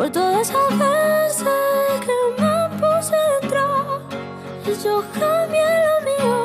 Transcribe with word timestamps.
por 0.00 0.08
todas 0.08 0.48
esas 0.48 0.78
veces 0.78 2.00
que 2.06 2.16
me 2.40 2.56
puse 2.80 3.14
detrás 3.42 4.00
y 4.64 4.72
yo 4.82 5.04
cambié 5.12 5.70
lo 5.86 5.96
mío 6.08 6.40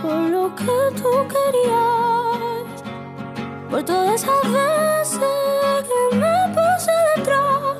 por 0.00 0.20
lo 0.34 0.54
que 0.54 0.78
tú 0.94 1.10
querías. 1.34 2.64
Por 3.68 3.82
todas 3.82 4.22
esas 4.22 4.42
veces 4.52 5.82
que 5.88 6.16
me 6.16 6.36
puse 6.54 6.92
detrás 7.16 7.74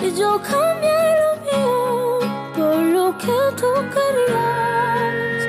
y 0.00 0.14
yo 0.14 0.40
cambié 0.48 1.02
lo 1.22 1.30
mío 1.46 2.20
por 2.56 2.76
lo 2.76 3.18
que 3.18 3.38
tú 3.56 3.70
querías. 3.94 5.40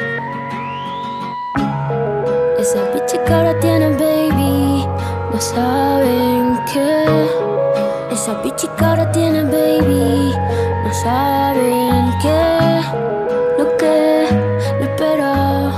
Esa 2.57 2.81
bicha 2.91 3.23
que 3.25 3.31
ahora 3.31 3.59
tiene 3.59 3.89
baby, 3.89 4.87
no 5.31 5.39
saben 5.39 6.59
qué. 6.73 7.30
Tiene 9.13 9.43
baby, 9.43 10.31
no 10.83 10.93
saben 10.93 12.13
qué. 12.21 12.81
Lo 13.57 13.77
que 13.77 14.27
le 14.79 14.85
espera, 14.85 15.71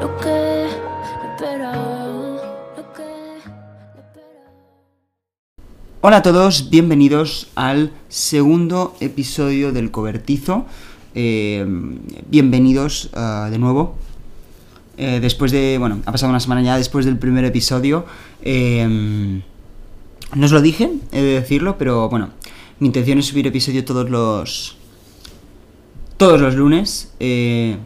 lo 0.00 0.16
que 0.16 0.66
le 1.20 1.28
espera, 1.30 1.72
lo 2.76 2.92
que 2.92 3.02
le. 3.02 4.22
Hola 6.00 6.16
a 6.16 6.22
todos, 6.22 6.70
bienvenidos 6.70 7.48
al 7.54 7.92
segundo 8.08 8.96
episodio 9.00 9.72
del 9.72 9.92
Cobertizo. 9.92 10.66
Eh, 11.14 11.64
bienvenidos 12.28 13.10
ah, 13.14 13.48
de 13.50 13.58
nuevo. 13.58 13.94
Eh, 14.96 15.20
después 15.20 15.52
de, 15.52 15.76
bueno, 15.78 16.00
ha 16.06 16.12
pasado 16.12 16.30
una 16.30 16.40
semana 16.40 16.62
ya 16.62 16.76
después 16.76 17.04
del 17.04 17.18
primer 17.18 17.44
episodio. 17.44 18.04
Eh, 18.42 19.42
no 20.34 20.46
os 20.46 20.52
lo 20.52 20.60
dije, 20.60 20.90
he 21.12 21.22
de 21.22 21.40
decirlo, 21.40 21.78
pero 21.78 22.08
bueno, 22.08 22.30
mi 22.84 22.88
intención 22.88 23.18
es 23.18 23.24
subir 23.24 23.46
episodio 23.46 23.82
todos 23.82 24.10
los... 24.10 24.76
Todos 26.18 26.38
los 26.38 26.54
lunes. 26.54 27.14
Eh, 27.18 27.78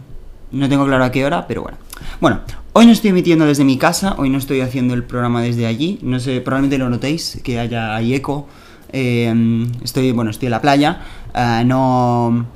no 0.51 0.69
tengo 0.69 0.85
claro 0.87 1.05
a 1.05 1.13
qué 1.13 1.25
hora, 1.25 1.47
pero 1.47 1.63
bueno. 1.63 1.79
Bueno, 2.21 2.41
hoy 2.73 2.87
no 2.87 2.91
estoy 2.91 3.11
emitiendo 3.11 3.47
desde 3.47 3.63
mi 3.63 3.79
casa, 3.79 4.17
hoy 4.19 4.29
no 4.29 4.39
estoy 4.39 4.61
haciendo 4.61 4.95
el 4.95 5.05
programa 5.05 5.41
desde 5.41 5.67
allí. 5.67 6.01
No 6.03 6.19
sé, 6.19 6.41
probablemente 6.41 6.79
lo 6.79 6.91
notéis, 6.91 7.41
que 7.45 7.61
haya 7.61 7.95
hay 7.95 8.13
eco. 8.13 8.49
Eh, 8.93 9.33
estoy, 9.85 10.11
bueno, 10.11 10.33
estoy 10.33 10.47
en 10.47 10.51
la 10.51 10.61
playa. 10.61 11.01
eh, 11.33 11.63
no... 11.65 12.47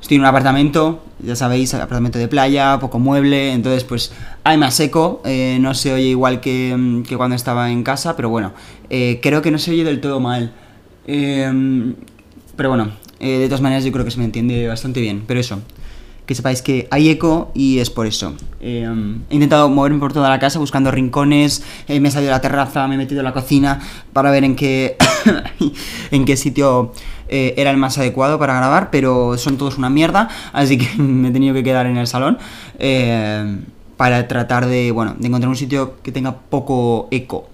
Estoy 0.00 0.14
en 0.14 0.22
un 0.22 0.28
apartamento, 0.28 1.04
ya 1.22 1.36
sabéis, 1.36 1.74
apartamento 1.74 2.18
de 2.18 2.28
playa, 2.28 2.78
poco 2.80 2.98
mueble, 2.98 3.52
entonces 3.52 3.84
pues 3.84 4.14
hay 4.44 4.56
más 4.56 4.80
eco, 4.80 5.20
eh, 5.26 5.58
no 5.60 5.74
se 5.74 5.92
oye 5.92 6.04
igual 6.04 6.40
que, 6.40 7.04
cuando 7.18 7.36
estaba 7.36 7.70
en 7.70 7.82
casa, 7.82 8.16
pero 8.16 8.30
bueno, 8.30 8.54
creo 8.88 9.42
que 9.42 9.50
no 9.50 9.58
se 9.58 9.72
oye 9.72 9.84
del 9.84 10.00
todo 10.00 10.20
mal. 10.20 10.54
Eh, 11.08 11.94
pero 12.54 12.68
bueno, 12.68 12.92
eh, 13.18 13.38
de 13.38 13.46
todas 13.46 13.62
maneras 13.62 13.84
yo 13.84 13.90
creo 13.90 14.04
que 14.04 14.10
se 14.10 14.18
me 14.18 14.24
entiende 14.24 14.68
bastante 14.68 15.00
bien, 15.00 15.24
pero 15.26 15.40
eso, 15.40 15.60
que 16.28 16.34
sepáis 16.34 16.60
que 16.60 16.86
hay 16.90 17.08
eco 17.08 17.50
y 17.54 17.78
es 17.78 17.88
por 17.88 18.06
eso. 18.06 18.34
Eh, 18.60 18.86
he 19.30 19.34
intentado 19.34 19.70
moverme 19.70 19.98
por 19.98 20.12
toda 20.12 20.28
la 20.28 20.38
casa 20.38 20.58
buscando 20.58 20.90
rincones, 20.90 21.64
eh, 21.88 22.00
me 22.00 22.08
he 22.08 22.10
salido 22.10 22.32
a 22.32 22.36
la 22.36 22.42
terraza, 22.42 22.86
me 22.86 22.96
he 22.96 22.98
metido 22.98 23.20
en 23.20 23.24
la 23.24 23.32
cocina 23.32 23.80
para 24.12 24.30
ver 24.30 24.44
en 24.44 24.54
qué, 24.54 24.98
en 26.10 26.26
qué 26.26 26.36
sitio 26.36 26.92
eh, 27.28 27.54
era 27.56 27.70
el 27.70 27.78
más 27.78 27.96
adecuado 27.96 28.38
para 28.38 28.54
grabar, 28.54 28.90
pero 28.90 29.38
son 29.38 29.56
todos 29.56 29.78
una 29.78 29.88
mierda, 29.88 30.28
así 30.52 30.76
que 30.76 31.02
me 31.02 31.28
he 31.28 31.30
tenido 31.30 31.54
que 31.54 31.64
quedar 31.64 31.86
en 31.86 31.96
el 31.96 32.06
salón 32.06 32.36
eh, 32.78 33.60
para 33.96 34.28
tratar 34.28 34.66
de, 34.66 34.92
bueno, 34.92 35.16
de 35.18 35.28
encontrar 35.28 35.48
un 35.48 35.56
sitio 35.56 35.94
que 36.02 36.12
tenga 36.12 36.36
poco 36.36 37.08
eco. 37.10 37.48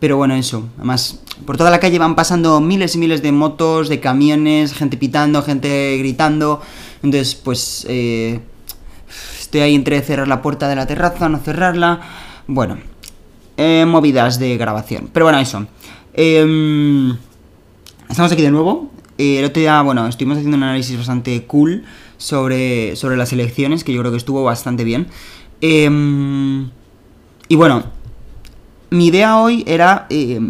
Pero 0.00 0.16
bueno, 0.16 0.34
eso. 0.34 0.68
Además, 0.78 1.20
por 1.46 1.58
toda 1.58 1.70
la 1.70 1.78
calle 1.78 1.98
van 1.98 2.16
pasando 2.16 2.58
miles 2.60 2.94
y 2.94 2.98
miles 2.98 3.22
de 3.22 3.32
motos, 3.32 3.90
de 3.90 4.00
camiones, 4.00 4.72
gente 4.72 4.96
pitando, 4.96 5.42
gente 5.42 5.98
gritando. 5.98 6.62
Entonces, 7.02 7.34
pues, 7.34 7.86
eh, 7.88 8.40
estoy 9.38 9.60
ahí 9.60 9.74
entre 9.74 10.00
cerrar 10.00 10.26
la 10.26 10.40
puerta 10.40 10.68
de 10.68 10.76
la 10.76 10.86
terraza, 10.86 11.28
no 11.28 11.38
cerrarla. 11.38 12.00
Bueno, 12.46 12.78
eh, 13.58 13.84
movidas 13.86 14.38
de 14.38 14.56
grabación. 14.56 15.10
Pero 15.12 15.26
bueno, 15.26 15.38
eso. 15.38 15.66
Em, 16.14 17.14
estamos 18.08 18.32
aquí 18.32 18.42
de 18.42 18.50
nuevo. 18.50 18.90
Eh, 19.18 19.40
el 19.40 19.44
otro 19.44 19.60
día, 19.60 19.82
bueno, 19.82 20.06
estuvimos 20.06 20.38
haciendo 20.38 20.56
un 20.56 20.62
análisis 20.62 20.96
bastante 20.96 21.44
cool 21.44 21.84
sobre, 22.16 22.96
sobre 22.96 23.18
las 23.18 23.34
elecciones, 23.34 23.84
que 23.84 23.92
yo 23.92 24.00
creo 24.00 24.12
que 24.12 24.16
estuvo 24.16 24.42
bastante 24.44 24.82
bien. 24.82 25.08
Em, 25.60 26.70
y 27.48 27.56
bueno, 27.56 27.84
mi 28.90 29.06
idea 29.06 29.38
hoy 29.38 29.64
era 29.66 30.06
eh, 30.10 30.40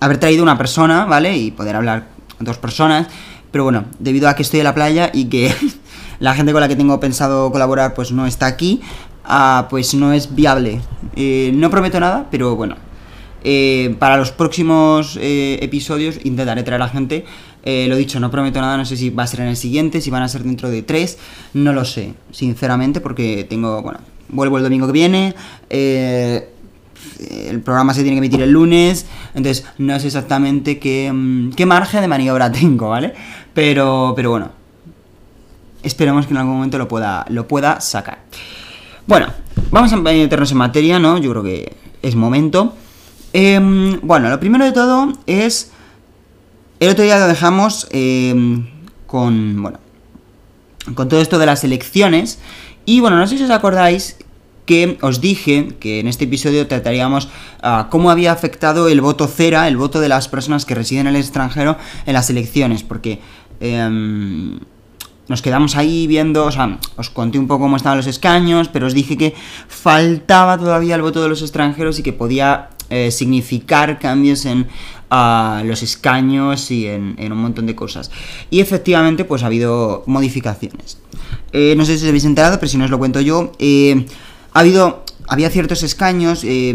haber 0.00 0.18
traído 0.18 0.42
una 0.42 0.56
persona, 0.56 1.04
¿vale? 1.04 1.36
Y 1.36 1.50
poder 1.50 1.76
hablar 1.76 2.06
con 2.36 2.46
dos 2.46 2.58
personas. 2.58 3.08
Pero 3.50 3.64
bueno, 3.64 3.84
debido 3.98 4.28
a 4.28 4.34
que 4.34 4.42
estoy 4.42 4.60
en 4.60 4.64
la 4.64 4.74
playa 4.74 5.10
y 5.12 5.24
que 5.26 5.52
la 6.20 6.34
gente 6.34 6.52
con 6.52 6.60
la 6.60 6.68
que 6.68 6.76
tengo 6.76 6.98
pensado 7.00 7.50
colaborar 7.50 7.94
pues 7.94 8.12
no 8.12 8.26
está 8.26 8.46
aquí, 8.46 8.80
ah, 9.24 9.66
pues 9.70 9.94
no 9.94 10.12
es 10.12 10.34
viable. 10.34 10.80
Eh, 11.16 11.50
no 11.54 11.68
prometo 11.70 11.98
nada, 12.00 12.28
pero 12.30 12.56
bueno. 12.56 12.76
eh, 13.42 13.96
para 13.98 14.16
los 14.16 14.32
próximos 14.32 15.18
episodios 15.20 16.18
intentaré 16.24 16.62
traer 16.62 16.82
a 16.82 16.88
gente. 16.88 17.24
Lo 17.64 17.96
dicho, 17.96 18.20
no 18.20 18.30
prometo 18.30 18.60
nada, 18.60 18.76
no 18.76 18.84
sé 18.86 18.96
si 18.96 19.10
va 19.10 19.24
a 19.24 19.26
ser 19.26 19.40
en 19.40 19.48
el 19.48 19.56
siguiente, 19.56 20.00
si 20.00 20.10
van 20.10 20.22
a 20.22 20.28
ser 20.28 20.42
dentro 20.44 20.70
de 20.70 20.82
tres, 20.82 21.18
no 21.52 21.72
lo 21.72 21.84
sé, 21.84 22.14
sinceramente, 22.30 23.00
porque 23.00 23.44
tengo, 23.48 23.82
bueno, 23.82 24.00
vuelvo 24.30 24.56
el 24.58 24.62
domingo 24.64 24.86
que 24.86 24.92
viene. 24.92 25.34
eh, 25.68 26.48
el 27.28 27.60
programa 27.60 27.94
se 27.94 28.02
tiene 28.02 28.16
que 28.16 28.18
emitir 28.18 28.42
el 28.42 28.50
lunes, 28.50 29.06
entonces 29.34 29.66
no 29.78 29.98
sé 30.00 30.06
exactamente 30.06 30.78
qué, 30.78 31.10
mm, 31.12 31.52
qué 31.52 31.66
margen 31.66 32.00
de 32.00 32.08
maniobra 32.08 32.50
tengo, 32.52 32.88
¿vale? 32.90 33.14
Pero, 33.54 34.12
pero 34.16 34.30
bueno, 34.30 34.50
esperemos 35.82 36.26
que 36.26 36.32
en 36.32 36.38
algún 36.38 36.54
momento 36.54 36.78
lo 36.78 36.88
pueda, 36.88 37.24
lo 37.28 37.46
pueda 37.48 37.80
sacar. 37.80 38.18
Bueno, 39.06 39.26
vamos 39.70 39.92
a 39.92 39.96
meternos 39.96 40.52
en 40.52 40.58
materia, 40.58 40.98
¿no? 40.98 41.18
Yo 41.18 41.30
creo 41.30 41.42
que 41.42 41.76
es 42.02 42.14
momento. 42.14 42.74
Em, 43.32 44.00
bueno, 44.02 44.28
lo 44.28 44.40
primero 44.40 44.64
de 44.64 44.72
todo 44.72 45.12
es... 45.26 45.72
El 46.78 46.88
otro 46.88 47.04
día 47.04 47.18
lo 47.18 47.26
dejamos 47.26 47.86
em, 47.90 48.66
con, 49.06 49.62
bueno, 49.62 49.78
con 50.94 51.08
todo 51.08 51.20
esto 51.20 51.38
de 51.38 51.46
las 51.46 51.62
elecciones. 51.62 52.38
Y 52.86 53.00
bueno, 53.00 53.18
no 53.18 53.26
sé 53.26 53.36
si 53.36 53.44
os 53.44 53.50
acordáis 53.50 54.16
que 54.70 54.98
os 55.00 55.20
dije 55.20 55.74
que 55.80 55.98
en 55.98 56.06
este 56.06 56.26
episodio 56.26 56.68
trataríamos 56.68 57.28
ah, 57.60 57.88
cómo 57.90 58.08
había 58.08 58.30
afectado 58.30 58.86
el 58.86 59.00
voto 59.00 59.26
cera, 59.26 59.66
el 59.66 59.76
voto 59.76 59.98
de 59.98 60.08
las 60.08 60.28
personas 60.28 60.64
que 60.64 60.76
residen 60.76 61.08
en 61.08 61.16
el 61.16 61.20
extranjero 61.20 61.76
en 62.06 62.12
las 62.12 62.30
elecciones, 62.30 62.84
porque 62.84 63.18
em, 63.58 64.60
nos 65.26 65.42
quedamos 65.42 65.74
ahí 65.74 66.06
viendo, 66.06 66.44
o 66.44 66.52
sea, 66.52 66.78
os 66.94 67.10
conté 67.10 67.40
un 67.40 67.48
poco 67.48 67.64
cómo 67.64 67.78
estaban 67.78 67.98
los 67.98 68.06
escaños, 68.06 68.68
pero 68.68 68.86
os 68.86 68.94
dije 68.94 69.16
que 69.16 69.34
faltaba 69.66 70.56
todavía 70.56 70.94
el 70.94 71.02
voto 71.02 71.20
de 71.20 71.28
los 71.28 71.42
extranjeros 71.42 71.98
y 71.98 72.04
que 72.04 72.12
podía 72.12 72.68
eh, 72.90 73.10
significar 73.10 73.98
cambios 73.98 74.44
en 74.44 74.68
ah, 75.10 75.64
los 75.64 75.82
escaños 75.82 76.70
y 76.70 76.86
en, 76.86 77.16
un 77.18 77.38
montón 77.38 77.66
de 77.66 77.74
cosas. 77.74 78.12
Y 78.50 78.60
efectivamente, 78.60 79.24
pues 79.24 79.42
ha 79.42 79.46
habido 79.46 80.04
modificaciones. 80.06 80.98
Eh, 81.52 81.74
no 81.76 81.84
sé 81.84 81.98
si 81.98 82.04
os 82.04 82.08
habéis 82.10 82.24
enterado, 82.24 82.60
pero 82.60 82.70
si 82.70 82.78
no 82.78 82.84
os 82.84 82.90
lo 82.92 82.98
cuento 83.00 83.20
yo. 83.20 83.50
eh, 83.58 84.06
ha 84.52 84.60
habido. 84.60 85.04
Había 85.28 85.50
ciertos 85.50 85.82
escaños. 85.82 86.42
eh, 86.44 86.74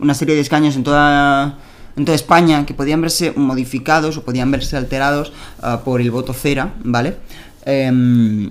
una 0.00 0.14
serie 0.14 0.34
de 0.34 0.40
escaños 0.40 0.76
en 0.76 0.84
toda. 0.84 1.58
En 1.94 2.06
toda 2.06 2.16
España 2.16 2.64
que 2.64 2.72
podían 2.72 3.02
verse 3.02 3.34
modificados 3.36 4.16
o 4.16 4.22
podían 4.22 4.50
verse 4.50 4.78
alterados 4.78 5.30
ah, 5.60 5.82
por 5.84 6.00
el 6.00 6.10
voto 6.10 6.32
cera, 6.32 6.72
¿vale? 6.84 7.18
Em, 7.66 8.50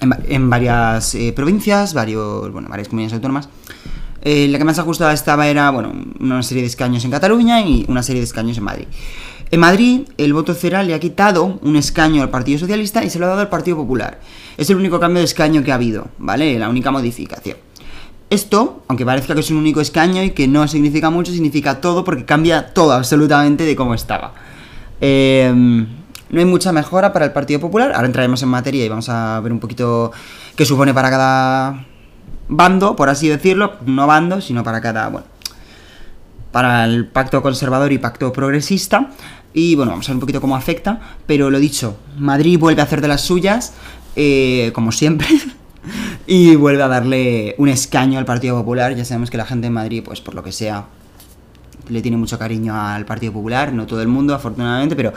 en, 0.00 0.16
en 0.26 0.48
varias 0.48 1.14
eh, 1.14 1.34
provincias, 1.36 1.92
varios, 1.92 2.50
bueno, 2.50 2.70
varias 2.70 2.88
comunidades 2.88 3.12
autónomas. 3.12 3.50
Eh, 4.22 4.48
la 4.48 4.58
que 4.58 4.64
más 4.64 4.78
ajustada 4.78 5.12
estaba 5.12 5.48
era, 5.48 5.70
bueno, 5.70 5.92
una 6.20 6.42
serie 6.42 6.62
de 6.62 6.68
escaños 6.68 7.04
en 7.04 7.10
Cataluña 7.10 7.62
y 7.62 7.86
una 7.88 8.02
serie 8.02 8.20
de 8.20 8.26
escaños 8.26 8.58
en 8.58 8.64
Madrid. 8.64 8.86
En 9.52 9.58
Madrid, 9.58 10.02
el 10.16 10.32
voto 10.32 10.54
cera 10.54 10.84
le 10.84 10.94
ha 10.94 11.00
quitado 11.00 11.58
un 11.62 11.74
escaño 11.74 12.22
al 12.22 12.30
Partido 12.30 12.60
Socialista 12.60 13.02
y 13.02 13.10
se 13.10 13.18
lo 13.18 13.26
ha 13.26 13.30
dado 13.30 13.40
al 13.40 13.48
Partido 13.48 13.76
Popular. 13.76 14.20
Es 14.56 14.70
el 14.70 14.76
único 14.76 15.00
cambio 15.00 15.18
de 15.18 15.24
escaño 15.24 15.64
que 15.64 15.72
ha 15.72 15.74
habido, 15.74 16.06
¿vale? 16.18 16.56
La 16.56 16.68
única 16.68 16.92
modificación. 16.92 17.56
Esto, 18.30 18.84
aunque 18.86 19.04
parezca 19.04 19.34
que 19.34 19.40
es 19.40 19.50
un 19.50 19.56
único 19.56 19.80
escaño 19.80 20.22
y 20.22 20.30
que 20.30 20.46
no 20.46 20.68
significa 20.68 21.10
mucho, 21.10 21.32
significa 21.32 21.80
todo 21.80 22.04
porque 22.04 22.24
cambia 22.24 22.72
todo 22.72 22.92
absolutamente 22.92 23.64
de 23.64 23.74
cómo 23.74 23.94
estaba. 23.94 24.34
Eh, 25.00 25.52
no 26.30 26.38
hay 26.38 26.46
mucha 26.46 26.70
mejora 26.70 27.12
para 27.12 27.24
el 27.24 27.32
Partido 27.32 27.58
Popular. 27.58 27.92
Ahora 27.92 28.06
entraremos 28.06 28.40
en 28.44 28.50
materia 28.50 28.84
y 28.84 28.88
vamos 28.88 29.08
a 29.08 29.40
ver 29.40 29.50
un 29.50 29.58
poquito 29.58 30.12
qué 30.54 30.64
supone 30.64 30.94
para 30.94 31.10
cada 31.10 31.86
bando, 32.48 32.94
por 32.94 33.08
así 33.08 33.28
decirlo. 33.28 33.72
No 33.84 34.06
bando, 34.06 34.40
sino 34.40 34.62
para 34.62 34.80
cada, 34.80 35.08
bueno, 35.08 35.26
para 36.52 36.84
el 36.84 37.08
pacto 37.08 37.42
conservador 37.42 37.90
y 37.90 37.98
pacto 37.98 38.32
progresista. 38.32 39.10
Y 39.52 39.74
bueno, 39.74 39.92
vamos 39.92 40.08
a 40.08 40.12
ver 40.12 40.16
un 40.16 40.20
poquito 40.20 40.40
cómo 40.40 40.56
afecta. 40.56 41.00
Pero 41.26 41.50
lo 41.50 41.58
dicho, 41.58 41.96
Madrid 42.18 42.58
vuelve 42.58 42.80
a 42.82 42.84
hacer 42.84 43.00
de 43.00 43.08
las 43.08 43.22
suyas, 43.22 43.74
eh, 44.16 44.70
como 44.74 44.92
siempre. 44.92 45.28
y 46.26 46.54
vuelve 46.56 46.82
a 46.82 46.88
darle 46.88 47.54
un 47.58 47.68
escaño 47.68 48.18
al 48.18 48.24
Partido 48.24 48.56
Popular. 48.56 48.94
Ya 48.94 49.04
sabemos 49.04 49.30
que 49.30 49.36
la 49.36 49.46
gente 49.46 49.66
en 49.66 49.72
Madrid, 49.72 50.02
pues 50.04 50.20
por 50.20 50.34
lo 50.34 50.42
que 50.42 50.52
sea, 50.52 50.86
le 51.88 52.02
tiene 52.02 52.16
mucho 52.16 52.38
cariño 52.38 52.74
al 52.74 53.04
Partido 53.04 53.32
Popular, 53.32 53.72
no 53.72 53.86
todo 53.86 54.02
el 54.02 54.08
mundo, 54.08 54.34
afortunadamente, 54.34 54.94
pero 54.96 55.12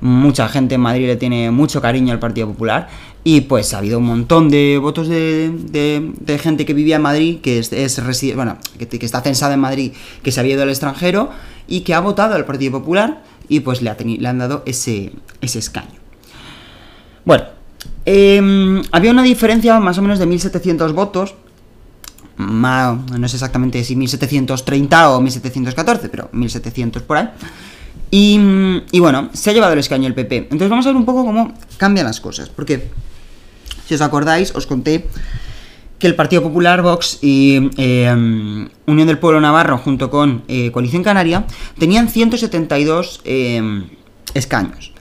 mucha 0.00 0.48
gente 0.48 0.74
en 0.74 0.80
Madrid 0.80 1.06
le 1.06 1.16
tiene 1.16 1.50
mucho 1.50 1.80
cariño 1.80 2.12
al 2.12 2.18
Partido 2.18 2.48
Popular. 2.48 2.88
Y 3.26 3.42
pues 3.42 3.72
ha 3.72 3.78
habido 3.78 3.98
un 3.98 4.04
montón 4.04 4.50
de 4.50 4.78
votos 4.78 5.08
de, 5.08 6.38
gente 6.42 6.66
que 6.66 6.74
vivía 6.74 6.96
en 6.96 7.02
Madrid, 7.02 7.40
que 7.40 7.58
es, 7.58 8.34
bueno, 8.36 8.58
que, 8.78 8.98
está 9.00 9.22
censada 9.22 9.54
en 9.54 9.60
Madrid, 9.60 9.92
que 10.22 10.30
se 10.30 10.40
había 10.40 10.54
ido 10.54 10.62
al 10.62 10.68
extranjero 10.68 11.30
y 11.66 11.80
que 11.80 11.94
ha 11.94 12.00
votado 12.00 12.34
al 12.34 12.44
Partido 12.44 12.72
Popular 12.72 13.22
y 13.48 13.60
pues 13.60 13.82
le, 13.82 13.94
le 13.94 14.28
han 14.28 14.38
dado 14.38 14.62
ese, 14.66 15.12
ese 15.40 15.58
escaño. 15.58 16.00
Bueno, 17.24 17.44
em, 18.04 18.82
había 18.92 19.10
una 19.10 19.22
diferencia 19.22 19.80
más 19.80 19.98
o 19.98 20.02
menos 20.02 20.18
de 20.18 20.26
1.700 20.26 20.92
votos. 20.92 21.34
no 22.36 23.28
sé 23.28 23.36
exactamente 23.36 23.82
si 23.84 23.96
1.730 23.96 25.08
o 25.08 25.20
1.714, 25.20 26.08
pero 26.10 26.30
1.700 26.32 27.02
por 27.02 27.16
ahí. 27.16 27.28
Y, 28.10 28.38
y, 28.92 29.00
bueno, 29.00 29.30
se 29.32 29.50
ha 29.50 29.52
llevado 29.52 29.72
el 29.72 29.78
escaño 29.78 30.06
el 30.06 30.14
PP. 30.14 30.36
Entonces 30.36 30.68
vamos 30.68 30.86
a 30.86 30.90
ver 30.90 30.96
un 30.96 31.04
poco 31.04 31.24
cómo 31.24 31.52
cambian 31.78 32.06
las 32.06 32.20
cosas. 32.20 32.48
Porque, 32.48 32.90
si 33.86 33.94
os 33.94 34.00
acordáis, 34.00 34.54
os 34.54 34.66
conté 34.66 35.08
que 35.98 36.06
el 36.06 36.14
Partido 36.14 36.42
Popular, 36.42 36.82
Vox 36.82 37.18
y 37.22 37.70
em, 37.76 38.68
Unión 38.86 39.06
del 39.06 39.18
Pueblo 39.18 39.40
Navarro, 39.40 39.78
junto 39.78 40.10
con 40.10 40.42
eh, 40.48 40.70
Coalición 40.70 41.02
Canaria, 41.02 41.46
tenían 41.78 42.08
172 42.08 43.20
em, 43.24 43.88
escaños. 44.34 44.92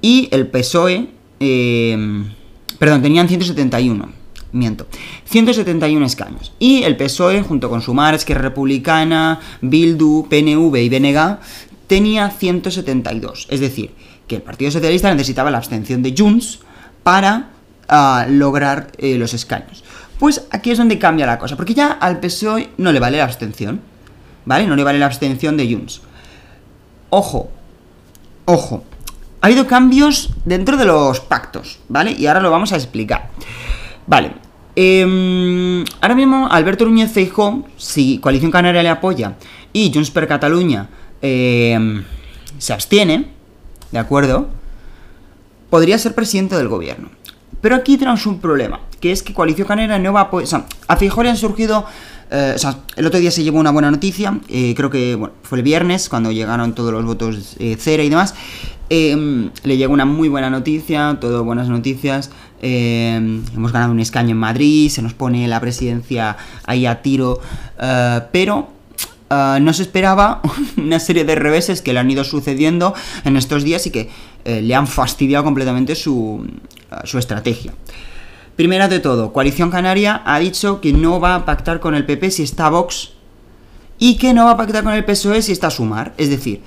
Y 0.00 0.28
el 0.30 0.46
PSOE, 0.46 1.08
em, 1.40 2.32
perdón, 2.78 3.02
tenían 3.02 3.28
171. 3.28 4.08
Miento. 4.52 4.86
171 5.26 6.06
escaños. 6.06 6.52
Y 6.58 6.84
el 6.84 6.96
PSOE, 6.96 7.42
junto 7.42 7.68
con 7.68 7.82
Sumar, 7.82 8.14
Esquerra 8.14 8.42
Republicana, 8.42 9.40
Bildu, 9.60 10.28
PNV 10.30 10.76
y 10.76 10.88
BNG, 10.88 11.38
tenía 11.86 12.30
172. 12.30 13.48
Es 13.50 13.60
decir, 13.60 13.90
que 14.26 14.36
el 14.36 14.42
Partido 14.42 14.70
Socialista 14.70 15.12
necesitaba 15.12 15.50
la 15.50 15.58
abstención 15.58 16.02
de 16.02 16.14
Junts 16.16 16.60
para 17.02 17.50
ah, 17.88 18.26
lograr 18.28 18.92
eh, 18.98 19.16
los 19.18 19.34
escaños. 19.34 19.84
Pues 20.18 20.46
aquí 20.50 20.70
es 20.70 20.78
donde 20.78 20.98
cambia 20.98 21.26
la 21.26 21.38
cosa, 21.38 21.56
porque 21.56 21.74
ya 21.74 21.92
al 21.92 22.20
PSOE 22.20 22.70
no 22.78 22.92
le 22.92 23.00
vale 23.00 23.18
la 23.18 23.24
abstención, 23.24 23.80
¿vale? 24.44 24.66
No 24.66 24.76
le 24.76 24.84
vale 24.84 24.98
la 24.98 25.06
abstención 25.06 25.56
de 25.56 25.70
Junts. 25.70 26.00
Ojo, 27.10 27.50
ojo, 28.46 28.84
ha 29.40 29.46
habido 29.46 29.66
cambios 29.66 30.30
dentro 30.44 30.76
de 30.76 30.86
los 30.86 31.20
pactos, 31.20 31.78
¿vale? 31.88 32.12
Y 32.12 32.26
ahora 32.26 32.40
lo 32.40 32.50
vamos 32.50 32.72
a 32.72 32.76
explicar. 32.76 33.30
Vale, 34.06 34.32
em, 34.74 35.84
ahora 36.00 36.14
mismo 36.14 36.48
Alberto 36.50 36.84
Núñez 36.86 37.12
Feijóo, 37.12 37.66
si 37.76 38.18
Coalición 38.18 38.50
Canaria 38.50 38.82
le 38.82 38.88
apoya 38.88 39.36
y 39.72 39.92
Junts 39.92 40.10
per 40.10 40.26
Cataluña 40.26 40.88
em, 41.20 42.04
se 42.58 42.72
abstiene, 42.72 43.28
¿de 43.90 43.98
acuerdo? 43.98 44.48
Podría 45.70 45.98
ser 45.98 46.14
presidente 46.14 46.56
del 46.56 46.68
gobierno. 46.68 47.10
Pero 47.66 47.74
aquí 47.74 47.96
tenemos 47.96 48.24
un 48.26 48.38
problema, 48.38 48.78
que 49.00 49.10
es 49.10 49.24
que 49.24 49.34
Coalición 49.34 49.66
Canaria 49.66 49.98
no 49.98 50.12
va 50.12 50.20
a 50.20 50.28
O 50.30 50.46
sea, 50.46 50.66
a 50.86 50.96
Feijóo 50.96 51.24
han 51.24 51.36
surgido... 51.36 51.84
Eh, 52.30 52.52
o 52.54 52.58
sea, 52.60 52.78
el 52.94 53.04
otro 53.04 53.18
día 53.18 53.32
se 53.32 53.42
llevó 53.42 53.58
una 53.58 53.72
buena 53.72 53.90
noticia, 53.90 54.38
eh, 54.48 54.72
creo 54.76 54.88
que 54.88 55.18
fue 55.42 55.58
el 55.58 55.64
viernes, 55.64 56.08
cuando 56.08 56.30
llegaron 56.30 56.76
todos 56.76 56.92
los 56.92 57.04
votos 57.04 57.56
eh, 57.58 57.76
cera 57.76 58.04
y 58.04 58.08
demás. 58.08 58.36
Em, 58.88 59.50
le 59.64 59.76
llegó 59.76 59.92
una 59.92 60.04
muy 60.04 60.28
buena 60.28 60.48
noticia, 60.48 61.18
todo 61.20 61.42
buenas 61.42 61.68
noticias. 61.68 62.30
Em, 62.62 63.42
hemos 63.52 63.72
ganado 63.72 63.90
un 63.90 63.98
escaño 63.98 64.30
en 64.30 64.38
Madrid, 64.38 64.88
se 64.88 65.02
nos 65.02 65.14
pone 65.14 65.48
la 65.48 65.60
presidencia 65.60 66.36
ahí 66.66 66.86
a 66.86 67.02
tiro, 67.02 67.40
pero 68.30 68.68
no 69.28 69.72
se 69.72 69.82
esperaba 69.82 70.40
una 70.76 71.00
serie 71.00 71.24
de 71.24 71.34
reveses 71.34 71.82
que 71.82 71.92
le 71.92 71.98
han 71.98 72.08
ido 72.08 72.22
sucediendo 72.22 72.94
en 73.24 73.36
estos 73.36 73.64
días 73.64 73.88
y 73.88 73.90
que 73.90 74.08
le 74.46 74.74
han 74.74 74.86
fastidiado 74.86 75.44
completamente 75.44 75.94
su, 75.94 76.46
su 77.04 77.18
estrategia. 77.18 77.72
Primera 78.56 78.88
de 78.88 79.00
todo, 79.00 79.32
Coalición 79.32 79.70
Canaria 79.70 80.22
ha 80.24 80.38
dicho 80.38 80.80
que 80.80 80.92
no 80.92 81.20
va 81.20 81.34
a 81.34 81.44
pactar 81.44 81.78
con 81.78 81.94
el 81.94 82.06
PP 82.06 82.30
si 82.30 82.42
está 82.42 82.70
Vox 82.70 83.10
y 83.98 84.16
que 84.16 84.32
no 84.32 84.46
va 84.46 84.52
a 84.52 84.56
pactar 84.56 84.82
con 84.82 84.92
el 84.92 85.04
PSOE 85.04 85.42
si 85.42 85.52
está 85.52 85.70
Sumar. 85.70 86.14
Es 86.16 86.30
decir, 86.30 86.62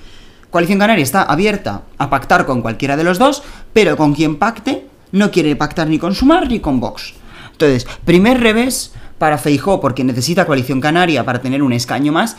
Coalición 0.52 0.80
Canaria 0.80 1.04
está 1.04 1.24
abierta 1.24 1.84
a 1.98 2.10
pactar 2.10 2.46
con 2.46 2.62
cualquiera 2.62 2.98
de 2.98 3.04
los 3.04 3.18
dos, 3.18 3.44
pero 3.74 3.98
con 3.98 4.14
quien 4.14 4.38
pacte 4.38 4.86
no 5.12 5.32
quiere 5.32 5.56
pactar 5.56 5.88
ni 5.88 6.00
con 6.00 6.14
Sumar 6.16 6.48
ni 6.48 6.60
con 6.60 6.80
Vox. 6.80 7.14
Entonces, 7.52 7.88
primer 8.06 8.40
revés 8.40 8.94
para 9.18 9.38
Feijó 9.38 9.82
porque 9.82 10.04
necesita 10.04 10.46
Coalición 10.46 10.82
Canaria 10.82 11.26
para 11.26 11.42
tener 11.42 11.62
un 11.62 11.74
escaño 11.74 12.12
más 12.12 12.38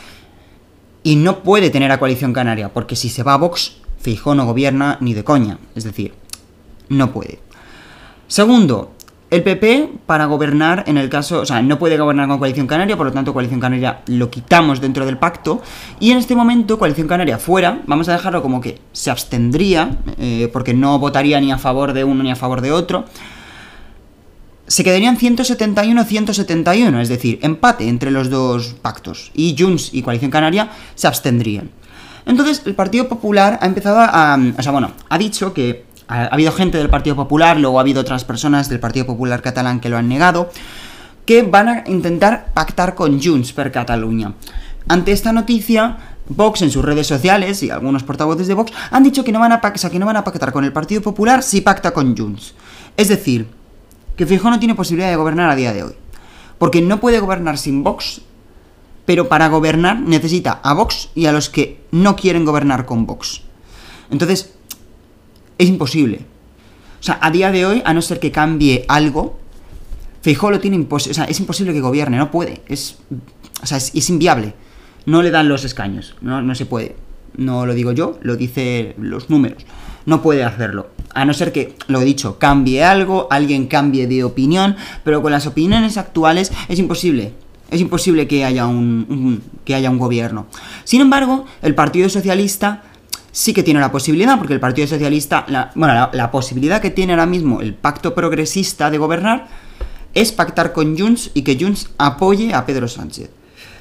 y 1.03 1.15
no 1.15 1.43
puede 1.43 1.69
tener 1.69 1.91
a 1.91 1.99
Coalición 1.99 2.33
Canaria 2.33 2.69
porque 2.69 2.95
si 2.95 3.09
se 3.09 3.23
va 3.23 3.33
a 3.33 3.37
Vox, 3.37 3.80
Feijó 4.01 4.35
no 4.35 4.45
gobierna 4.45 4.97
ni 4.99 5.13
de 5.13 5.23
coña. 5.23 5.57
Es 5.75 5.83
decir, 5.83 6.13
no 6.89 7.11
puede. 7.11 7.39
Segundo, 8.27 8.93
el 9.31 9.43
PP 9.43 9.89
para 10.05 10.25
gobernar 10.25 10.83
en 10.87 10.97
el 10.97 11.09
caso, 11.09 11.39
o 11.39 11.45
sea, 11.45 11.61
no 11.61 11.79
puede 11.79 11.97
gobernar 11.97 12.27
con 12.27 12.37
Coalición 12.37 12.67
Canaria, 12.67 12.97
por 12.97 13.05
lo 13.05 13.13
tanto 13.13 13.31
Coalición 13.31 13.61
Canaria 13.61 14.01
lo 14.07 14.29
quitamos 14.29 14.81
dentro 14.81 15.05
del 15.05 15.17
pacto 15.17 15.61
y 16.01 16.11
en 16.11 16.17
este 16.17 16.35
momento 16.35 16.77
Coalición 16.77 17.07
Canaria 17.07 17.37
fuera, 17.37 17.81
vamos 17.87 18.09
a 18.09 18.11
dejarlo 18.11 18.41
como 18.41 18.59
que 18.59 18.79
se 18.91 19.09
abstendría, 19.09 19.97
eh, 20.17 20.49
porque 20.51 20.73
no 20.73 20.99
votaría 20.99 21.39
ni 21.39 21.51
a 21.51 21.57
favor 21.57 21.93
de 21.93 22.03
uno 22.03 22.23
ni 22.23 22.31
a 22.31 22.35
favor 22.35 22.59
de 22.59 22.73
otro. 22.73 23.05
Se 24.67 24.83
quedarían 24.83 25.17
171-171, 25.17 27.01
es 27.01 27.09
decir, 27.09 27.39
empate 27.41 27.87
entre 27.87 28.11
los 28.11 28.29
dos 28.29 28.75
pactos. 28.81 29.31
Y 29.33 29.55
Junts 29.57 29.93
y 29.93 30.01
Coalición 30.01 30.31
Canaria 30.31 30.71
se 30.95 31.07
abstendrían. 31.07 31.71
Entonces, 32.25 32.61
el 32.65 32.75
Partido 32.75 33.07
Popular 33.07 33.59
ha 33.61 33.65
empezado 33.65 33.99
a. 33.99 34.39
O 34.57 34.61
sea, 34.61 34.71
bueno, 34.71 34.91
ha 35.09 35.17
dicho 35.17 35.53
que 35.53 35.85
ha, 36.07 36.25
habido 36.25 36.51
gente 36.51 36.77
del 36.77 36.89
Partido 36.89 37.15
Popular, 37.15 37.57
luego 37.57 37.79
ha 37.79 37.81
habido 37.81 38.01
otras 38.01 38.25
personas 38.25 38.69
del 38.69 38.79
Partido 38.79 39.05
Popular 39.05 39.41
catalán 39.41 39.79
que 39.79 39.89
lo 39.89 39.97
han 39.97 40.07
negado, 40.07 40.51
que 41.25 41.43
van 41.43 41.69
a 41.69 41.83
intentar 41.87 42.51
pactar 42.53 42.95
con 42.95 43.21
Junts 43.21 43.53
per 43.53 43.71
Cataluña. 43.71 44.33
Ante 44.87 45.11
esta 45.11 45.31
noticia, 45.31 45.97
Vox 46.27 46.61
en 46.61 46.71
sus 46.71 46.83
redes 46.83 47.07
sociales 47.07 47.61
y 47.63 47.69
algunos 47.69 48.03
portavoces 48.03 48.47
de 48.47 48.53
Vox 48.53 48.71
han 48.89 49.03
dicho 49.03 49.23
que 49.23 49.31
no 49.31 49.39
van 49.39 49.51
a, 49.51 49.61
que 49.61 49.99
no 49.99 50.05
van 50.05 50.17
a 50.17 50.23
pactar 50.23 50.51
con 50.51 50.63
el 50.63 50.73
Partido 50.73 51.01
Popular 51.01 51.43
si 51.43 51.61
pacta 51.61 51.91
con 51.91 52.17
Junts. 52.17 52.53
Es 52.97 53.07
decir, 53.07 53.47
que 54.15 54.25
Fijo 54.25 54.49
no 54.49 54.59
tiene 54.59 54.75
posibilidad 54.75 55.09
de 55.09 55.15
gobernar 55.15 55.49
a 55.49 55.55
día 55.55 55.73
de 55.73 55.83
hoy. 55.83 55.93
Porque 56.57 56.81
no 56.81 56.99
puede 56.99 57.19
gobernar 57.19 57.57
sin 57.57 57.83
Vox, 57.83 58.21
pero 59.11 59.27
para 59.27 59.49
gobernar 59.49 59.99
necesita 59.99 60.61
a 60.63 60.73
Vox 60.73 61.09
y 61.15 61.25
a 61.25 61.33
los 61.33 61.49
que 61.49 61.81
no 61.91 62.15
quieren 62.15 62.45
gobernar 62.45 62.85
con 62.85 63.05
Vox. 63.05 63.41
Entonces, 64.09 64.53
es 65.57 65.67
imposible. 65.67 66.21
O 66.97 67.03
sea, 67.03 67.19
a 67.21 67.29
día 67.29 67.51
de 67.51 67.65
hoy, 67.65 67.81
a 67.83 67.93
no 67.93 68.01
ser 68.01 68.21
que 68.21 68.31
cambie 68.31 68.85
algo, 68.87 69.37
Feijóo 70.21 70.49
lo 70.49 70.61
tiene 70.61 70.77
imposible. 70.77 71.11
O 71.11 71.15
sea, 71.15 71.25
es 71.25 71.37
imposible 71.41 71.73
que 71.73 71.81
gobierne, 71.81 72.15
no 72.15 72.31
puede. 72.31 72.61
Es, 72.69 72.99
o 73.61 73.65
sea, 73.65 73.79
es, 73.79 74.09
inviable. 74.09 74.53
No 75.05 75.21
le 75.21 75.29
dan 75.29 75.49
los 75.49 75.65
escaños, 75.65 76.15
no, 76.21 76.41
no 76.41 76.55
se 76.55 76.65
puede. 76.65 76.95
No 77.35 77.65
lo 77.65 77.73
digo 77.73 77.91
yo, 77.91 78.17
lo 78.21 78.37
dice 78.37 78.95
los 78.97 79.29
números. 79.29 79.65
No 80.05 80.21
puede 80.21 80.45
hacerlo. 80.45 80.87
A 81.13 81.25
no 81.25 81.33
ser 81.33 81.51
que, 81.51 81.75
lo 81.87 81.99
he 81.99 82.05
dicho, 82.05 82.39
cambie 82.39 82.85
algo, 82.85 83.27
alguien 83.29 83.67
cambie 83.67 84.07
de 84.07 84.23
opinión, 84.23 84.77
pero 85.03 85.21
con 85.21 85.33
las 85.33 85.47
opiniones 85.47 85.97
actuales 85.97 86.53
es 86.69 86.79
imposible. 86.79 87.33
Es 87.71 87.81
imposible 87.81 88.27
que 88.27 88.45
haya 88.45 88.67
un 88.67 89.41
que 89.65 89.73
haya 89.73 89.89
un 89.89 89.97
gobierno. 89.97 90.45
Sin 90.83 91.01
embargo, 91.01 91.45
el 91.61 91.73
Partido 91.73 92.09
Socialista 92.09 92.83
sí 93.31 93.53
que 93.53 93.63
tiene 93.63 93.79
la 93.79 93.91
posibilidad, 93.91 94.37
porque 94.37 94.53
el 94.53 94.59
Partido 94.59 94.87
Socialista, 94.87 95.45
la, 95.47 95.71
bueno, 95.75 96.09
la, 96.11 96.31
posibilidad 96.31 96.81
que 96.81 96.89
tiene 96.89 97.13
ahora 97.13 97.25
mismo 97.25 97.61
el 97.61 97.73
pacto 97.73 98.13
progresista 98.13 98.91
de 98.91 98.97
gobernar 98.97 99.47
es 100.13 100.31
pactar 100.31 100.73
con 100.73 100.97
Junts 100.97 101.31
y 101.33 101.43
que 101.43 101.57
Junts 101.59 101.89
apoye 101.97 102.53
a 102.53 102.65
Pedro 102.65 102.87
Sánchez. 102.87 103.29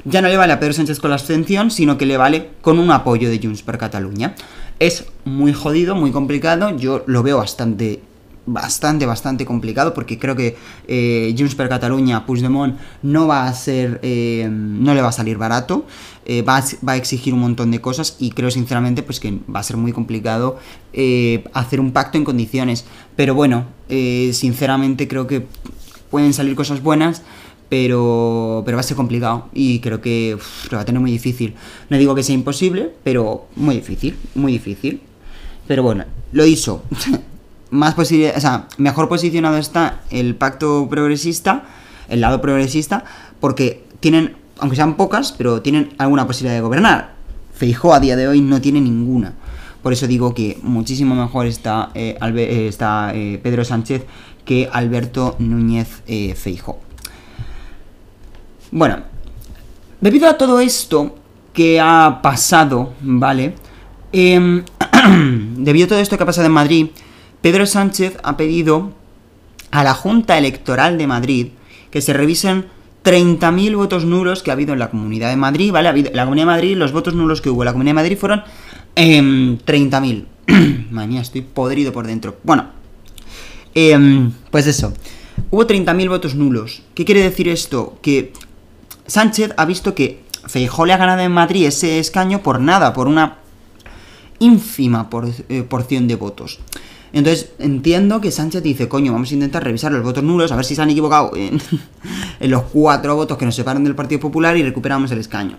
Ya 0.04 0.22
no 0.22 0.28
le 0.28 0.36
vale 0.36 0.52
a 0.52 0.60
Pedro 0.60 0.72
Sánchez 0.72 1.00
con 1.00 1.10
la 1.10 1.16
abstención, 1.16 1.70
sino 1.70 1.98
que 1.98 2.06
le 2.06 2.16
vale 2.16 2.50
con 2.62 2.78
un 2.78 2.90
apoyo 2.90 3.28
de 3.28 3.38
Junts 3.42 3.62
per 3.62 3.76
Cataluña. 3.76 4.34
Es 4.78 5.04
muy 5.24 5.52
jodido, 5.52 5.94
muy 5.94 6.10
complicado, 6.10 6.74
yo 6.76 7.02
lo 7.06 7.22
veo 7.22 7.38
bastante 7.38 8.00
bastante, 8.46 9.06
bastante 9.06 9.44
complicado 9.44 9.94
porque 9.94 10.18
creo 10.18 10.36
que 10.36 10.56
eh, 10.88 11.34
Junts 11.36 11.54
per 11.54 11.68
Catalunya, 11.68 12.26
Puigdemont, 12.26 12.76
no 13.02 13.26
va 13.26 13.46
a 13.46 13.54
ser, 13.54 14.00
eh, 14.02 14.48
no 14.50 14.94
le 14.94 15.02
va 15.02 15.08
a 15.08 15.12
salir 15.12 15.38
barato, 15.38 15.84
eh, 16.26 16.42
va, 16.42 16.62
a, 16.86 16.96
exigir 16.96 17.34
un 17.34 17.40
montón 17.40 17.70
de 17.70 17.80
cosas 17.80 18.16
y 18.18 18.30
creo 18.30 18.50
sinceramente 18.50 19.02
pues 19.02 19.20
que 19.20 19.38
va 19.54 19.60
a 19.60 19.62
ser 19.62 19.76
muy 19.76 19.92
complicado 19.92 20.58
eh, 20.92 21.44
hacer 21.52 21.80
un 21.80 21.92
pacto 21.92 22.18
en 22.18 22.24
condiciones. 22.24 22.84
Pero 23.16 23.34
bueno, 23.34 23.66
sinceramente 23.88 25.08
creo 25.08 25.26
que 25.26 25.46
pueden 26.10 26.32
salir 26.32 26.54
cosas 26.54 26.82
buenas, 26.82 27.22
pero, 27.68 28.62
pero 28.64 28.76
va 28.76 28.80
a 28.80 28.84
ser 28.84 28.96
complicado 28.96 29.48
y 29.52 29.80
creo 29.80 30.00
que 30.00 30.36
lo 30.70 30.76
va 30.76 30.82
a 30.82 30.84
tener 30.84 31.00
muy 31.00 31.10
difícil. 31.10 31.54
No 31.88 31.98
digo 31.98 32.14
que 32.14 32.22
sea 32.22 32.34
imposible, 32.34 32.90
pero 33.04 33.46
muy 33.56 33.76
difícil, 33.76 34.16
muy 34.34 34.52
difícil. 34.52 35.00
Pero 35.66 35.82
bueno, 35.82 36.04
lo 36.32 36.44
hizo. 36.46 36.82
más 37.70 37.94
posible, 37.94 38.32
o 38.36 38.40
sea, 38.40 38.66
mejor 38.78 39.08
posicionado 39.08 39.56
está 39.56 40.00
el 40.10 40.34
pacto 40.34 40.88
progresista, 40.88 41.64
el 42.08 42.20
lado 42.20 42.40
progresista, 42.40 43.04
porque 43.40 43.84
tienen, 44.00 44.36
aunque 44.58 44.76
sean 44.76 44.96
pocas, 44.96 45.32
pero 45.32 45.62
tienen 45.62 45.90
alguna 45.98 46.26
posibilidad 46.26 46.56
de 46.56 46.62
gobernar. 46.62 47.14
Feijó 47.54 47.94
a 47.94 48.00
día 48.00 48.16
de 48.16 48.26
hoy 48.28 48.40
no 48.40 48.60
tiene 48.60 48.80
ninguna. 48.80 49.34
Por 49.82 49.92
eso 49.92 50.06
digo 50.06 50.34
que 50.34 50.58
muchísimo 50.62 51.14
mejor 51.14 51.46
está, 51.46 51.90
eh, 51.94 52.18
eh, 52.20 52.66
está 52.68 53.12
eh, 53.14 53.40
Pedro 53.42 53.64
Sánchez 53.64 54.04
que 54.44 54.68
Alberto 54.70 55.36
Núñez 55.38 56.02
Feijó. 56.36 56.80
Bueno, 58.72 58.98
debido 60.00 60.28
a 60.28 60.36
todo 60.36 60.60
esto 60.60 61.16
que 61.52 61.80
ha 61.80 62.20
pasado, 62.22 62.92
¿vale? 63.00 63.54
Em, 64.12 64.64
debido 65.56 65.86
a 65.86 65.88
todo 65.88 65.98
esto 65.98 66.16
que 66.16 66.22
ha 66.22 66.26
pasado 66.26 66.46
en 66.46 66.52
Madrid, 66.52 66.86
Pedro 67.40 67.66
Sánchez 67.66 68.18
ha 68.22 68.36
pedido 68.36 68.92
a 69.70 69.84
la 69.84 69.94
Junta 69.94 70.36
Electoral 70.36 70.98
de 70.98 71.06
Madrid 71.06 71.48
que 71.90 72.00
se 72.00 72.12
revisen 72.12 72.66
30.000 73.04 73.76
votos 73.76 74.04
nulos 74.04 74.42
que 74.42 74.50
ha 74.50 74.54
habido 74.54 74.74
en 74.74 74.78
la 74.78 74.90
Comunidad 74.90 75.30
de 75.30 75.36
Madrid, 75.36 75.72
¿vale? 75.72 76.10
la 76.12 76.24
Comunidad 76.24 76.46
de 76.46 76.52
Madrid, 76.52 76.76
los 76.76 76.92
votos 76.92 77.14
nulos 77.14 77.40
que 77.40 77.48
hubo 77.48 77.62
en 77.62 77.66
la 77.66 77.72
Comunidad 77.72 77.90
de 77.90 78.02
Madrid 78.02 78.18
fueron 78.18 78.42
30.000. 78.94 80.24
Em, 80.46 80.86
Madre 80.90 81.18
estoy 81.18 81.42
podrido 81.42 81.92
por 81.92 82.06
dentro. 82.06 82.36
Bueno, 82.42 82.66
em, 83.74 84.32
pues 84.50 84.66
eso. 84.66 84.92
Hubo 85.50 85.66
30.000 85.66 86.08
votos 86.08 86.34
nulos. 86.34 86.82
¿Qué 86.94 87.04
quiere 87.04 87.22
decir 87.22 87.48
esto? 87.48 87.98
Que 88.02 88.32
Sánchez 89.06 89.52
ha 89.56 89.64
visto 89.64 89.94
que 89.94 90.22
Feijó 90.46 90.84
le 90.84 90.92
ha 90.92 90.96
ganado 90.96 91.22
en 91.22 91.32
Madrid 91.32 91.66
ese 91.66 91.98
escaño 91.98 92.42
por 92.42 92.60
nada, 92.60 92.92
por 92.92 93.08
una 93.08 93.38
ínfima 94.38 95.08
eh, 95.48 95.62
porción 95.62 96.08
de 96.08 96.16
votos. 96.16 96.58
Entonces 97.12 97.50
entiendo 97.58 98.20
que 98.20 98.30
Sánchez 98.30 98.62
dice, 98.62 98.88
coño, 98.88 99.12
vamos 99.12 99.30
a 99.30 99.34
intentar 99.34 99.64
revisar 99.64 99.92
los 99.92 100.02
votos 100.02 100.22
nulos, 100.22 100.52
a 100.52 100.56
ver 100.56 100.64
si 100.64 100.74
se 100.74 100.82
han 100.82 100.90
equivocado 100.90 101.32
en, 101.34 101.60
los 102.50 102.62
cuatro 102.64 103.16
votos 103.16 103.36
que 103.36 103.44
nos 103.44 103.54
separan 103.54 103.84
del 103.84 103.94
Partido 103.94 104.20
Popular 104.20 104.56
y 104.56 104.62
recuperamos 104.62 105.10
el 105.10 105.18
escaño. 105.18 105.56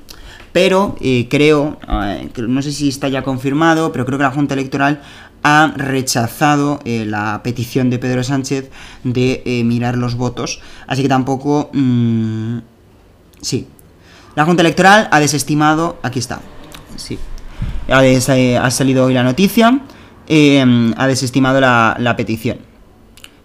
Pero 0.53 0.95
eh, 0.99 1.27
creo, 1.29 1.77
eh, 1.87 2.29
no 2.47 2.61
sé 2.61 2.71
si 2.71 2.89
está 2.89 3.07
ya 3.07 3.23
confirmado, 3.23 3.91
pero 3.91 4.05
creo 4.05 4.17
que 4.17 4.23
la 4.23 4.31
Junta 4.31 4.53
Electoral 4.53 5.01
ha 5.43 5.73
rechazado 5.75 6.79
eh, 6.85 7.05
la 7.05 7.41
petición 7.43 7.89
de 7.89 7.99
Pedro 7.99 8.23
Sánchez 8.23 8.69
de 9.03 9.63
mirar 9.65 9.97
los 9.97 10.15
votos. 10.15 10.61
Así 10.87 11.01
que 11.01 11.09
tampoco... 11.09 11.69
Mm, 11.73 12.59
sí. 13.41 13.67
La 14.35 14.45
Junta 14.45 14.61
Electoral 14.61 15.07
ha 15.11 15.19
desestimado... 15.19 15.97
Aquí 16.03 16.19
está. 16.19 16.41
Sí. 16.95 17.17
Ha, 17.89 18.71
salido 18.71 19.05
hoy 19.05 19.13
la 19.13 19.23
noticia. 19.23 19.81
Ha 20.29 21.07
desestimado 21.07 21.59
la 21.61 22.15
petición. 22.17 22.57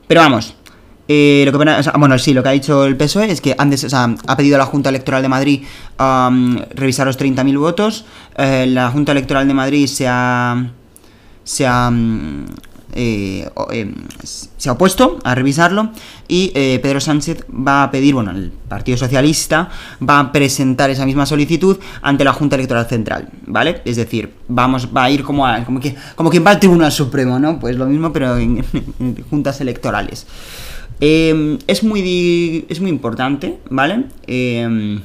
Pero 0.07 0.21
vamos, 0.21 0.55
eh, 1.09 1.45
lo 1.47 1.53
que, 1.53 1.59
bueno, 1.99 2.19
sí, 2.19 2.35
lo 2.35 2.43
que 2.43 2.49
ha 2.49 2.53
dicho 2.53 2.85
el 2.85 2.97
PSOE 2.97 3.31
es 3.31 3.41
que 3.41 3.55
antes, 3.57 3.93
ha 3.95 4.37
pedido 4.37 4.57
a 4.57 4.59
la 4.59 4.67
Junta 4.67 4.89
Electoral 4.89 5.23
de 5.23 5.29
Madrid 5.29 5.63
revisar 6.75 7.07
los 7.07 7.19
30.000 7.19 7.59
votos. 7.59 8.05
Eh, 8.37 8.67
la 8.69 8.91
Junta 8.91 9.13
Electoral 9.13 9.47
de 9.47 9.55
Madrid 9.55 9.87
se 9.87 10.09
ha, 10.09 10.71
se 11.45 11.67
ha, 11.67 11.93
eh, 12.97 13.49
se 14.23 14.69
ha 14.69 14.73
opuesto 14.73 15.19
a 15.23 15.35
revisarlo 15.35 15.91
y 16.27 16.49
Pedro 16.49 17.01
Sánchez 17.01 17.45
va 17.51 17.85
a 17.85 17.91
pedir, 17.91 18.15
bueno, 18.15 18.33
el 18.33 18.51
Partido 18.51 18.97
Socialista 18.99 19.69
va 20.03 20.19
a 20.19 20.33
presentar 20.33 20.91
esa 20.91 21.07
misma 21.07 21.27
solicitud 21.27 21.79
ante 22.03 22.25
la 22.25 22.33
Junta 22.33 22.57
Electoral 22.57 22.87
Central, 22.87 23.29
¿vale? 23.47 23.83
Es 23.85 23.97
decir, 23.97 24.33
vamos, 24.49 24.89
va 24.97 25.05
a 25.05 25.11
ir 25.11 25.23
como, 25.23 25.47
como, 25.65 25.79
que, 25.79 25.95
como 26.17 26.31
quien 26.31 26.45
va 26.45 26.51
al 26.51 26.59
Tribunal 26.59 26.91
Supremo, 26.91 27.39
¿no? 27.39 27.61
Pues 27.61 27.77
lo 27.77 27.87
mismo, 27.87 28.13
pero 28.13 28.37
en 28.39 28.65
juntas 29.31 29.61
electorales. 29.61 30.27
Em, 31.01 31.59
es, 31.67 31.83
muy, 31.83 32.65
es 32.69 32.81
muy 32.81 32.91
importante, 32.91 33.59
¿vale? 33.69 34.07
Em, 34.27 35.01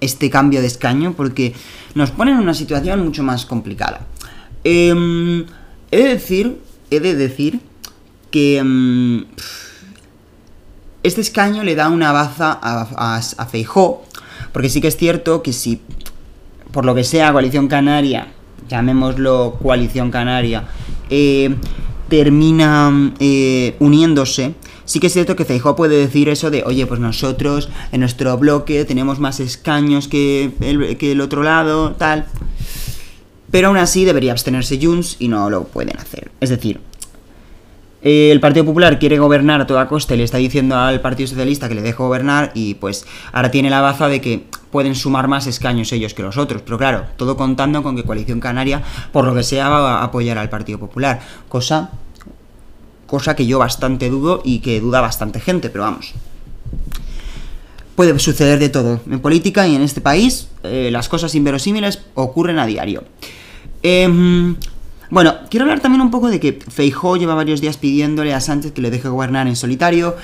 este 0.00 0.30
cambio 0.30 0.60
de 0.60 0.66
escaño 0.66 1.14
porque 1.16 1.54
nos 1.94 2.10
pone 2.10 2.32
en 2.32 2.38
una 2.38 2.54
situación 2.54 3.04
mucho 3.04 3.22
más 3.22 3.46
complicada. 3.46 4.06
Em, 4.64 5.44
he 5.92 5.98
de 5.98 6.08
decir, 6.08 6.58
he 6.90 6.98
de 6.98 7.14
decir 7.14 7.60
que 8.30 9.24
este 11.02 11.20
escaño 11.20 11.62
le 11.62 11.74
da 11.74 11.88
una 11.90 12.12
baza 12.12 12.58
a, 12.60 13.16
a, 13.16 13.46
Feijó, 13.46 14.02
porque 14.52 14.70
sí 14.70 14.80
que 14.80 14.88
es 14.88 14.96
cierto 14.96 15.42
que 15.42 15.52
si, 15.52 15.80
por 16.72 16.84
lo 16.84 16.94
que 16.94 17.04
sea, 17.04 17.32
Coalición 17.32 17.68
Canaria, 17.68 18.28
llamémoslo 18.68 19.58
Coalición 19.62 20.10
Canaria, 20.10 20.64
eh, 21.10 21.54
termina 22.08 23.12
eh, 23.20 23.76
uniéndose, 23.78 24.54
sí 24.86 24.98
que 24.98 25.08
es 25.08 25.12
cierto 25.12 25.36
que 25.36 25.44
Feijóo 25.44 25.76
puede 25.76 25.96
decir 25.98 26.30
eso 26.30 26.50
de, 26.50 26.62
oye, 26.64 26.86
pues 26.86 27.00
nosotros 27.00 27.68
en 27.92 28.00
nuestro 28.00 28.36
bloque 28.38 28.86
tenemos 28.86 29.18
más 29.18 29.40
escaños 29.40 30.08
que 30.08 30.52
el, 30.60 30.96
que 30.96 31.12
el 31.12 31.20
otro 31.20 31.42
lado, 31.42 31.92
tal. 31.92 32.26
Pero 33.52 33.68
aún 33.68 33.76
así 33.76 34.04
debería 34.04 34.32
abstenerse 34.32 34.80
Junts 34.82 35.16
y 35.20 35.28
no 35.28 35.48
lo 35.50 35.64
pueden 35.64 35.96
hacer. 35.98 36.32
Es 36.40 36.48
decir, 36.48 36.80
el 38.00 38.40
Partido 38.40 38.64
Popular 38.64 38.98
quiere 38.98 39.18
gobernar 39.18 39.60
a 39.60 39.66
toda 39.66 39.86
costa 39.86 40.14
y 40.14 40.16
le 40.16 40.24
está 40.24 40.38
diciendo 40.38 40.74
al 40.76 41.00
Partido 41.00 41.28
Socialista 41.28 41.68
que 41.68 41.76
le 41.76 41.82
deje 41.82 41.98
gobernar 41.98 42.50
y 42.54 42.74
pues 42.74 43.06
ahora 43.30 43.52
tiene 43.52 43.70
la 43.70 43.80
baza 43.80 44.08
de 44.08 44.20
que 44.20 44.46
pueden 44.72 44.96
sumar 44.96 45.28
más 45.28 45.46
escaños 45.46 45.92
ellos 45.92 46.14
que 46.14 46.22
los 46.22 46.38
otros. 46.38 46.62
Pero 46.62 46.78
claro, 46.78 47.04
todo 47.16 47.36
contando 47.36 47.82
con 47.82 47.94
que 47.94 48.04
Coalición 48.04 48.40
Canaria, 48.40 48.82
por 49.12 49.26
lo 49.26 49.34
que 49.34 49.44
sea, 49.44 49.68
va 49.68 49.98
a 49.98 50.04
apoyar 50.04 50.38
al 50.38 50.48
Partido 50.48 50.78
Popular. 50.78 51.20
Cosa, 51.48 51.90
cosa 53.06 53.36
que 53.36 53.46
yo 53.46 53.58
bastante 53.58 54.08
dudo 54.08 54.40
y 54.44 54.60
que 54.60 54.80
duda 54.80 55.00
bastante 55.00 55.38
gente, 55.38 55.68
pero 55.68 55.84
vamos. 55.84 56.14
Puede 57.94 58.18
suceder 58.18 58.58
de 58.58 58.70
todo. 58.70 59.00
En 59.08 59.20
política 59.20 59.68
y 59.68 59.76
en 59.76 59.82
este 59.82 60.00
país 60.00 60.48
eh, 60.62 60.88
las 60.90 61.10
cosas 61.10 61.34
inverosímiles 61.34 62.00
ocurren 62.14 62.58
a 62.58 62.66
diario. 62.66 63.04
Eh, 63.82 64.54
bueno, 65.12 65.34
quiero 65.50 65.64
hablar 65.64 65.80
también 65.80 66.00
un 66.00 66.10
poco 66.10 66.30
de 66.30 66.40
que 66.40 66.58
Feijó 66.66 67.16
lleva 67.18 67.34
varios 67.34 67.60
días 67.60 67.76
pidiéndole 67.76 68.32
a 68.32 68.40
Sánchez 68.40 68.72
que 68.72 68.80
le 68.80 68.90
deje 68.90 69.10
gobernar 69.10 69.46
en 69.46 69.56
solitario. 69.56 70.16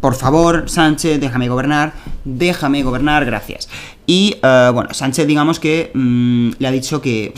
Por 0.00 0.14
favor, 0.14 0.70
Sánchez, 0.70 1.20
déjame 1.20 1.48
gobernar, 1.48 1.94
déjame 2.24 2.84
gobernar, 2.84 3.24
gracias. 3.24 3.68
Y 4.06 4.36
eh, 4.40 4.70
bueno, 4.72 4.94
Sánchez 4.94 5.26
digamos 5.26 5.58
que 5.58 5.90
mm, 5.92 6.50
le 6.60 6.68
ha 6.68 6.70
dicho 6.70 7.02
que 7.02 7.34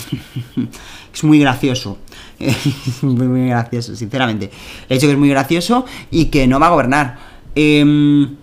es 1.15 1.25
muy 1.25 1.39
gracioso. 1.39 1.97
muy, 3.01 3.27
muy 3.27 3.49
gracioso, 3.49 3.97
sinceramente. 3.97 4.51
Le 4.87 4.95
ha 4.95 4.99
dicho 4.99 5.07
que 5.07 5.15
es 5.15 5.19
muy 5.19 5.31
gracioso 5.31 5.87
y 6.11 6.27
que 6.27 6.47
no 6.47 6.61
va 6.61 6.67
a 6.67 6.71
gobernar. 6.73 7.19
Em, 7.55 8.37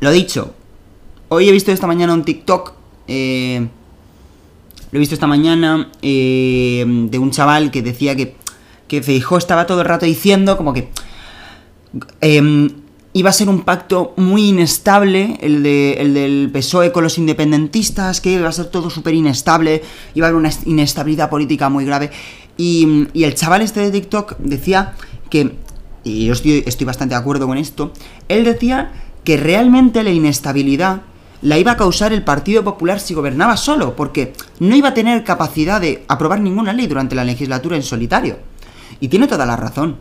lo 0.00 0.10
dicho, 0.10 0.54
hoy 1.30 1.48
he 1.48 1.52
visto 1.52 1.72
esta 1.72 1.86
mañana 1.86 2.12
un 2.12 2.24
TikTok 2.24 2.74
eh, 3.08 3.66
lo 4.96 4.98
he 4.98 5.00
visto 5.00 5.14
esta 5.14 5.26
mañana 5.26 5.90
eh, 6.00 6.82
de 6.88 7.18
un 7.18 7.30
chaval 7.30 7.70
que 7.70 7.82
decía 7.82 8.16
que, 8.16 8.34
que 8.88 9.02
Feijó 9.02 9.36
estaba 9.36 9.66
todo 9.66 9.82
el 9.82 9.86
rato 9.86 10.06
diciendo 10.06 10.56
como 10.56 10.72
que 10.72 10.88
em, 12.22 12.70
iba 13.12 13.28
a 13.28 13.32
ser 13.34 13.50
un 13.50 13.60
pacto 13.60 14.14
muy 14.16 14.48
inestable, 14.48 15.36
el, 15.42 15.62
de, 15.62 16.00
el 16.00 16.14
del 16.14 16.50
PSOE 16.50 16.92
con 16.92 17.04
los 17.04 17.18
independentistas, 17.18 18.22
que 18.22 18.32
iba 18.32 18.48
a 18.48 18.52
ser 18.52 18.68
todo 18.68 18.88
súper 18.88 19.12
inestable, 19.12 19.82
iba 20.14 20.28
a 20.28 20.30
haber 20.30 20.40
una 20.40 20.50
inestabilidad 20.64 21.28
política 21.28 21.68
muy 21.68 21.84
grave. 21.84 22.10
Y, 22.56 23.06
el 23.22 23.34
chaval 23.34 23.60
este 23.60 23.80
de 23.80 23.90
TikTok 23.90 24.38
decía 24.38 24.94
que, 25.28 25.56
y 26.04 26.24
yo 26.24 26.32
estoy 26.32 26.86
bastante 26.86 27.14
de 27.14 27.20
acuerdo 27.20 27.46
con 27.46 27.58
esto, 27.58 27.92
él 28.28 28.44
decía 28.44 28.92
que 29.24 29.36
realmente 29.36 30.02
la 30.02 30.10
inestabilidad 30.10 31.02
la 31.46 31.58
iba 31.58 31.70
a 31.70 31.76
causar 31.76 32.12
el 32.12 32.24
Partido 32.24 32.64
Popular 32.64 32.98
si 32.98 33.14
gobernaba 33.14 33.56
solo, 33.56 33.94
porque 33.94 34.32
no 34.58 34.74
iba 34.74 34.88
a 34.88 34.94
tener 34.94 35.22
capacidad 35.22 35.80
de 35.80 36.04
aprobar 36.08 36.40
ninguna 36.40 36.72
ley 36.72 36.88
durante 36.88 37.14
la 37.14 37.22
legislatura 37.22 37.76
en 37.76 37.84
solitario. 37.84 38.38
Y 38.98 39.06
tiene 39.06 39.28
toda 39.28 39.46
la 39.46 39.54
razón. 39.54 39.96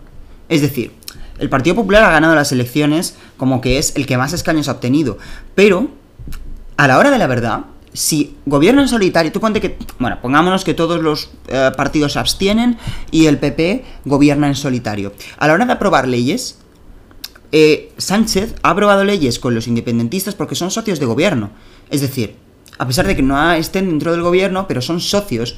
Es 0.49 0.61
decir, 0.61 0.91
el 1.37 1.47
Partido 1.47 1.75
Popular 1.75 2.03
ha 2.03 2.09
ganado 2.09 2.33
las 2.33 2.51
elecciones 2.51 3.15
como 3.37 3.61
que 3.61 3.77
es 3.77 3.95
el 3.95 4.07
que 4.07 4.17
más 4.17 4.33
escaños 4.33 4.67
ha 4.69 4.71
obtenido, 4.71 5.19
pero 5.53 5.89
a 6.77 6.87
la 6.87 6.97
hora 6.97 7.11
de 7.11 7.19
la 7.19 7.27
verdad, 7.27 7.65
si 7.93 8.37
gobierna 8.47 8.81
en 8.81 8.87
solitario, 8.87 9.31
tú 9.31 9.39
ponte 9.39 9.61
que, 9.61 9.77
bueno, 9.99 10.17
pongámonos 10.23 10.63
que 10.63 10.73
todos 10.73 10.99
los 11.03 11.29
eh, 11.47 11.69
partidos 11.77 12.13
se 12.13 12.19
abstienen 12.19 12.79
y 13.11 13.27
el 13.27 13.37
PP 13.37 13.85
gobierna 14.05 14.47
en 14.47 14.55
solitario. 14.55 15.13
A 15.37 15.45
la 15.45 15.53
hora 15.53 15.67
de 15.67 15.73
aprobar 15.73 16.07
leyes, 16.07 16.57
eh, 17.57 17.93
Sánchez 17.95 18.53
ha 18.63 18.71
aprobado 18.71 19.05
leyes 19.05 19.39
con 19.39 19.55
los 19.55 19.69
independentistas 19.69 20.35
porque 20.35 20.55
son 20.55 20.71
socios 20.71 21.00
de 21.00 21.05
gobierno. 21.05 21.51
Es 21.89 22.01
decir, 22.01 22.35
a 22.77 22.85
pesar 22.85 23.07
de 23.07 23.15
que 23.15 23.21
no 23.21 23.53
estén 23.53 23.88
dentro 23.88 24.12
del 24.12 24.24
gobierno, 24.24 24.67
pero 24.67 24.81
son 24.81 25.00
socios 25.00 25.55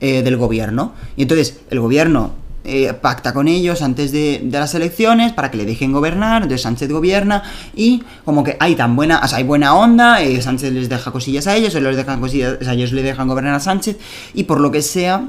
eh, 0.00 0.20
del 0.20 0.36
gobierno. 0.36 0.92
Y 1.16 1.22
entonces 1.22 1.60
el 1.70 1.80
gobierno 1.80 2.34
eh, 2.64 2.92
pacta 2.92 3.32
con 3.32 3.48
ellos 3.48 3.80
antes 3.80 4.12
de, 4.12 4.46
las 4.52 4.74
elecciones 4.74 5.32
para 5.32 5.50
que 5.50 5.56
le 5.56 5.64
dejen 5.64 5.90
gobernar, 5.90 6.42
entonces 6.42 6.60
Sánchez 6.60 6.90
gobierna 6.90 7.42
y 7.74 8.02
como 8.26 8.44
que 8.44 8.58
hay 8.60 8.74
tan 8.74 8.94
buena, 8.94 9.22
o 9.24 9.26
sea, 9.26 9.38
hay 9.38 9.44
buena 9.44 9.74
onda, 9.74 10.18
Sánchez 10.42 10.70
les 10.74 10.90
deja 10.90 11.10
cosillas 11.12 11.46
a 11.46 11.56
ellos, 11.56 11.74
ellos, 11.74 11.88
les 11.88 11.96
dejan 11.96 12.20
cosillas, 12.20 12.58
ellos 12.60 12.92
le 12.92 13.02
dejan 13.02 13.26
gobernar 13.26 13.54
a 13.54 13.60
Sánchez 13.60 13.96
y 14.34 14.44
por 14.44 14.60
lo 14.60 14.70
que 14.70 14.82
sea, 14.82 15.26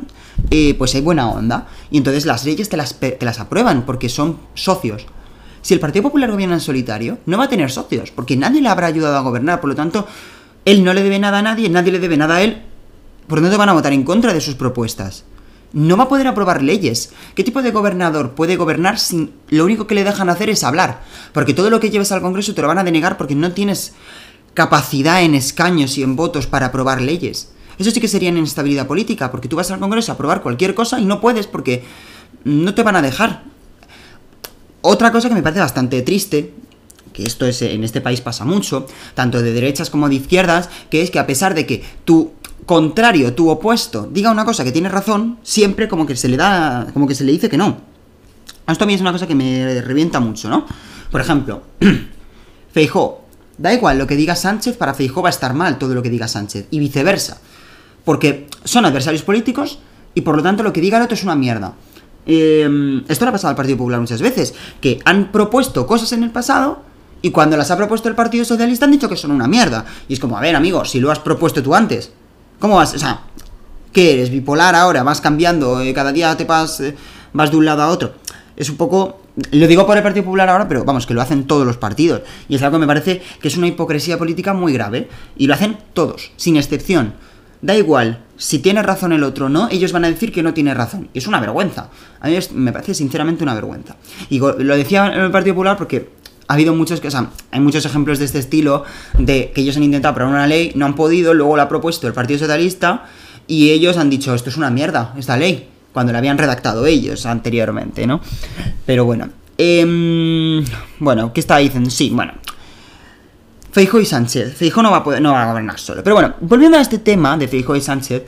pues 0.78 0.96
hay 0.96 1.02
buena 1.02 1.30
onda. 1.30 1.68
Y 1.92 1.98
entonces 1.98 2.26
las 2.26 2.44
leyes 2.44 2.68
te 2.68 2.76
las 2.76 3.40
aprueban 3.40 3.86
porque 3.86 4.10
son 4.10 4.38
socios. 4.54 5.06
Si 5.62 5.74
el 5.74 5.80
Partido 5.80 6.04
Popular 6.04 6.32
gobierna 6.32 6.56
en 6.56 6.62
solitario, 6.62 7.20
no 7.26 7.38
va 7.38 7.46
a 7.46 7.50
tener 7.50 7.72
socios, 7.72 8.12
porque 8.12 8.38
nadie 8.38 8.62
le 8.62 8.70
habrá 8.70 8.88
ayudado 8.88 9.18
a 9.18 9.22
gobernar, 9.22 9.60
por 9.62 9.70
lo 9.70 9.76
tanto, 9.76 10.08
él 10.66 10.84
no 10.84 10.94
le 10.94 11.04
debe 11.04 11.20
nada 11.20 11.40
a 11.40 11.42
nadie, 11.42 11.70
nadie 11.70 11.92
le 11.92 12.00
debe 12.00 12.18
nada 12.18 12.36
a 12.36 12.42
él, 12.42 12.64
por 13.28 13.40
lo 13.40 13.44
tanto 13.44 13.58
van 13.58 13.70
a 13.70 13.74
votar 13.74 13.94
en 13.94 14.04
contra 14.04 14.34
de 14.34 14.42
sus 14.42 14.56
propuestas. 14.56 15.26
No 15.72 15.98
va 15.98 16.06
a 16.06 16.10
poder 16.10 16.26
aprobar 16.26 16.64
leyes. 16.64 17.12
¿Qué 17.36 17.44
tipo 17.44 17.62
de 17.62 17.70
gobernador 17.70 18.32
puede 18.32 18.56
gobernar 18.56 18.98
sin 18.98 19.32
lo 19.50 19.66
único 19.66 19.86
que 19.86 19.94
le 19.94 20.04
dejan 20.04 20.30
hacer 20.30 20.50
es 20.50 20.64
hablar? 20.64 21.04
Porque 21.32 21.54
todo 21.54 21.70
lo 21.70 21.80
que 21.80 21.92
lleves 21.92 22.12
al 22.12 22.22
Congreso 22.22 22.56
te 22.56 22.62
lo 22.64 22.68
van 22.68 22.80
a 22.80 22.84
denegar 22.84 23.18
porque 23.18 23.36
no 23.36 23.52
tienes 23.52 23.94
capacidad 24.56 25.22
en 25.22 25.36
escaños 25.36 25.98
y 25.98 26.04
en 26.04 26.16
votos 26.16 26.48
para 26.48 26.68
aprobar 26.68 27.02
leyes. 27.02 27.52
Eso 27.78 27.92
sí 27.92 28.02
que 28.02 28.08
sería 28.08 28.30
inestabilidad 28.30 28.88
política, 28.88 29.30
porque 29.30 29.48
tú 29.48 29.56
vas 29.56 29.70
al 29.70 29.80
Congreso 29.80 30.12
a 30.12 30.16
aprobar 30.16 30.42
cualquier 30.42 30.74
cosa 30.74 31.00
y 31.00 31.06
no 31.06 31.22
puedes 31.22 31.46
porque 31.46 31.84
no 32.44 32.74
te 32.74 32.84
van 32.84 32.96
a 32.96 33.02
dejar. 33.02 33.44
Otra 34.82 35.12
cosa 35.12 35.28
que 35.28 35.36
me 35.36 35.44
parece 35.44 35.60
bastante 35.60 36.02
triste, 36.02 36.54
que 37.14 37.24
esto 37.24 37.46
es, 37.46 37.62
en 37.62 37.84
este 37.84 38.02
país 38.02 38.22
pasa 38.22 38.46
mucho, 38.46 38.88
tanto 39.14 39.42
de 39.42 39.52
derechas 39.52 39.90
como 39.90 40.08
de 40.08 40.16
izquierdas, 40.16 40.70
que 40.90 41.02
es 41.02 41.12
que 41.12 41.20
a 41.20 41.28
pesar 41.28 41.54
de 41.54 41.66
que 41.66 41.84
tu 42.06 42.32
contrario, 42.66 43.34
tu 43.34 43.50
opuesto, 43.50 44.08
diga 44.12 44.32
una 44.32 44.46
cosa 44.46 44.64
que 44.64 44.72
tiene 44.72 44.90
razón, 44.90 45.40
siempre 45.44 45.88
como 45.88 46.06
que 46.06 46.16
se 46.16 46.30
le 46.30 46.38
da, 46.38 46.88
como 46.94 47.08
que 47.08 47.16
se 47.16 47.24
le 47.24 47.32
dice 47.32 47.50
que 47.50 47.58
no. 47.58 47.78
Esto 48.68 48.84
a 48.84 48.88
mí 48.88 48.94
es 48.94 49.02
una 49.02 49.12
cosa 49.12 49.26
que 49.26 49.36
me 49.36 49.82
revienta 49.82 50.20
mucho, 50.20 50.50
¿no? 50.50 50.66
Por 51.12 51.20
ejemplo, 51.20 51.64
Feijó, 52.72 53.26
da 53.58 53.74
igual 53.74 53.98
lo 53.98 54.06
que 54.06 54.16
diga 54.16 54.36
Sánchez, 54.36 54.78
para 54.78 54.94
Feijó 54.94 55.24
va 55.24 55.30
a 55.30 55.32
estar 55.32 55.54
mal 55.54 55.80
todo 55.80 55.96
lo 55.96 56.04
que 56.04 56.10
diga 56.10 56.28
Sánchez, 56.28 56.68
y 56.70 56.80
viceversa. 56.80 57.42
Porque 58.06 58.48
son 58.64 58.86
adversarios 58.86 59.24
políticos 59.24 59.80
y 60.14 60.22
por 60.22 60.36
lo 60.36 60.44
tanto 60.44 60.64
lo 60.64 60.72
que 60.72 60.82
diga 60.82 60.98
el 60.98 61.04
otro 61.04 61.16
es 61.16 61.24
una 61.24 61.36
mierda. 61.36 61.74
Eh, 62.26 63.04
esto 63.08 63.26
le 63.26 63.30
ha 63.30 63.32
pasado 63.32 63.50
al 63.50 63.56
Partido 63.56 63.78
Popular 63.78 64.00
muchas 64.00 64.22
veces, 64.22 64.54
que 64.82 65.00
han 65.06 65.32
propuesto 65.32 65.88
cosas 65.88 66.12
en 66.14 66.24
el 66.24 66.32
pasado 66.32 66.90
y 67.22 67.32
cuando 67.32 67.58
las 67.58 67.70
ha 67.72 67.78
propuesto 67.78 68.08
el 68.08 68.16
Partido 68.16 68.46
Socialista 68.46 68.86
han 68.86 68.92
dicho 68.92 69.10
que 69.10 69.18
son 69.18 69.32
una 69.32 69.48
mierda. 69.48 69.86
Y 70.08 70.14
es 70.14 70.20
como, 70.20 70.38
a 70.38 70.42
ver, 70.42 70.56
amigo, 70.56 70.86
si 70.86 71.00
lo 71.00 71.12
has 71.12 71.20
propuesto 71.20 71.62
tú 71.62 71.76
antes, 71.76 72.12
¿cómo 72.60 72.76
vas? 72.76 72.94
O 72.94 73.00
sea, 73.00 73.22
¿qué 73.92 74.14
eres? 74.14 74.30
¿Bipolar 74.30 74.76
ahora? 74.76 75.04
¿Vas 75.04 75.22
cambiando? 75.22 75.82
Eh, 75.82 75.94
¿Cada 75.94 76.12
día 76.12 76.36
te 76.38 76.46
vas, 76.46 76.80
eh, 76.80 76.96
vas 77.34 77.52
de 77.52 77.58
un 77.58 77.66
lado 77.66 77.82
a 77.82 77.90
otro? 77.90 78.14
Es 78.56 78.70
un 78.70 78.78
poco... 78.78 79.22
Lo 79.52 79.68
digo 79.68 79.86
por 79.86 79.96
el 79.96 80.04
Partido 80.04 80.26
Popular 80.26 80.50
ahora, 80.50 80.68
pero 80.68 80.84
vamos, 80.84 81.06
que 81.06 81.14
lo 81.14 81.22
hacen 81.22 81.46
todos 81.48 81.66
los 81.66 81.78
partidos. 81.78 82.22
Y 82.50 82.56
es 82.56 82.62
algo 82.62 82.78
que 82.78 82.82
me 82.82 82.88
parece 82.88 83.22
que 83.42 83.48
es 83.48 83.56
una 83.56 83.68
hipocresía 83.68 84.18
política 84.18 84.54
muy 84.54 84.74
grave. 84.74 85.10
Y 85.38 85.48
lo 85.48 85.54
hacen 85.54 85.78
todos, 85.94 86.32
sin 86.36 86.58
excepción. 86.58 87.14
Da 87.62 87.76
igual 87.76 88.20
si 88.40 88.60
tiene 88.60 88.82
razón 88.82 89.12
el 89.12 89.24
otro 89.24 89.48
o 89.48 89.50
no, 89.50 89.68
ellos 89.70 89.92
van 89.92 90.06
a 90.06 90.10
decir 90.10 90.32
que 90.32 90.42
no 90.42 90.54
tiene 90.54 90.74
razón. 90.74 91.10
Es 91.14 91.28
una 91.28 91.42
vergüenza. 91.42 91.90
A 92.22 92.30
mí 92.30 92.40
me 92.54 92.72
parece 92.72 92.94
sinceramente 92.94 93.44
una 93.44 93.54
vergüenza. 93.54 93.98
Y 94.30 94.40
lo 94.40 94.78
decía 94.78 95.14
en 95.14 95.20
el 95.20 95.32
Partido 95.32 95.56
Popular 95.56 95.78
porque 95.78 96.10
ha 96.48 96.54
habido 96.54 96.74
muchos, 96.74 97.04
o 97.04 97.12
sea, 97.12 97.30
hay 97.52 97.60
muchos 97.60 97.86
ejemplos 97.86 98.18
de 98.18 98.26
este 98.26 98.40
estilo, 98.40 98.86
de 99.18 99.52
que 99.54 99.60
ellos 99.62 99.76
han 99.76 99.84
intentado 99.84 100.14
aprobar 100.14 100.34
una 100.34 100.48
ley, 100.48 100.72
no 100.76 100.86
han 100.86 100.96
podido, 100.96 101.34
luego 101.34 101.58
la 101.58 101.64
ha 101.64 101.70
propuesto 101.70 102.08
el 102.08 102.14
Partido 102.14 102.40
Socialista 102.40 103.06
y 103.46 103.72
ellos 103.72 103.98
han 103.98 104.10
dicho, 104.10 104.34
esto 104.34 104.50
es 104.50 104.56
una 104.56 104.70
mierda, 104.70 105.14
esta 105.18 105.36
ley, 105.36 105.68
cuando 105.92 106.14
la 106.14 106.20
habían 106.20 106.38
redactado 106.38 106.86
ellos 106.86 107.26
anteriormente, 107.26 108.08
¿no? 108.08 108.22
Pero 108.86 109.04
bueno. 109.04 109.30
Eh, 109.58 110.64
bueno, 111.00 111.34
¿qué 111.34 111.42
estaba 111.42 111.60
diciendo? 111.60 111.90
Sí, 111.90 112.10
bueno, 112.10 112.32
Feijo 113.72 114.00
y 114.00 114.06
Sánchez. 114.06 114.56
Feijo 114.56 114.82
no 114.82 114.92
va, 114.92 114.98
a 114.98 115.04
poder, 115.04 115.22
no 115.22 115.34
va 115.34 115.44
a 115.44 115.48
gobernar 115.48 115.80
solo. 115.80 116.04
Pero 116.04 116.16
bueno, 116.16 116.34
volviendo 116.42 116.78
a 116.78 116.82
este 116.82 116.98
tema 116.98 117.38
de 117.38 117.48
Feijo 117.48 117.76
y 117.76 117.82
Sánchez, 117.82 118.24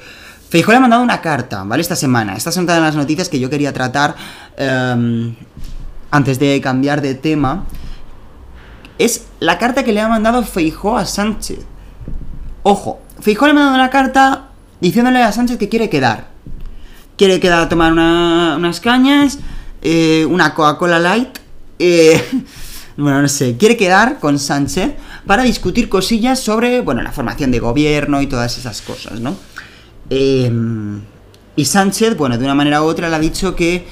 Feijo 0.49 0.71
le 0.71 0.77
ha 0.77 0.79
mandado 0.81 1.01
una 1.01 1.21
carta, 1.21 1.63
¿vale? 1.63 1.81
Esta 1.81 1.95
semana. 1.95 2.35
Estas 2.35 2.53
son 2.53 2.65
las 2.65 2.95
noticias 2.95 3.29
que 3.29 3.39
yo 3.39 3.49
quería 3.49 3.73
tratar 3.73 4.15
um, 4.59 5.33
antes 6.11 6.39
de 6.39 6.59
cambiar 6.61 7.01
de 7.01 7.15
tema. 7.15 7.65
Es 8.97 9.25
la 9.39 9.57
carta 9.57 9.83
que 9.83 9.93
le 9.93 10.01
ha 10.01 10.07
mandado 10.07 10.43
Feijo 10.43 10.97
a 10.97 11.05
Sánchez. 11.05 11.59
Ojo, 12.63 12.99
Feijo 13.19 13.45
le 13.45 13.51
ha 13.51 13.55
mandado 13.55 13.75
una 13.75 13.89
carta 13.89 14.49
diciéndole 14.79 15.23
a 15.23 15.31
Sánchez 15.31 15.57
que 15.57 15.69
quiere 15.69 15.89
quedar. 15.89 16.27
Quiere 17.17 17.39
quedar 17.39 17.61
a 17.61 17.69
tomar 17.69 17.91
una, 17.91 18.55
unas 18.57 18.79
cañas, 18.79 19.39
eh, 19.81 20.25
una 20.29 20.53
Coca-Cola 20.53 20.99
Light. 20.99 21.39
Eh, 21.79 22.21
bueno, 22.97 23.21
no 23.21 23.27
sé, 23.27 23.57
quiere 23.57 23.77
quedar 23.77 24.19
con 24.19 24.39
Sánchez 24.39 24.93
para 25.25 25.43
discutir 25.43 25.89
cosillas 25.89 26.39
sobre, 26.39 26.81
bueno, 26.81 27.01
la 27.01 27.11
formación 27.11 27.51
de 27.51 27.59
gobierno 27.59 28.21
y 28.21 28.27
todas 28.27 28.57
esas 28.57 28.81
cosas, 28.81 29.19
¿no? 29.19 29.35
Em, 30.09 31.01
y 31.55 31.65
Sánchez, 31.65 32.17
bueno, 32.17 32.37
de 32.37 32.43
una 32.43 32.55
manera 32.55 32.81
u 32.81 32.85
otra 32.85 33.09
le 33.09 33.15
ha 33.15 33.19
dicho 33.19 33.55
que, 33.55 33.85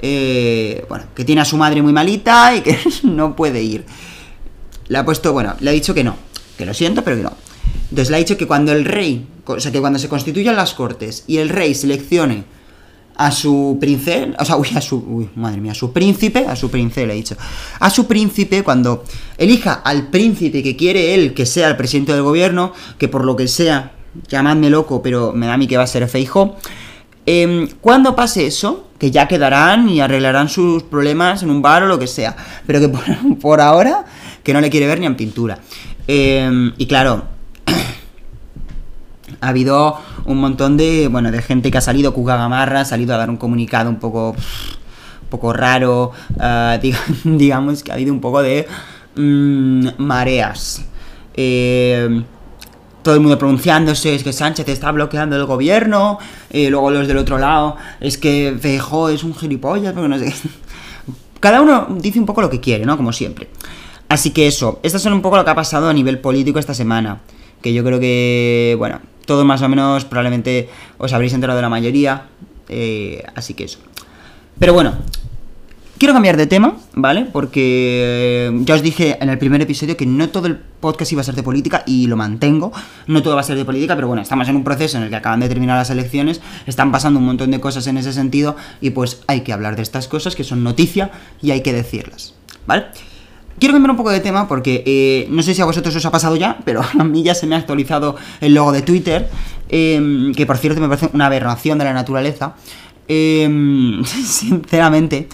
eh, 0.00 0.84
bueno, 0.88 1.04
que 1.14 1.24
tiene 1.24 1.40
a 1.40 1.44
su 1.44 1.56
madre 1.56 1.82
muy 1.82 1.92
malita 1.92 2.54
y 2.54 2.60
que 2.62 2.78
no 3.04 3.36
puede 3.36 3.62
ir. 3.62 3.84
Le 4.88 4.98
ha 4.98 5.04
puesto, 5.04 5.32
bueno, 5.32 5.54
le 5.60 5.70
ha 5.70 5.72
dicho 5.72 5.94
que 5.94 6.04
no, 6.04 6.16
que 6.56 6.64
lo 6.64 6.74
siento, 6.74 7.02
pero 7.04 7.16
que 7.16 7.22
no. 7.24 7.32
Entonces 7.90 8.10
le 8.10 8.16
ha 8.16 8.18
dicho 8.18 8.36
que 8.36 8.46
cuando 8.46 8.72
el 8.72 8.84
rey, 8.84 9.26
o 9.44 9.60
sea, 9.60 9.70
que 9.70 9.80
cuando 9.80 9.98
se 9.98 10.08
constituyan 10.08 10.56
las 10.56 10.74
cortes 10.74 11.24
y 11.26 11.38
el 11.38 11.48
rey 11.48 11.74
seleccione 11.74 12.44
a 13.16 13.30
su 13.30 13.78
princesa, 13.80 14.36
o 14.38 14.44
sea, 14.44 14.56
uy, 14.56 14.68
a 14.74 14.80
su, 14.80 14.98
uy, 14.98 15.30
madre 15.36 15.60
mía, 15.60 15.72
a 15.72 15.74
su 15.74 15.92
príncipe, 15.92 16.46
a 16.46 16.54
su 16.54 16.70
príncipe 16.70 17.06
le 17.06 17.14
he 17.14 17.16
dicho, 17.16 17.36
a 17.80 17.90
su 17.90 18.06
príncipe 18.06 18.62
cuando 18.62 19.04
elija 19.38 19.74
al 19.74 20.08
príncipe 20.08 20.62
que 20.62 20.76
quiere 20.76 21.14
él 21.14 21.32
que 21.32 21.46
sea 21.46 21.68
el 21.68 21.76
presidente 21.76 22.12
del 22.12 22.22
gobierno, 22.22 22.72
que 22.98 23.08
por 23.08 23.24
lo 23.24 23.34
que 23.34 23.48
sea, 23.48 23.92
llamadme 24.28 24.70
loco, 24.70 25.02
pero 25.02 25.32
me 25.32 25.46
da 25.46 25.54
a 25.54 25.56
mí 25.56 25.66
que 25.66 25.76
va 25.76 25.84
a 25.84 25.86
ser 25.86 26.06
Feijo, 26.08 26.56
eh, 27.24 27.68
cuando 27.80 28.14
pase 28.14 28.46
eso, 28.46 28.88
que 28.98 29.10
ya 29.10 29.26
quedarán 29.26 29.88
y 29.88 30.00
arreglarán 30.00 30.48
sus 30.48 30.82
problemas 30.84 31.42
en 31.42 31.50
un 31.50 31.62
bar 31.62 31.82
o 31.82 31.86
lo 31.86 31.98
que 31.98 32.06
sea, 32.06 32.36
pero 32.66 32.80
que 32.80 32.88
por, 33.40 33.60
ahora, 33.60 34.04
que 34.42 34.52
no 34.52 34.60
le 34.60 34.70
quiere 34.70 34.86
ver 34.86 35.00
ni 35.00 35.06
en 35.06 35.16
pintura. 35.16 35.58
Eh, 36.06 36.70
y 36.76 36.86
claro, 36.86 37.24
ha 39.40 39.48
habido 39.48 39.98
un 40.26 40.38
montón 40.38 40.76
de, 40.76 41.08
bueno, 41.08 41.30
de 41.30 41.40
gente 41.42 41.70
que 41.70 41.78
ha 41.78 41.80
salido, 41.80 42.12
Cuca 42.12 42.36
Gamarra, 42.36 42.80
ha 42.80 42.84
salido 42.84 43.14
a 43.14 43.18
dar 43.18 43.30
un 43.30 43.36
comunicado 43.36 43.88
un 43.88 43.96
poco, 43.96 44.30
un 44.30 45.28
poco 45.28 45.52
raro, 45.52 46.12
uh, 46.36 46.86
digamos 47.24 47.82
que 47.82 47.92
ha 47.92 47.94
habido 47.94 48.12
un 48.12 48.20
poco 48.20 48.42
de 48.42 48.66
mmm, 49.14 49.88
mareas. 49.98 50.84
Eh, 51.34 52.22
todo 53.02 53.14
el 53.14 53.20
mundo 53.20 53.38
pronunciándose, 53.38 54.16
es 54.16 54.24
que 54.24 54.32
Sánchez 54.32 54.68
está 54.68 54.90
bloqueando 54.90 55.36
el 55.36 55.44
gobierno, 55.44 56.18
y 56.50 56.68
luego 56.68 56.90
los 56.90 57.06
del 57.06 57.18
otro 57.18 57.38
lado, 57.38 57.76
es 58.00 58.18
que 58.18 58.56
Feijó 58.60 59.08
es 59.10 59.22
un 59.22 59.32
gilipollas, 59.34 59.92
porque 59.92 60.08
no 60.08 60.18
sé. 60.18 60.34
Cada 61.40 61.60
uno 61.60 61.86
dice 62.00 62.18
un 62.18 62.26
poco 62.26 62.40
lo 62.40 62.50
que 62.50 62.58
quiere, 62.58 62.84
¿no? 62.84 62.96
Como 62.96 63.12
siempre. 63.12 63.48
Así 64.08 64.30
que 64.30 64.48
eso, 64.48 64.80
esto 64.82 64.98
son 64.98 65.12
un 65.12 65.22
poco 65.22 65.36
lo 65.36 65.44
que 65.44 65.50
ha 65.50 65.54
pasado 65.54 65.88
a 65.88 65.92
nivel 65.92 66.18
político 66.18 66.58
esta 66.58 66.74
semana. 66.74 67.20
Que 67.62 67.72
yo 67.72 67.84
creo 67.84 68.00
que, 68.00 68.74
bueno, 68.78 69.00
todos 69.26 69.44
más 69.44 69.60
o 69.62 69.68
menos 69.68 70.04
probablemente 70.04 70.70
os 70.98 71.12
habréis 71.12 71.34
enterado 71.34 71.56
de 71.56 71.62
la 71.62 71.68
mayoría. 71.68 72.28
Eh, 72.68 73.22
así 73.34 73.54
que 73.54 73.64
eso. 73.64 73.78
Pero 74.58 74.72
bueno, 74.72 74.94
quiero 75.98 76.14
cambiar 76.14 76.36
de 76.36 76.46
tema, 76.46 76.76
¿vale? 76.94 77.26
Porque 77.30 78.48
eh, 78.48 78.50
ya 78.64 78.74
os 78.74 78.82
dije 78.82 79.18
en 79.20 79.28
el 79.28 79.38
primer 79.38 79.60
episodio 79.60 79.96
que 79.96 80.06
no 80.06 80.28
todo 80.28 80.46
el 80.46 80.56
podcast 80.56 81.12
iba 81.12 81.20
a 81.20 81.24
ser 81.24 81.34
de 81.34 81.42
política 81.42 81.82
y 81.86 82.06
lo 82.06 82.16
mantengo. 82.16 82.72
No 83.06 83.22
todo 83.22 83.34
va 83.34 83.40
a 83.40 83.44
ser 83.44 83.56
de 83.56 83.64
política, 83.64 83.94
pero 83.94 84.08
bueno, 84.08 84.22
estamos 84.22 84.48
en 84.48 84.56
un 84.56 84.64
proceso 84.64 84.96
en 84.96 85.04
el 85.04 85.10
que 85.10 85.16
acaban 85.16 85.40
de 85.40 85.48
terminar 85.48 85.76
las 85.76 85.90
elecciones, 85.90 86.40
están 86.66 86.92
pasando 86.92 87.20
un 87.20 87.26
montón 87.26 87.50
de 87.50 87.60
cosas 87.60 87.86
en 87.86 87.98
ese 87.98 88.12
sentido 88.12 88.56
y 88.80 88.90
pues 88.90 89.22
hay 89.26 89.42
que 89.42 89.52
hablar 89.52 89.76
de 89.76 89.82
estas 89.82 90.08
cosas 90.08 90.34
que 90.34 90.44
son 90.44 90.64
noticia 90.64 91.10
y 91.42 91.50
hay 91.50 91.62
que 91.62 91.72
decirlas, 91.72 92.34
¿vale? 92.66 92.86
Quiero 93.58 93.72
cambiar 93.72 93.92
un 93.92 93.96
poco 93.96 94.10
de 94.10 94.20
tema 94.20 94.46
porque 94.48 94.82
eh, 94.84 95.28
no 95.30 95.42
sé 95.42 95.54
si 95.54 95.62
a 95.62 95.64
vosotros 95.64 95.96
os 95.96 96.04
ha 96.04 96.10
pasado 96.10 96.36
ya, 96.36 96.58
pero 96.64 96.82
a 96.98 97.04
mí 97.04 97.22
ya 97.22 97.34
se 97.34 97.46
me 97.46 97.54
ha 97.54 97.58
actualizado 97.58 98.16
el 98.40 98.54
logo 98.54 98.72
de 98.72 98.82
Twitter, 98.82 99.30
eh, 99.68 100.32
que 100.36 100.44
por 100.44 100.58
cierto 100.58 100.80
me 100.80 100.88
parece 100.88 101.08
una 101.14 101.26
aberración 101.26 101.78
de 101.78 101.84
la 101.84 101.94
naturaleza. 101.94 102.54
Eh, 103.08 103.48
sinceramente, 104.04 105.28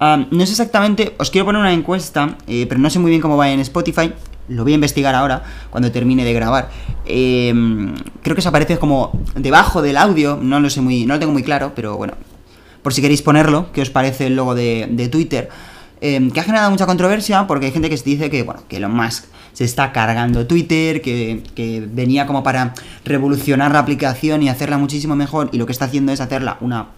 no 0.00 0.44
sé 0.44 0.52
exactamente, 0.52 1.14
os 1.18 1.30
quiero 1.30 1.46
poner 1.46 1.60
una 1.60 1.72
encuesta, 1.72 2.36
eh, 2.46 2.66
pero 2.68 2.80
no 2.80 2.90
sé 2.90 2.98
muy 2.98 3.10
bien 3.10 3.22
cómo 3.22 3.38
va 3.38 3.50
en 3.50 3.60
Spotify. 3.60 4.12
Lo 4.48 4.62
voy 4.62 4.72
a 4.72 4.74
investigar 4.74 5.14
ahora, 5.14 5.42
cuando 5.70 5.90
termine 5.90 6.22
de 6.22 6.34
grabar. 6.34 6.68
Em, 7.06 7.94
creo 8.22 8.36
que 8.36 8.42
se 8.42 8.48
aparece 8.48 8.78
como 8.78 9.18
debajo 9.36 9.80
del 9.80 9.96
audio, 9.96 10.38
no 10.42 10.60
lo 10.60 10.68
sé 10.68 10.82
muy, 10.82 11.06
no 11.06 11.14
lo 11.14 11.20
tengo 11.20 11.32
muy 11.32 11.42
claro, 11.42 11.72
pero 11.74 11.96
bueno, 11.96 12.12
por 12.82 12.92
si 12.92 13.00
queréis 13.00 13.22
ponerlo, 13.22 13.72
¿qué 13.72 13.80
os 13.80 13.88
parece 13.88 14.26
el 14.26 14.36
logo 14.36 14.54
de 14.54 15.08
Twitter? 15.10 15.48
Eh, 16.06 16.30
que 16.34 16.38
ha 16.38 16.42
generado 16.42 16.70
mucha 16.70 16.84
controversia 16.84 17.46
porque 17.46 17.64
hay 17.64 17.72
gente 17.72 17.88
que 17.88 17.96
se 17.96 18.04
dice 18.04 18.28
que, 18.28 18.42
bueno, 18.42 18.64
que 18.68 18.76
Elon 18.76 18.94
Musk 18.94 19.24
se 19.54 19.64
está 19.64 19.90
cargando 19.90 20.46
Twitter, 20.46 21.00
que, 21.00 21.42
que, 21.54 21.82
venía 21.90 22.26
como 22.26 22.42
para 22.42 22.74
revolucionar 23.06 23.72
la 23.72 23.78
aplicación 23.78 24.42
y 24.42 24.50
hacerla 24.50 24.76
muchísimo 24.76 25.16
mejor 25.16 25.48
y 25.52 25.56
lo 25.56 25.64
que 25.64 25.72
está 25.72 25.86
haciendo 25.86 26.12
es 26.12 26.20
hacerla 26.20 26.58
una 26.60 26.88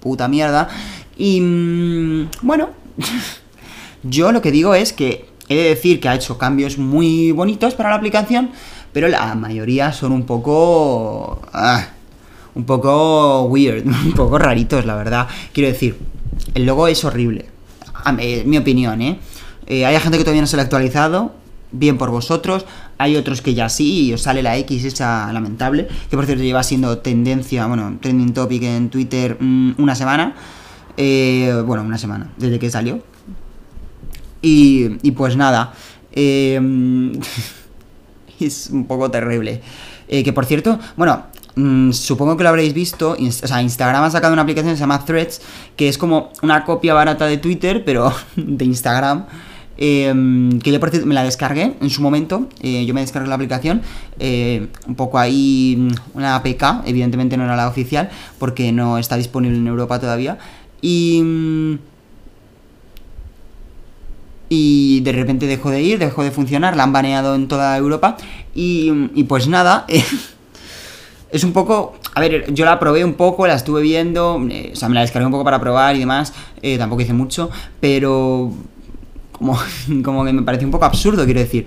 puta 0.00 0.26
mierda. 0.26 0.68
Y 1.16 1.40
mmm, 1.40 2.28
bueno, 2.42 2.70
yo 4.02 4.32
lo 4.32 4.42
que 4.42 4.50
digo 4.50 4.74
es 4.74 4.92
que 4.92 5.26
he 5.48 5.54
de 5.54 5.68
decir 5.68 6.00
que 6.00 6.08
ha 6.08 6.16
hecho 6.16 6.36
cambios 6.36 6.76
muy 6.76 7.30
bonitos 7.30 7.74
para 7.74 7.90
la 7.90 7.94
aplicación, 7.94 8.50
pero 8.92 9.06
la 9.06 9.32
mayoría 9.36 9.92
son 9.92 10.10
un 10.10 10.24
poco... 10.24 11.40
Ah, 11.52 11.86
un 12.56 12.64
poco 12.64 13.44
weird, 13.44 13.86
un 14.06 14.12
poco 14.14 14.40
raritos, 14.40 14.84
la 14.84 14.96
verdad. 14.96 15.28
Quiero 15.52 15.68
decir, 15.68 15.96
el 16.54 16.66
logo 16.66 16.88
es 16.88 17.04
horrible 17.04 17.49
mi 18.44 18.58
opinión, 18.58 19.00
¿eh? 19.02 19.18
¿eh? 19.66 19.86
Hay 19.86 19.98
gente 19.98 20.18
que 20.18 20.24
todavía 20.24 20.42
no 20.42 20.46
se 20.46 20.56
lo 20.56 20.62
ha 20.62 20.64
actualizado. 20.64 21.34
bien 21.72 21.98
por 21.98 22.10
vosotros. 22.10 22.66
Hay 22.98 23.16
otros 23.16 23.42
que 23.42 23.54
ya 23.54 23.68
sí, 23.68 24.06
y 24.06 24.12
os 24.12 24.22
sale 24.22 24.42
la 24.42 24.56
X 24.58 24.84
esa 24.84 25.32
lamentable, 25.32 25.88
que 26.10 26.16
por 26.16 26.26
cierto 26.26 26.42
lleva 26.42 26.62
siendo 26.62 26.98
tendencia, 26.98 27.66
bueno, 27.66 27.96
trending 28.00 28.34
topic 28.34 28.62
en 28.64 28.90
Twitter 28.90 29.36
mm, 29.40 29.74
una 29.78 29.94
semana. 29.94 30.34
Eh, 30.96 31.62
bueno, 31.64 31.82
una 31.82 31.96
semana, 31.96 32.30
desde 32.36 32.58
que 32.58 32.70
salió. 32.70 33.02
Y, 34.42 34.98
y 35.06 35.12
pues 35.12 35.36
nada, 35.36 35.72
eh, 36.12 36.60
es 38.40 38.70
un 38.70 38.86
poco 38.86 39.10
terrible. 39.10 39.62
Eh, 40.08 40.24
que 40.24 40.32
por 40.32 40.44
cierto, 40.44 40.78
bueno, 40.96 41.26
mm, 41.60 41.92
supongo 41.92 42.36
que 42.36 42.42
lo 42.44 42.48
habréis 42.50 42.72
visto. 42.74 43.16
o 43.18 43.30
sea, 43.32 43.62
Instagram 43.62 44.02
ha 44.04 44.10
sacado 44.10 44.32
una 44.32 44.42
aplicación 44.42 44.72
que 44.72 44.76
se 44.76 44.80
llama 44.80 45.04
Threads, 45.04 45.40
que 45.76 45.88
es 45.88 45.98
como 45.98 46.30
una 46.42 46.64
copia 46.64 46.94
barata 46.94 47.26
de 47.26 47.38
Twitter, 47.38 47.84
pero 47.84 48.12
de 48.36 48.64
Instagram. 48.64 49.26
eh, 49.82 50.12
que 50.62 50.72
yo 50.72 50.78
por 50.80 50.90
cierto 50.90 51.06
me 51.06 51.14
la 51.14 51.22
descargué 51.24 51.74
en 51.80 51.90
su 51.90 52.02
momento. 52.02 52.48
eh, 52.62 52.84
yo 52.86 52.92
me 52.94 53.00
descargué 53.00 53.28
la 53.28 53.34
aplicación. 53.36 53.82
eh, 54.18 54.68
un 54.86 54.94
poco 54.94 55.18
ahí, 55.18 55.76
mm, 55.78 56.16
una 56.18 56.36
APK. 56.36 56.82
Evidentemente 56.86 57.36
no 57.36 57.44
era 57.44 57.56
la 57.56 57.68
oficial, 57.68 58.10
porque 58.38 58.72
no 58.72 58.98
está 58.98 59.16
disponible 59.16 59.56
en 59.58 59.66
Europa 59.66 59.98
todavía. 60.00 60.38
Y. 60.82 61.20
mm, 61.22 61.78
y 64.48 65.00
de 65.02 65.12
repente 65.12 65.46
dejó 65.46 65.70
de 65.70 65.82
ir, 65.82 65.98
dejó 65.98 66.24
de 66.24 66.30
funcionar, 66.32 66.76
la 66.76 66.82
han 66.82 66.92
baneado 66.92 67.34
en 67.36 67.46
toda 67.46 67.76
Europa 67.76 68.16
y, 68.54 68.90
y 69.14 69.24
pues 69.24 69.46
nada, 69.46 69.86
es 71.32 71.44
un 71.44 71.52
poco, 71.52 71.94
a 72.14 72.20
ver, 72.20 72.52
yo 72.52 72.64
la 72.64 72.78
probé 72.78 73.04
un 73.04 73.14
poco, 73.14 73.46
la 73.46 73.54
estuve 73.54 73.82
viendo, 73.82 74.40
eh, 74.50 74.70
o 74.72 74.76
sea, 74.76 74.88
me 74.88 74.94
la 74.94 75.02
descargué 75.02 75.26
un 75.26 75.32
poco 75.32 75.44
para 75.44 75.60
probar 75.60 75.96
y 75.96 76.00
demás, 76.00 76.32
eh, 76.62 76.76
tampoco 76.78 77.02
hice 77.02 77.12
mucho, 77.12 77.50
pero 77.80 78.52
como, 79.32 79.58
como 80.04 80.24
que 80.24 80.32
me 80.32 80.42
parece 80.42 80.64
un 80.64 80.70
poco 80.70 80.84
absurdo, 80.84 81.24
quiero 81.24 81.40
decir. 81.40 81.66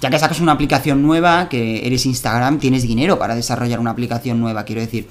Ya 0.00 0.10
que 0.10 0.18
sacas 0.18 0.40
una 0.40 0.52
aplicación 0.52 1.02
nueva, 1.02 1.48
que 1.48 1.84
eres 1.84 2.06
Instagram, 2.06 2.60
tienes 2.60 2.82
dinero 2.82 3.18
para 3.18 3.34
desarrollar 3.34 3.80
una 3.80 3.90
aplicación 3.90 4.38
nueva, 4.38 4.64
quiero 4.64 4.80
decir. 4.80 5.08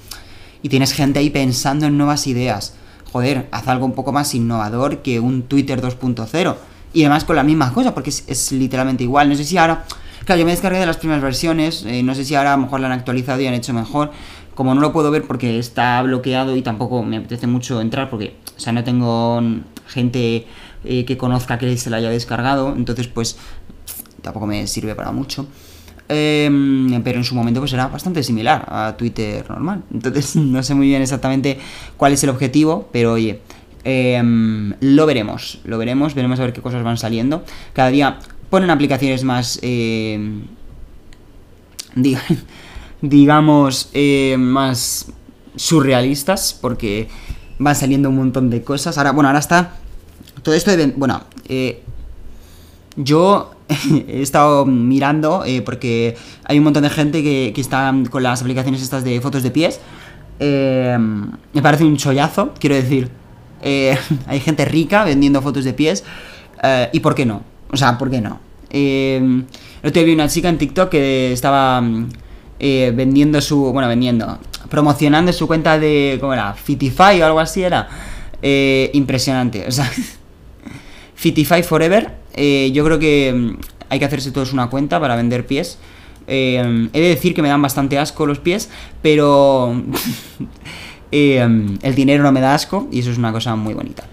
Y 0.62 0.70
tienes 0.70 0.92
gente 0.92 1.18
ahí 1.18 1.28
pensando 1.28 1.84
en 1.84 1.98
nuevas 1.98 2.26
ideas. 2.26 2.74
Joder, 3.12 3.48
haz 3.50 3.68
algo 3.68 3.84
un 3.84 3.92
poco 3.92 4.12
más 4.12 4.34
innovador 4.34 5.02
que 5.02 5.20
un 5.20 5.42
Twitter 5.42 5.82
2.0. 5.82 6.56
Y 6.94 7.02
además 7.02 7.24
con 7.24 7.36
la 7.36 7.42
misma 7.42 7.70
cosa, 7.74 7.92
porque 7.92 8.08
es, 8.08 8.24
es 8.28 8.50
literalmente 8.52 9.04
igual. 9.04 9.28
No 9.28 9.34
sé 9.34 9.44
si 9.44 9.58
ahora... 9.58 9.84
Claro, 10.28 10.40
yo 10.40 10.44
me 10.44 10.52
descargué 10.52 10.78
de 10.78 10.84
las 10.84 10.98
primeras 10.98 11.22
versiones, 11.22 11.86
eh, 11.86 12.02
no 12.02 12.14
sé 12.14 12.22
si 12.22 12.34
ahora 12.34 12.52
a 12.52 12.56
lo 12.58 12.64
mejor 12.64 12.80
la 12.80 12.88
han 12.88 12.92
actualizado 12.92 13.40
y 13.40 13.46
han 13.46 13.54
hecho 13.54 13.72
mejor. 13.72 14.10
Como 14.54 14.74
no 14.74 14.82
lo 14.82 14.92
puedo 14.92 15.10
ver 15.10 15.22
porque 15.22 15.58
está 15.58 16.02
bloqueado 16.02 16.54
y 16.54 16.60
tampoco 16.60 17.02
me 17.02 17.16
apetece 17.16 17.46
mucho 17.46 17.80
entrar 17.80 18.10
porque, 18.10 18.36
o 18.54 18.60
sea, 18.60 18.74
no 18.74 18.84
tengo 18.84 19.40
gente 19.86 20.46
eh, 20.84 21.06
que 21.06 21.16
conozca 21.16 21.56
que 21.56 21.74
se 21.78 21.88
la 21.88 21.96
haya 21.96 22.10
descargado, 22.10 22.74
entonces 22.76 23.08
pues 23.08 23.38
tampoco 24.20 24.46
me 24.46 24.66
sirve 24.66 24.94
para 24.94 25.12
mucho. 25.12 25.46
Em, 26.10 27.02
pero 27.02 27.16
en 27.16 27.24
su 27.24 27.34
momento 27.34 27.60
pues 27.60 27.72
era 27.72 27.86
bastante 27.88 28.22
similar 28.22 28.66
a 28.68 28.98
Twitter 28.98 29.48
normal. 29.48 29.84
Entonces 29.90 30.36
no 30.36 30.62
sé 30.62 30.74
muy 30.74 30.88
bien 30.88 31.00
exactamente 31.00 31.58
cuál 31.96 32.12
es 32.12 32.22
el 32.22 32.28
objetivo, 32.28 32.90
pero 32.92 33.14
oye, 33.14 33.40
em, 33.82 34.74
lo 34.80 35.06
veremos, 35.06 35.60
lo 35.64 35.78
veremos, 35.78 36.14
veremos 36.14 36.38
a 36.38 36.42
ver 36.42 36.52
qué 36.52 36.60
cosas 36.60 36.82
van 36.82 36.98
saliendo. 36.98 37.46
Cada 37.72 37.88
día 37.88 38.18
ponen 38.50 38.70
aplicaciones 38.70 39.24
más, 39.24 39.58
em, 39.62 40.42
diga- 41.94 42.22
digamos, 43.02 43.90
eh, 43.94 44.36
más 44.38 45.12
surrealistas, 45.56 46.56
porque 46.60 47.08
van 47.58 47.74
saliendo 47.74 48.08
un 48.08 48.16
montón 48.16 48.50
de 48.50 48.62
cosas. 48.62 48.98
Ahora, 48.98 49.12
bueno, 49.12 49.28
ahora 49.28 49.40
está 49.40 49.72
todo 50.42 50.54
esto 50.54 50.76
de... 50.76 50.86
Bueno, 50.88 51.22
eh, 51.48 51.82
yo 52.96 53.52
he 54.08 54.22
estado 54.22 54.64
mirando 54.66 55.44
eh, 55.44 55.62
porque 55.62 56.16
hay 56.44 56.58
un 56.58 56.64
montón 56.64 56.82
de 56.84 56.90
gente 56.90 57.22
que, 57.22 57.52
que 57.54 57.60
está 57.60 57.92
con 58.10 58.22
las 58.22 58.40
aplicaciones 58.40 58.82
estas 58.82 59.04
de 59.04 59.20
fotos 59.20 59.42
de 59.42 59.50
pies. 59.50 59.80
Eh, 60.40 60.96
me 61.52 61.62
parece 61.62 61.84
un 61.84 61.96
chollazo, 61.96 62.54
quiero 62.58 62.76
decir. 62.76 63.10
eh, 63.62 63.96
hay 64.26 64.40
gente 64.40 64.64
rica 64.64 65.04
vendiendo 65.04 65.42
fotos 65.42 65.64
de 65.64 65.72
pies. 65.72 66.04
eh, 66.62 66.88
¿Y 66.92 67.00
por 67.00 67.14
qué 67.14 67.26
no? 67.26 67.42
O 67.70 67.76
sea, 67.76 67.98
¿por 67.98 68.10
qué 68.10 68.20
no? 68.20 68.40
Eh, 68.70 69.16
el 69.18 69.88
otro 69.88 70.00
día 70.00 70.04
vi 70.04 70.12
una 70.12 70.28
chica 70.28 70.48
en 70.48 70.58
TikTok 70.58 70.90
que 70.90 71.32
estaba 71.32 71.80
mm, 71.80 72.08
eh, 72.60 72.92
vendiendo 72.94 73.40
su. 73.40 73.72
Bueno, 73.72 73.88
vendiendo. 73.88 74.38
Promocionando 74.68 75.32
su 75.32 75.46
cuenta 75.46 75.78
de. 75.78 76.18
¿Cómo 76.20 76.32
era? 76.32 76.52
Fitify 76.54 77.20
o 77.22 77.26
algo 77.26 77.40
así 77.40 77.62
era. 77.62 77.88
Eh, 78.42 78.90
impresionante. 78.94 79.66
O 79.66 79.70
sea. 79.70 79.90
Fitify 81.14 81.62
Forever. 81.62 82.12
eh, 82.34 82.70
yo 82.72 82.84
creo 82.84 82.98
que 82.98 83.32
mm, 83.34 83.56
hay 83.90 83.98
que 83.98 84.04
hacerse 84.04 84.30
todos 84.30 84.52
una 84.52 84.68
cuenta 84.68 85.00
para 85.00 85.16
vender 85.16 85.46
pies. 85.46 85.78
Eh, 86.26 86.88
he 86.92 87.00
de 87.00 87.08
decir 87.08 87.34
que 87.34 87.40
me 87.40 87.48
dan 87.48 87.62
bastante 87.62 87.98
asco 87.98 88.26
los 88.26 88.38
pies, 88.38 88.68
pero 89.00 89.82
eh, 91.10 91.76
el 91.82 91.94
dinero 91.94 92.22
no 92.22 92.32
me 92.32 92.40
da 92.40 92.54
asco 92.54 92.86
y 92.92 93.00
eso 93.00 93.10
es 93.10 93.18
una 93.18 93.32
cosa 93.32 93.56
muy 93.56 93.72
bonita. 93.74 94.04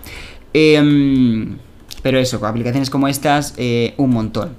Eh, 0.54 1.56
pero 2.06 2.20
eso, 2.20 2.40
con 2.40 2.48
aplicaciones 2.48 2.92
como 2.92 3.08
estas, 3.08 3.56
eh, 3.58 3.96
un 3.98 4.12
montón. 4.12 4.50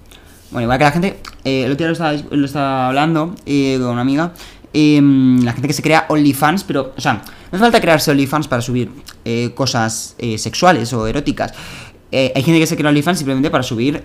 Bueno, 0.50 0.64
igual 0.64 0.78
que 0.78 0.85
la 0.85 0.90
gente, 0.90 1.20
eh, 1.44 1.62
el 1.62 1.70
otro 1.70 1.85
día 1.85 1.87
lo 1.87 1.92
estaba, 1.92 2.12
lo 2.28 2.44
estaba 2.44 2.88
hablando 2.88 3.37
eh, 3.46 3.76
con 3.80 3.90
una 3.90 4.00
amiga, 4.00 4.32
eh, 4.74 5.00
la 5.44 5.52
gente 5.52 5.68
que 5.68 5.72
se 5.72 5.80
crea 5.80 6.06
OnlyFans, 6.09 6.64
pero, 6.64 6.92
o 6.96 7.00
sea, 7.00 7.12
no 7.12 7.22
hace 7.52 7.59
falta 7.59 7.80
crearse 7.80 8.11
OnlyFans 8.11 8.48
para 8.48 8.61
subir 8.62 8.90
cosas 9.54 10.16
sexuales 10.38 10.92
o 10.92 11.06
eróticas. 11.06 11.52
Hay 12.11 12.42
gente 12.42 12.59
que 12.59 12.66
se 12.66 12.76
crea 12.76 12.88
OnlyFans 12.88 13.18
simplemente 13.18 13.48
para 13.48 13.62
subir 13.62 14.02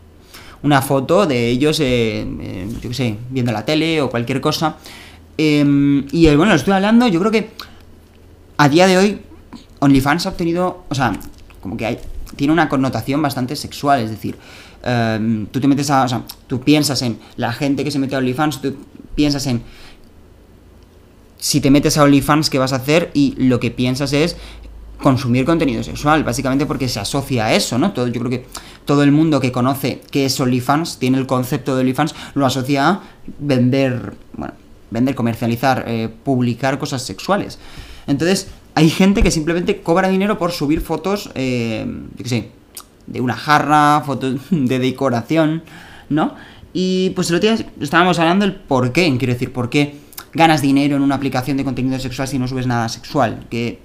una 0.62 0.80
foto 0.80 1.26
de 1.26 1.50
ellos, 1.50 1.76
yo 1.80 1.84
qué 1.84 2.94
sé, 2.94 3.18
viendo 3.28 3.52
la 3.52 3.66
tele 3.66 4.00
o 4.00 4.08
cualquier 4.08 4.40
cosa. 4.40 4.76
Eh, 5.36 5.62
y 6.12 6.26
bueno, 6.28 6.46
lo 6.46 6.54
estoy 6.54 6.72
hablando, 6.72 7.08
yo 7.08 7.20
creo 7.20 7.30
que 7.30 7.50
a 8.56 8.70
día 8.70 8.86
de 8.86 8.96
hoy 8.96 9.20
OnlyFans 9.80 10.24
ha 10.24 10.30
obtenido, 10.30 10.84
o 10.88 10.94
sea, 10.94 11.12
como 11.60 11.76
que 11.76 11.84
hay, 11.84 11.98
tiene 12.36 12.52
una 12.52 12.68
connotación 12.68 13.22
bastante 13.22 13.56
sexual, 13.56 14.00
es 14.00 14.10
decir, 14.10 14.36
eh, 14.82 15.46
tú 15.50 15.60
te 15.60 15.68
metes 15.68 15.90
a, 15.90 16.04
o 16.04 16.08
sea, 16.08 16.22
tú 16.46 16.60
piensas 16.60 17.02
en 17.02 17.18
la 17.36 17.52
gente 17.52 17.84
que 17.84 17.90
se 17.90 17.98
mete 17.98 18.14
a 18.14 18.18
OnlyFans, 18.18 18.60
tú 18.60 18.76
piensas 19.14 19.46
en 19.46 19.62
si 21.38 21.60
te 21.60 21.70
metes 21.70 21.98
a 21.98 22.04
OnlyFans 22.04 22.48
qué 22.48 22.58
vas 22.58 22.72
a 22.72 22.76
hacer 22.76 23.10
y 23.12 23.34
lo 23.36 23.60
que 23.60 23.70
piensas 23.70 24.14
es 24.14 24.36
consumir 25.02 25.44
contenido 25.44 25.82
sexual, 25.82 26.24
básicamente 26.24 26.64
porque 26.64 26.88
se 26.88 27.00
asocia 27.00 27.44
a 27.44 27.52
eso, 27.52 27.78
¿no? 27.78 27.92
Todo, 27.92 28.06
yo 28.08 28.20
creo 28.20 28.30
que 28.30 28.46
todo 28.86 29.02
el 29.02 29.12
mundo 29.12 29.40
que 29.40 29.52
conoce 29.52 30.00
qué 30.10 30.24
es 30.24 30.40
OnlyFans, 30.40 30.98
tiene 30.98 31.18
el 31.18 31.26
concepto 31.26 31.74
de 31.74 31.82
OnlyFans, 31.82 32.14
lo 32.34 32.46
asocia 32.46 32.88
a 32.88 33.02
vender, 33.38 34.14
bueno, 34.32 34.54
vender, 34.90 35.14
comercializar, 35.14 35.84
eh, 35.86 36.08
publicar 36.08 36.78
cosas 36.78 37.02
sexuales. 37.02 37.58
Entonces, 38.06 38.48
hay 38.74 38.90
gente 38.90 39.22
que 39.22 39.30
simplemente 39.30 39.82
cobra 39.82 40.08
dinero 40.08 40.38
por 40.38 40.52
subir 40.52 40.80
fotos, 40.80 41.30
eh, 41.34 41.86
yo 42.16 42.22
qué 42.22 42.28
sé, 42.28 42.48
de 43.06 43.20
una 43.20 43.34
jarra, 43.34 44.02
fotos 44.04 44.36
de 44.50 44.78
decoración, 44.78 45.62
¿no? 46.08 46.34
Y 46.72 47.10
pues 47.10 47.30
el 47.30 47.36
otro 47.36 47.54
día 47.54 47.66
estábamos 47.80 48.18
hablando 48.18 48.44
del 48.46 48.54
por 48.56 48.92
qué, 48.92 49.14
quiero 49.18 49.32
decir, 49.32 49.52
por 49.52 49.70
qué 49.70 49.96
ganas 50.32 50.60
dinero 50.60 50.96
en 50.96 51.02
una 51.02 51.14
aplicación 51.14 51.56
de 51.56 51.64
contenido 51.64 51.98
sexual 52.00 52.26
si 52.26 52.38
no 52.38 52.48
subes 52.48 52.66
nada 52.66 52.88
sexual. 52.88 53.46
Que... 53.48 53.80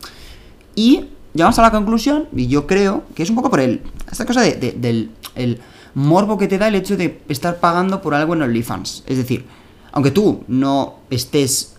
Y 0.75 1.05
llegamos 1.33 1.59
a 1.59 1.61
la 1.61 1.69
conclusión, 1.71 2.27
y 2.35 2.47
yo 2.47 2.65
creo 2.65 3.03
que 3.13 3.21
es 3.21 3.29
un 3.29 3.35
poco 3.35 3.51
por 3.51 3.59
el. 3.59 3.81
Esta 4.11 4.25
cosa 4.25 4.41
de- 4.41 4.55
de- 4.55 4.71
del 4.71 5.11
el 5.35 5.59
morbo 5.93 6.37
que 6.39 6.47
te 6.47 6.57
da 6.57 6.67
el 6.67 6.75
hecho 6.75 6.97
de 6.97 7.21
estar 7.29 7.59
pagando 7.59 8.01
por 8.01 8.15
algo 8.15 8.33
en 8.33 8.41
OnlyFans. 8.41 9.03
Es 9.05 9.17
decir, 9.17 9.45
aunque 9.91 10.09
tú 10.11 10.43
no 10.47 10.95
estés 11.11 11.75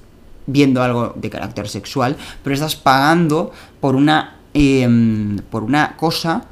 viendo 0.52 0.82
algo 0.82 1.14
de 1.16 1.30
carácter 1.30 1.68
sexual, 1.68 2.16
pero 2.42 2.54
estás 2.54 2.76
pagando 2.76 3.52
por 3.80 3.94
una. 3.94 4.36
em, 4.54 5.38
por 5.50 5.62
una 5.62 5.96
cosa. 5.96 6.44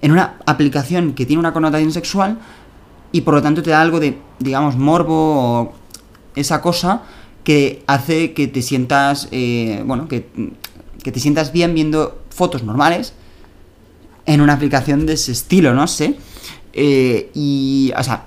En 0.00 0.12
una 0.12 0.36
aplicación 0.46 1.14
que 1.14 1.26
tiene 1.26 1.40
una 1.40 1.52
connotación 1.52 1.92
sexual. 1.92 2.38
Y 3.10 3.22
por 3.22 3.34
lo 3.34 3.42
tanto 3.42 3.62
te 3.62 3.70
da 3.70 3.80
algo 3.80 4.00
de, 4.00 4.18
digamos, 4.38 4.76
morbo 4.76 5.14
o 5.14 5.72
esa 6.36 6.60
cosa 6.60 7.02
que 7.42 7.82
hace 7.86 8.34
que 8.34 8.46
te 8.48 8.60
sientas, 8.60 9.28
eh, 9.32 9.82
bueno, 9.86 10.06
que, 10.08 10.28
que 11.02 11.10
te 11.10 11.18
sientas 11.18 11.50
bien 11.50 11.74
viendo 11.74 12.22
fotos 12.28 12.62
normales 12.62 13.14
en 14.26 14.42
una 14.42 14.52
aplicación 14.52 15.06
de 15.06 15.14
ese 15.14 15.32
estilo, 15.32 15.74
no 15.74 15.86
sé. 15.86 16.16
Eh, 16.74 17.30
y, 17.34 17.92
o 17.96 18.02
sea, 18.04 18.26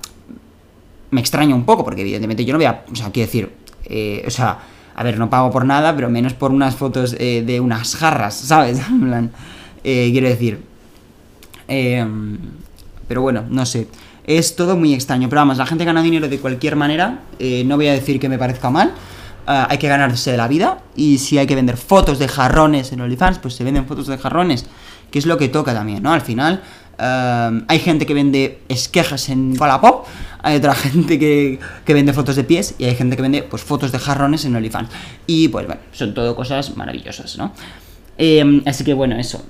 me 1.12 1.22
extraña 1.22 1.54
un 1.54 1.64
poco, 1.64 1.86
porque 1.86 2.02
evidentemente 2.02 2.44
yo 2.44 2.54
no 2.54 2.58
voy 2.58 2.66
a, 2.66 2.84
o 2.92 2.96
sea, 2.96 3.12
quiero 3.12 3.28
decir, 3.28 3.52
eh, 3.86 4.24
o 4.26 4.30
sea, 4.30 4.60
a 4.96 5.04
ver, 5.04 5.18
no 5.18 5.30
pago 5.30 5.52
por 5.52 5.66
nada, 5.66 5.96
pero 5.96 6.10
menos 6.10 6.34
por 6.34 6.52
unas 6.52 6.76
fotos 6.76 7.16
eh, 7.20 7.44
de 7.46 7.60
unas 7.60 7.96
jarras, 7.96 8.36
¿sabes? 8.46 8.80
Eh, 9.84 10.10
quiero 10.12 10.28
decir, 10.28 10.62
eh, 11.68 12.06
pero 13.08 13.22
bueno, 13.22 13.44
no 13.50 13.66
sé. 13.66 13.88
Es 14.24 14.56
todo 14.56 14.78
muy 14.78 14.94
extraño. 14.94 15.28
Pero 15.28 15.42
vamos, 15.42 15.58
la 15.58 15.66
gente 15.66 15.84
gana 15.84 16.02
dinero 16.02 16.30
de 16.30 16.40
cualquier 16.40 16.76
manera. 16.76 17.20
eh, 17.40 17.64
no 17.66 17.76
voy 17.76 17.88
a 17.88 17.94
decir 17.94 18.20
que 18.20 18.30
me 18.30 18.38
parezca 18.38 18.70
mal. 18.70 18.94
ah, 19.48 19.68
hay 19.70 19.78
que 19.80 19.88
ganarse 19.88 20.38
la 20.38 20.48
vida. 20.48 20.80
Y 20.96 21.18
si 21.18 21.38
hay 21.38 21.48
que 21.48 21.56
vender 21.56 21.76
fotos 21.78 22.20
de 22.20 22.28
jarrones 22.28 22.92
en 22.94 23.02
OnlyFans, 23.02 23.40
pues 23.40 23.56
se 23.56 23.64
venden 23.64 23.86
fotos 23.88 24.08
de 24.08 24.18
jarrones. 24.18 24.66
Que 25.10 25.20
es 25.20 25.26
lo 25.26 25.38
que 25.38 25.50
toca 25.50 25.74
también, 25.74 26.04
¿no? 26.04 26.14
Al 26.14 26.22
final, 26.22 26.62
Eh, 27.00 27.62
hay 27.68 27.80
gente 27.80 28.06
que 28.06 28.14
vende 28.14 28.60
esquejas 28.70 29.30
en 29.30 29.60
Wallapop, 29.60 30.06
hay 30.44 30.58
otra 30.58 30.76
gente 30.76 31.20
que, 31.20 31.60
que 31.86 31.94
vende 31.94 32.14
fotos 32.14 32.36
de 32.36 32.44
pies 32.44 32.76
y 32.78 32.86
hay 32.86 32.96
gente 32.96 33.16
que 33.16 33.22
vende 33.22 33.44
pues 33.44 33.64
fotos 33.64 33.92
de 33.92 34.00
jarrones 34.00 34.46
en 34.46 34.56
OnlyFans. 34.56 34.90
Y 35.28 35.48
pues 35.48 35.66
bueno, 35.66 35.82
son 35.92 36.14
todo 36.14 36.36
cosas 36.36 36.76
maravillosas, 36.78 37.38
¿no? 37.38 37.54
Eh, 38.18 38.62
así 38.66 38.84
que 38.84 38.94
bueno, 38.94 39.18
eso. 39.18 39.44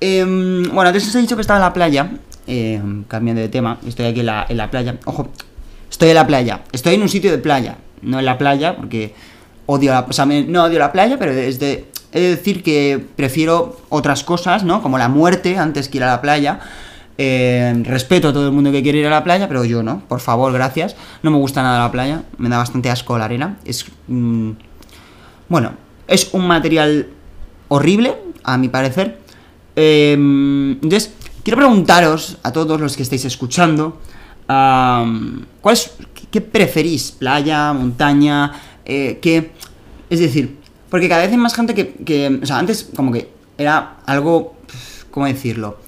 Eh, 0.00 0.22
bueno, 0.22 0.88
antes 0.88 1.08
os 1.08 1.14
he 1.14 1.20
dicho 1.20 1.36
que 1.36 1.40
estaba 1.40 1.58
en 1.58 1.64
la 1.64 1.72
playa, 1.72 2.10
eh, 2.46 2.82
cambiando 3.08 3.40
de 3.40 3.48
tema, 3.48 3.78
estoy 3.86 4.06
aquí 4.06 4.20
en 4.20 4.26
la, 4.26 4.70
playa. 4.70 4.98
Ojo, 5.06 5.30
estoy 5.90 6.10
en 6.10 6.16
la 6.16 6.26
playa, 6.26 6.60
estoy 6.72 6.94
en 6.94 7.02
un 7.02 7.08
sitio 7.08 7.30
de 7.30 7.38
playa, 7.38 7.78
no 8.02 8.18
en 8.18 8.26
la 8.26 8.36
playa, 8.36 8.76
porque 8.76 9.14
odio 9.64 9.92
la, 9.92 10.00
o 10.00 10.12
sea, 10.12 10.26
no 10.26 10.64
odio 10.64 10.78
la 10.78 10.92
playa, 10.92 11.18
pero 11.18 11.34
desde 11.34 11.86
he 12.14 12.20
de 12.20 12.28
decir 12.30 12.62
que 12.62 13.04
prefiero 13.16 13.76
otras 13.90 14.22
cosas, 14.22 14.64
¿no? 14.64 14.80
Como 14.80 14.96
la 14.96 15.08
muerte 15.08 15.58
antes 15.58 15.88
que 15.88 15.98
ir 15.98 16.04
a 16.04 16.06
la 16.06 16.22
playa. 16.22 16.60
Eh, 17.18 17.82
respeto 17.84 18.28
a 18.28 18.32
todo 18.32 18.46
el 18.46 18.52
mundo 18.52 18.72
que 18.72 18.82
quiere 18.82 18.98
ir 18.98 19.06
a 19.06 19.10
la 19.10 19.24
playa, 19.24 19.48
pero 19.48 19.64
yo 19.64 19.82
no. 19.82 20.00
Por 20.08 20.20
favor, 20.20 20.52
gracias. 20.52 20.94
No 21.22 21.32
me 21.32 21.38
gusta 21.38 21.62
nada 21.62 21.80
la 21.80 21.90
playa. 21.90 22.22
Me 22.38 22.48
da 22.48 22.58
bastante 22.58 22.88
asco 22.88 23.18
la 23.18 23.24
arena. 23.24 23.58
Es 23.64 23.84
mm, 24.06 24.52
bueno, 25.48 25.72
es 26.06 26.30
un 26.32 26.46
material 26.46 27.08
horrible, 27.66 28.16
a 28.44 28.58
mi 28.58 28.68
parecer. 28.68 29.18
Eh, 29.74 30.12
entonces, 30.14 31.12
quiero 31.42 31.58
preguntaros 31.58 32.38
a 32.44 32.52
todos 32.52 32.80
los 32.80 32.96
que 32.96 33.02
estáis 33.02 33.24
escuchando, 33.24 33.98
¿cuál 34.46 35.72
es, 35.72 35.92
qué, 36.14 36.26
qué 36.30 36.40
preferís? 36.40 37.10
¿Playa, 37.10 37.72
montaña? 37.72 38.52
Eh, 38.84 39.18
¿qué? 39.20 39.50
Es 40.10 40.20
decir, 40.20 40.58
porque 40.94 41.08
cada 41.08 41.22
vez 41.22 41.32
hay 41.32 41.38
más 41.38 41.56
gente 41.56 41.74
que, 41.74 42.38
o 42.40 42.46
sea, 42.46 42.56
antes 42.56 42.88
como 42.94 43.10
que 43.10 43.28
era 43.58 43.96
algo, 44.06 44.54
¿cómo 45.10 45.26
decirlo? 45.26 45.78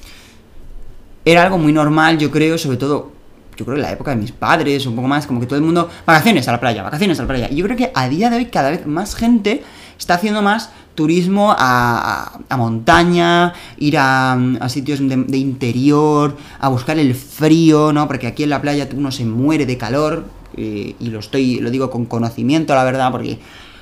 Era 1.25 1.45
algo 1.45 1.59
muy 1.59 1.73
normal, 1.73 2.19
yo 2.19 2.33
creo, 2.33 2.59
sobre 2.59 2.77
todo, 2.77 3.13
yo 3.57 3.65
creo 3.65 3.77
en 3.77 3.83
la 3.83 3.93
época 3.93 4.11
de 4.11 4.17
mis 4.17 4.33
padres, 4.33 4.85
un 4.85 4.97
poco 4.97 5.07
más, 5.07 5.29
como 5.29 5.39
que 5.39 5.47
todo 5.47 5.61
el 5.61 5.65
mundo, 5.65 5.89
vacaciones 6.05 6.49
a 6.49 6.51
la 6.51 6.59
playa, 6.59 6.83
vacaciones 6.83 7.21
a 7.21 7.23
la 7.23 7.29
playa. 7.29 7.49
Y 7.49 7.55
yo 7.55 7.65
creo 7.67 7.77
que 7.77 7.93
a 7.95 8.09
día 8.09 8.31
de 8.31 8.37
hoy 8.39 8.47
cada 8.47 8.71
vez 8.71 8.85
más 8.85 9.15
gente 9.15 9.63
está 9.97 10.15
haciendo 10.15 10.43
más 10.43 10.71
turismo 10.97 11.55
a, 11.57 12.41
a- 12.49 12.57
montaña, 12.57 13.53
ir 13.79 13.99
a, 13.99 14.33
a 14.33 14.69
sitios 14.69 14.99
de, 15.09 15.17
de 15.17 15.39
interior, 15.39 16.37
a 16.59 16.69
buscar 16.69 16.99
el 16.99 17.15
frío, 17.15 17.93
¿no? 17.93 18.09
Porque 18.09 18.27
aquí 18.27 18.43
en 18.43 18.51
la 18.51 18.61
playa 18.61 18.89
uno 18.93 19.13
se 19.13 19.25
muere 19.25 19.67
de 19.67 19.79
calor, 19.79 20.25
eh, 20.57 20.97
y 20.99 21.11
lo 21.11 21.21
estoy, 21.21 21.61
lo 21.61 21.71
digo 21.71 21.91
con 21.91 22.07
conocimiento, 22.07 22.75
la 22.75 22.83
verdad, 22.83 23.13
porque 23.13 23.39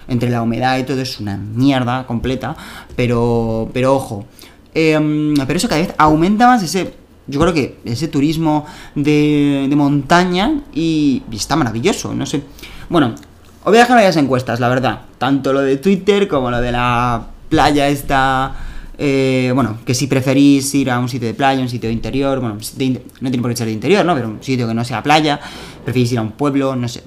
entre 0.08 0.30
la 0.30 0.42
humedad 0.42 0.78
y 0.78 0.84
todo 0.84 1.00
es 1.00 1.20
una 1.20 1.36
mierda 1.36 2.06
completa, 2.06 2.56
pero, 2.96 3.70
pero 3.72 3.94
ojo, 3.94 4.26
Em, 4.74 5.34
pero 5.46 5.56
eso 5.56 5.68
cada 5.68 5.80
vez 5.80 5.94
aumenta 5.96 6.48
más 6.48 6.62
ese, 6.62 6.92
yo 7.28 7.38
creo 7.38 7.54
que 7.54 7.78
ese 7.84 8.08
turismo 8.08 8.66
de, 8.96 9.66
de 9.70 9.76
montaña 9.76 10.62
y, 10.74 11.22
está 11.32 11.54
maravilloso, 11.54 12.12
no 12.12 12.26
sé. 12.26 12.42
Bueno, 12.88 13.14
os 13.60 13.64
voy 13.64 13.76
a 13.76 13.82
dejar 13.82 13.96
varias 13.96 14.16
encuestas, 14.16 14.58
la 14.58 14.68
verdad, 14.68 15.02
tanto 15.18 15.52
lo 15.52 15.60
de 15.60 15.76
Twitter 15.76 16.26
como 16.26 16.50
lo 16.50 16.60
de 16.60 16.72
la 16.72 17.24
playa 17.48 17.88
esta... 17.88 18.52
eh, 18.98 19.52
bueno, 19.54 19.78
que 19.86 19.94
si 19.94 20.08
preferís 20.08 20.74
ir 20.74 20.90
a 20.90 20.98
un 20.98 21.08
sitio 21.08 21.28
de 21.28 21.34
playa, 21.34 21.62
un 21.62 21.68
sitio 21.68 21.88
de 21.88 21.94
interior, 21.94 22.40
bueno, 22.40 22.56
de 22.56 23.02
no 23.20 23.30
tiene 23.30 23.42
por 23.42 23.52
qué 23.52 23.56
ser 23.56 23.68
de 23.68 23.72
interior, 23.72 24.04
¿no? 24.04 24.14
Pero 24.14 24.28
un 24.28 24.42
sitio 24.42 24.66
que 24.66 24.74
no 24.74 24.84
sea 24.84 25.04
playa, 25.04 25.38
preferís 25.84 26.10
ir 26.12 26.18
a 26.18 26.22
un 26.22 26.32
pueblo, 26.32 26.74
no 26.74 26.88
sé. 26.88 27.04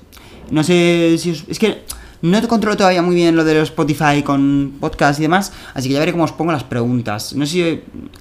No 0.51 0.63
sé 0.63 1.17
si 1.19 1.31
os... 1.31 1.43
Es 1.49 1.60
que 1.60 1.83
no 2.21 2.41
te 2.41 2.47
controlo 2.47 2.77
todavía 2.77 3.01
muy 3.01 3.15
bien 3.15 3.36
lo 3.36 3.43
de 3.43 3.53
los 3.53 3.69
Spotify 3.69 4.23
con 4.23 4.77
podcast 4.80 5.19
y 5.19 5.23
demás, 5.23 5.53
así 5.73 5.88
que 5.88 5.93
ya 5.93 5.99
veré 5.99 6.12
cómo 6.12 6.23
os 6.23 6.32
pongo 6.32 6.51
las 6.51 6.63
preguntas. 6.63 7.34
No 7.34 7.45
sé 7.45 7.51
si... 7.51 7.62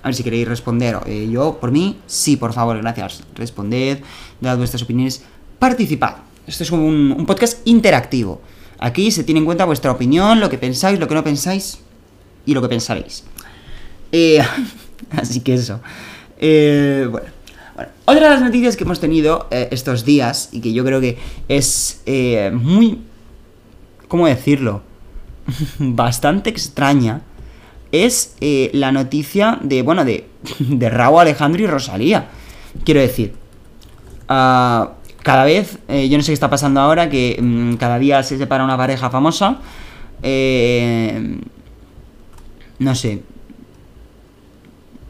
A 0.03 0.09
ver 0.09 0.15
si 0.15 0.23
queréis 0.23 0.49
responder. 0.49 0.99
Eh, 1.07 1.29
yo, 1.31 1.59
por 1.61 1.71
mí, 1.71 1.99
sí, 2.07 2.37
por 2.37 2.53
favor, 2.53 2.79
gracias. 2.79 3.23
Responded, 3.35 3.99
dad 4.41 4.57
vuestras 4.57 4.83
opiniones, 4.83 5.23
participad. 5.59 6.17
Esto 6.47 6.63
es 6.63 6.71
un 6.71 7.25
podcast 7.27 7.67
interactivo. 7.67 8.41
Aquí 8.79 9.11
se 9.11 9.25
tiene 9.25 9.41
en 9.41 9.47
cuenta 9.47 9.65
vuestra 9.65 9.91
opinión, 9.91 10.41
lo 10.41 10.51
que 10.51 10.59
pensáis, 10.59 10.99
lo 10.99 11.09
que 11.09 11.15
no 11.15 11.25
pensáis 11.25 11.79
y 12.45 12.55
lo 12.55 12.63
que 12.63 12.69
pensaréis. 12.69 13.25
Eh, 14.13 14.43
así 15.11 15.41
que 15.41 15.55
eso. 15.55 15.81
Eh, 16.39 17.09
bueno. 17.11 17.37
Bueno, 17.77 17.91
otra 18.07 18.25
de 18.25 18.31
las 18.31 18.41
noticias 18.41 18.75
que 18.75 18.85
hemos 18.85 19.01
tenido 19.01 19.49
eh, 19.51 19.69
estos 19.71 20.07
días 20.07 20.49
y 20.51 20.63
que 20.63 20.73
yo 20.73 20.83
creo 20.83 20.99
que 20.99 21.19
es 21.47 22.01
eh, 22.07 22.51
muy... 22.51 23.01
¿Cómo 24.09 24.27
decirlo? 24.27 24.83
Bastante 25.79 26.51
extraña 26.51 27.23
es 27.93 28.37
eh, 28.41 28.71
la 28.73 28.93
noticia 28.93 29.59
de, 29.63 29.83
bueno, 29.83 30.05
de, 30.05 30.27
de 30.59 30.91
Raúl 30.91 31.21
Alejandro 31.21 31.63
y 31.63 31.67
Rosalía. 31.67 32.29
Quiero 32.85 33.01
decir, 33.01 33.35
ah, 34.29 34.93
cada 35.23 35.45
vez, 35.45 35.79
eh, 35.89 36.09
yo 36.09 36.17
no 36.17 36.23
sé 36.23 36.31
qué 36.31 36.35
está 36.35 36.51
pasando 36.51 36.81
ahora, 36.81 37.09
que 37.09 37.39
mm, 37.41 37.75
cada 37.75 37.99
día 37.99 38.23
se 38.23 38.39
separa 38.39 38.65
una 38.65 38.77
pareja 38.77 39.11
famosa. 39.11 39.59
eh, 40.23 41.39
no 42.79 42.95
sé, 42.95 43.23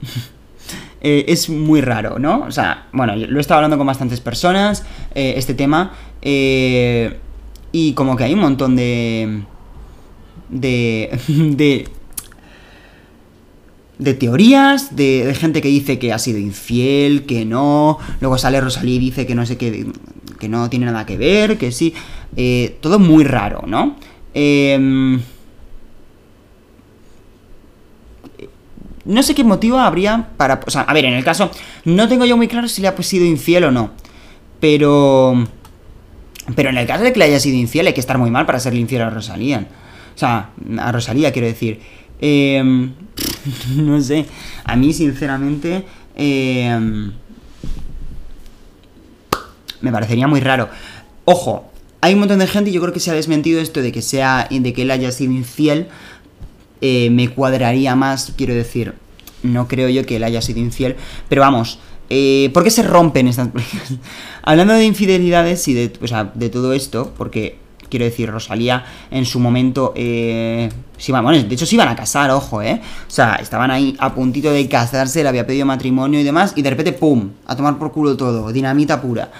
eh, 1.01 1.25
es 1.29 1.49
muy 1.49 1.81
raro, 1.81 2.19
¿no? 2.19 2.43
O 2.43 2.53
sea, 2.53 2.87
bueno, 2.93 3.17
lo 3.17 3.39
he 3.39 3.41
estado 3.41 3.59
hablando 3.59 3.77
con 3.77 3.89
bastantes 3.89 4.21
personas, 4.21 4.85
este 5.15 5.55
tema, 5.55 5.93
eh, 6.23 7.19
y 7.77 7.93
como 7.93 8.17
que 8.17 8.25
hay 8.25 8.33
un 8.33 8.41
montón 8.41 8.75
de... 8.75 9.43
de... 10.49 11.19
de 11.29 11.89
de 13.99 14.13
teorías, 14.13 14.95
de, 14.95 15.35
gente 15.35 15.63
que 15.63 15.69
dice 15.69 15.99
que 15.99 16.13
ha 16.13 16.19
sido 16.19 16.39
infiel, 16.39 17.25
que 17.25 17.47
no, 17.47 17.99
luego 18.21 18.37
sale 18.37 18.61
Rosalía 18.61 18.97
y 18.97 18.99
dice 18.99 19.27
que 19.27 19.35
no 19.35 19.47
sé 19.47 19.57
qué, 19.57 19.87
que 20.39 20.51
no 20.51 20.69
tiene 20.69 20.85
nada 20.85 21.07
que 21.07 21.17
ver, 21.17 21.57
que 21.57 21.73
sí, 21.73 21.95
eh, 22.37 22.77
todo 22.83 22.99
muy 22.99 23.25
raro, 23.25 23.65
¿no? 23.67 23.97
Em, 24.35 25.19
no 29.07 29.23
sé 29.23 29.35
qué 29.35 29.45
motivo 29.45 29.79
habría 29.79 30.29
para... 30.37 30.61
O 30.67 30.71
sea, 30.71 30.83
a 30.83 30.93
ver, 30.93 31.07
en 31.07 31.15
el 31.15 31.25
caso, 31.25 31.51
no 31.87 32.07
tengo 32.07 32.27
yo 32.27 32.37
muy 32.37 32.49
claro 32.49 32.69
si 32.69 32.83
le 32.83 32.89
ha 32.89 33.03
sido 33.03 33.25
infiel 33.25 33.65
o 33.65 33.71
no. 33.71 33.93
Pero... 34.61 35.47
Pero 36.55 36.71
en 36.71 36.79
el 36.79 36.87
caso 36.87 37.03
de 37.05 37.13
que 37.13 37.19
le 37.19 37.25
haya 37.27 37.41
sido 37.41 37.57
infiel, 37.57 37.87
hay 37.89 37.93
que 37.93 38.01
estar 38.01 38.19
muy 38.19 38.31
mal 38.31 38.47
para 38.47 38.61
serle 38.61 38.81
infiel 38.81 39.03
a 39.03 39.11
Rosalía. 39.11 39.67
O 40.15 40.19
sea, 40.19 40.51
a 40.79 40.93
Rosalía 40.93 41.33
quiero 41.33 41.49
decir. 41.49 41.81
Eh, 42.21 42.63
no 43.77 44.01
sé. 44.01 44.27
A 44.65 44.77
mí, 44.77 44.93
sinceramente... 44.93 45.85
eh, 46.15 47.11
me 49.81 49.93
parecería 49.93 50.27
muy 50.27 50.41
raro. 50.41 50.69
Ojo, 51.25 51.71
hay 52.01 52.15
un 52.15 52.21
montón 52.21 52.39
de 52.39 52.47
gente 52.47 52.71
y 52.71 52.73
yo 52.73 52.81
creo 52.81 52.93
que 52.93 53.01
se 53.01 53.11
ha 53.11 53.15
desmentido 53.15 53.61
esto 53.61 53.83
de 53.83 53.93
que 53.93 54.03
sea 54.03 54.49
de 54.51 54.73
que 54.73 54.83
él 54.83 54.91
haya 54.91 55.13
sido 55.13 55.33
infiel. 55.33 55.89
eh, 56.81 57.09
me 57.11 57.29
cuadraría 57.29 57.95
más, 57.97 58.33
quiero 58.37 58.55
decir, 58.55 58.95
no 59.43 59.67
creo 59.69 59.89
yo 59.89 60.05
que 60.05 60.17
él 60.17 60.25
haya 60.25 60.43
sido 60.43 60.61
infiel, 60.61 60.97
pero 61.29 61.43
vamos, 61.43 61.79
eh, 62.11 62.51
¿por 62.53 62.65
qué 62.65 62.71
se 62.71 62.83
rompen 62.83 63.29
estas 63.29 63.49
parejas? 63.49 63.95
Hablando 64.43 64.75
de 64.75 64.85
infidelidades 64.85 65.67
y 65.69 65.75
de, 65.75 65.89
todo 65.89 66.73
esto, 66.73 67.13
porque 67.17 67.59
quiero 67.89 68.05
decir, 68.05 68.31
Rosalía 68.31 68.85
en 69.11 69.25
su 69.25 69.39
momento, 69.41 69.93
eh, 69.97 70.69
iban- 71.07 71.23
bueno, 71.25 71.43
de 71.43 71.55
hecho 71.55 71.67
se 71.67 71.75
iban 71.75 71.89
a 71.89 71.97
casar, 71.97 72.31
ojo, 72.31 72.63
¿eh? 72.63 72.81
O 73.07 73.11
sea, 73.11 73.37
estaban 73.37 73.71
ahí 73.71 73.97
a 73.99 74.15
puntito 74.15 74.51
de 74.51 74.69
casarse, 74.69 75.23
le 75.23 75.29
había 75.29 75.47
pedido 75.47 75.67
matrimonio 75.67 76.21
y 76.21 76.25
demás, 76.25 76.53
y 76.57 76.63
de 76.63 76.71
repente, 76.71 76.93
¡pum!, 76.93 77.31
a 77.47 77.57
tomar 77.57 77.79
por 77.79 77.93
culo 77.93 78.17
todo, 78.17 78.53
dinamita 78.53 79.01
pura. 79.01 79.31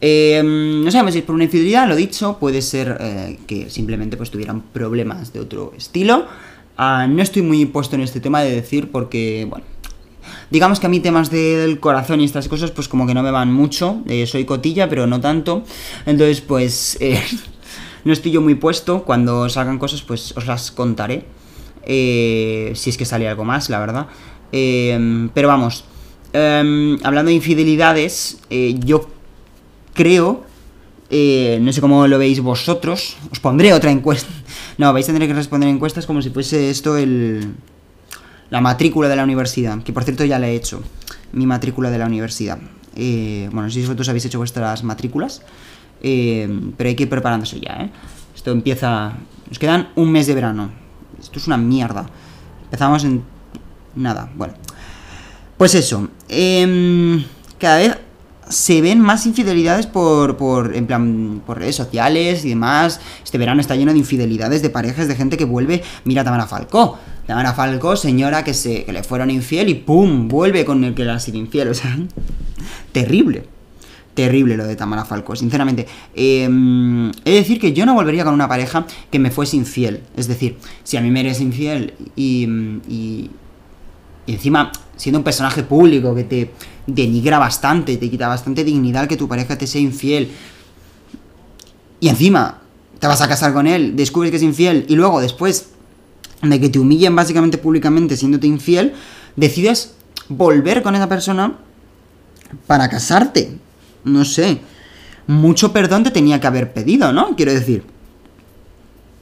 Eh, 0.00 0.42
no 0.44 0.90
sabemos 0.90 1.12
si 1.12 1.18
es 1.20 1.24
por 1.24 1.34
una 1.34 1.44
infidelidad, 1.44 1.88
lo 1.88 1.96
dicho, 1.96 2.38
puede 2.38 2.62
ser 2.62 2.96
eh, 3.00 3.38
que 3.46 3.68
simplemente 3.68 4.16
pues 4.16 4.30
tuvieran 4.30 4.60
problemas 4.72 5.32
de 5.32 5.40
otro 5.40 5.72
estilo. 5.76 6.26
Ah, 6.76 7.08
no 7.08 7.20
estoy 7.22 7.42
muy 7.42 7.66
puesto 7.66 7.96
en 7.96 8.02
este 8.02 8.20
tema 8.20 8.40
de 8.42 8.52
decir 8.52 8.92
porque, 8.92 9.46
bueno, 9.50 9.64
digamos 10.50 10.80
que 10.80 10.86
a 10.86 10.90
mí 10.90 11.00
temas 11.00 11.30
de- 11.30 11.56
del 11.58 11.80
corazón 11.80 12.20
y 12.20 12.24
estas 12.24 12.48
cosas 12.48 12.70
pues 12.70 12.88
como 12.88 13.06
que 13.06 13.14
no 13.14 13.22
me 13.22 13.30
van 13.30 13.52
mucho, 13.52 14.02
eh, 14.06 14.26
soy 14.26 14.44
cotilla 14.44 14.88
pero 14.88 15.06
no 15.06 15.20
tanto, 15.20 15.62
entonces 16.06 16.40
pues 16.40 16.96
eh, 17.00 17.22
no 18.04 18.12
estoy 18.12 18.32
yo 18.32 18.40
muy 18.40 18.54
puesto, 18.54 19.02
cuando 19.04 19.48
salgan 19.48 19.78
cosas 19.78 20.02
pues 20.02 20.32
os 20.36 20.46
las 20.46 20.70
contaré, 20.70 21.24
eh, 21.84 22.72
si 22.74 22.90
es 22.90 22.96
que 22.96 23.04
sale 23.04 23.28
algo 23.28 23.44
más, 23.44 23.70
la 23.70 23.78
verdad. 23.80 24.06
Eh, 24.52 25.28
pero 25.34 25.48
vamos, 25.48 25.84
em, 26.32 26.98
hablando 27.02 27.28
de 27.28 27.34
infidelidades, 27.34 28.40
eh, 28.50 28.76
yo 28.84 29.08
creo, 29.94 30.44
eh, 31.10 31.58
no 31.60 31.72
sé 31.72 31.80
cómo 31.80 32.06
lo 32.06 32.18
veis 32.18 32.40
vosotros, 32.40 33.16
os 33.30 33.40
pondré 33.40 33.72
otra 33.72 33.90
encuesta. 33.90 34.30
No, 34.78 34.92
vais 34.92 35.08
a 35.08 35.12
tener 35.12 35.26
que 35.26 35.34
responder 35.34 35.68
encuestas 35.68 36.06
como 36.06 36.22
si 36.22 36.30
fuese 36.30 36.70
esto 36.70 36.96
el 36.96 37.52
la 38.50 38.60
matrícula 38.60 39.08
de 39.08 39.16
la 39.16 39.24
universidad, 39.24 39.82
que 39.82 39.92
por 39.92 40.04
cierto 40.04 40.24
ya 40.24 40.38
la 40.38 40.48
he 40.48 40.54
hecho, 40.54 40.82
mi 41.32 41.46
matrícula 41.46 41.90
de 41.90 41.98
la 41.98 42.06
universidad. 42.06 42.58
Eh, 42.96 43.48
bueno, 43.52 43.70
si 43.70 43.80
vosotros 43.82 44.08
habéis 44.08 44.24
hecho 44.24 44.38
vuestras 44.38 44.82
matrículas, 44.82 45.42
eh, 46.02 46.48
pero 46.76 46.88
hay 46.88 46.96
que 46.96 47.04
ir 47.04 47.08
preparándose 47.08 47.60
ya, 47.60 47.84
¿eh? 47.84 47.90
Esto 48.34 48.52
empieza... 48.52 49.14
Nos 49.48 49.58
quedan 49.58 49.88
un 49.96 50.12
mes 50.12 50.26
de 50.28 50.34
verano. 50.34 50.70
Esto 51.18 51.38
es 51.38 51.46
una 51.48 51.56
mierda. 51.56 52.08
Empezamos 52.64 53.02
en... 53.02 53.24
Nada, 53.96 54.30
bueno. 54.36 54.54
Pues 55.56 55.74
eso, 55.74 56.08
em, 56.28 57.24
cada 57.58 57.78
vez 57.78 57.98
se 58.48 58.80
ven 58.80 59.00
más 59.00 59.26
infidelidades 59.26 59.86
por, 59.86 60.36
por, 60.36 60.74
en 60.74 60.86
plan, 60.86 61.42
por 61.46 61.58
redes 61.58 61.76
sociales 61.76 62.44
y 62.44 62.50
demás. 62.50 63.00
Este 63.24 63.38
verano 63.38 63.60
está 63.60 63.76
lleno 63.76 63.92
de 63.92 63.98
infidelidades 63.98 64.62
de 64.62 64.70
parejas, 64.70 65.08
de 65.08 65.14
gente 65.14 65.36
que 65.36 65.44
vuelve. 65.44 65.82
Mira 66.04 66.24
Tamara 66.24 66.46
Falcó. 66.46 66.98
Tamara 67.26 67.52
Falcó, 67.52 67.96
señora 67.96 68.42
que, 68.42 68.54
se, 68.54 68.84
que 68.84 68.92
le 68.92 69.02
fueron 69.02 69.30
infiel 69.30 69.68
y 69.68 69.74
¡pum! 69.74 70.28
vuelve 70.28 70.64
con 70.64 70.82
el 70.84 70.94
que 70.94 71.04
le 71.04 71.10
ha 71.10 71.20
sido 71.20 71.38
infiel. 71.38 71.68
O 71.72 71.74
sea, 71.74 71.96
terrible. 72.92 73.44
Terrible 74.14 74.56
lo 74.56 74.66
de 74.66 74.74
Tamara 74.74 75.04
Falcó, 75.04 75.36
sinceramente. 75.36 75.86
Eh, 76.14 76.44
he 77.24 77.30
de 77.30 77.36
decir 77.36 77.60
que 77.60 77.72
yo 77.72 77.86
no 77.86 77.94
volvería 77.94 78.24
con 78.24 78.34
una 78.34 78.48
pareja 78.48 78.86
que 79.10 79.18
me 79.18 79.30
fuese 79.30 79.56
infiel. 79.56 80.00
Es 80.16 80.26
decir, 80.26 80.56
si 80.82 80.96
a 80.96 81.00
mí 81.00 81.10
me 81.10 81.20
eres 81.20 81.40
infiel 81.40 81.94
y, 82.16 82.48
y, 82.88 83.30
y 84.28 84.34
encima 84.34 84.70
siendo 84.96 85.18
un 85.18 85.24
personaje 85.24 85.62
público 85.62 86.14
que 86.14 86.22
te 86.22 86.50
denigra 86.86 87.38
bastante, 87.38 87.96
te 87.96 88.10
quita 88.10 88.28
bastante 88.28 88.62
dignidad 88.62 89.08
que 89.08 89.16
tu 89.16 89.26
pareja 89.26 89.56
te 89.56 89.66
sea 89.66 89.80
infiel. 89.80 90.30
Y 91.98 92.08
encima 92.10 92.60
te 92.98 93.06
vas 93.06 93.22
a 93.22 93.28
casar 93.28 93.54
con 93.54 93.66
él, 93.66 93.96
descubres 93.96 94.30
que 94.30 94.36
es 94.36 94.42
infiel 94.42 94.84
y 94.86 94.96
luego 94.96 95.22
después 95.22 95.70
de 96.42 96.60
que 96.60 96.68
te 96.68 96.78
humillen 96.78 97.16
básicamente 97.16 97.56
públicamente 97.56 98.18
siéndote 98.18 98.46
infiel, 98.46 98.92
decides 99.34 99.94
volver 100.28 100.82
con 100.82 100.94
esa 100.94 101.08
persona 101.08 101.56
para 102.66 102.90
casarte. 102.90 103.56
No 104.04 104.26
sé. 104.26 104.60
Mucho 105.26 105.72
perdón 105.72 106.04
te 106.04 106.10
tenía 106.10 106.38
que 106.38 106.46
haber 106.46 106.74
pedido, 106.74 107.14
¿no? 107.14 107.34
Quiero 107.34 107.54
decir. 107.54 107.82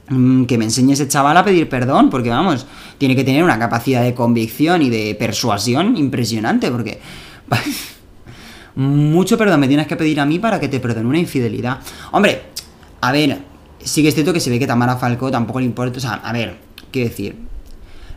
Mm, 0.09 0.45
que 0.45 0.57
me 0.57 0.63
enseñe 0.63 0.93
ese 0.93 1.07
chaval 1.09 1.35
a 1.35 1.43
pedir 1.43 1.67
perdón, 1.67 2.09
porque 2.09 2.29
vamos, 2.29 2.65
tiene 2.97 3.13
que 3.13 3.25
tener 3.25 3.43
una 3.43 3.59
capacidad 3.59 4.03
de 4.03 4.13
convicción 4.13 4.81
y 4.81 4.89
de 4.89 5.15
persuasión 5.15 5.97
impresionante, 5.97 6.71
porque 6.71 7.01
mucho 8.75 9.37
perdón 9.37 9.59
me 9.59 9.67
tienes 9.67 9.85
que 9.85 9.97
pedir 9.97 10.21
a 10.21 10.25
mí 10.25 10.39
para 10.39 10.61
que 10.61 10.69
te 10.69 10.79
perdone 10.79 11.09
una 11.09 11.19
infidelidad. 11.19 11.79
Hombre, 12.13 12.43
a 13.01 13.11
ver, 13.11 13.39
sí 13.83 14.01
que 14.01 14.07
es 14.07 14.13
cierto 14.13 14.31
que 14.31 14.39
se 14.39 14.49
ve 14.49 14.59
que 14.59 14.67
Tamara 14.67 14.95
Falco 14.95 15.29
tampoco 15.29 15.59
le 15.59 15.65
importa, 15.65 15.97
o 15.97 16.01
sea, 16.01 16.13
a 16.13 16.31
ver, 16.31 16.55
quiero 16.89 17.09
decir, 17.09 17.35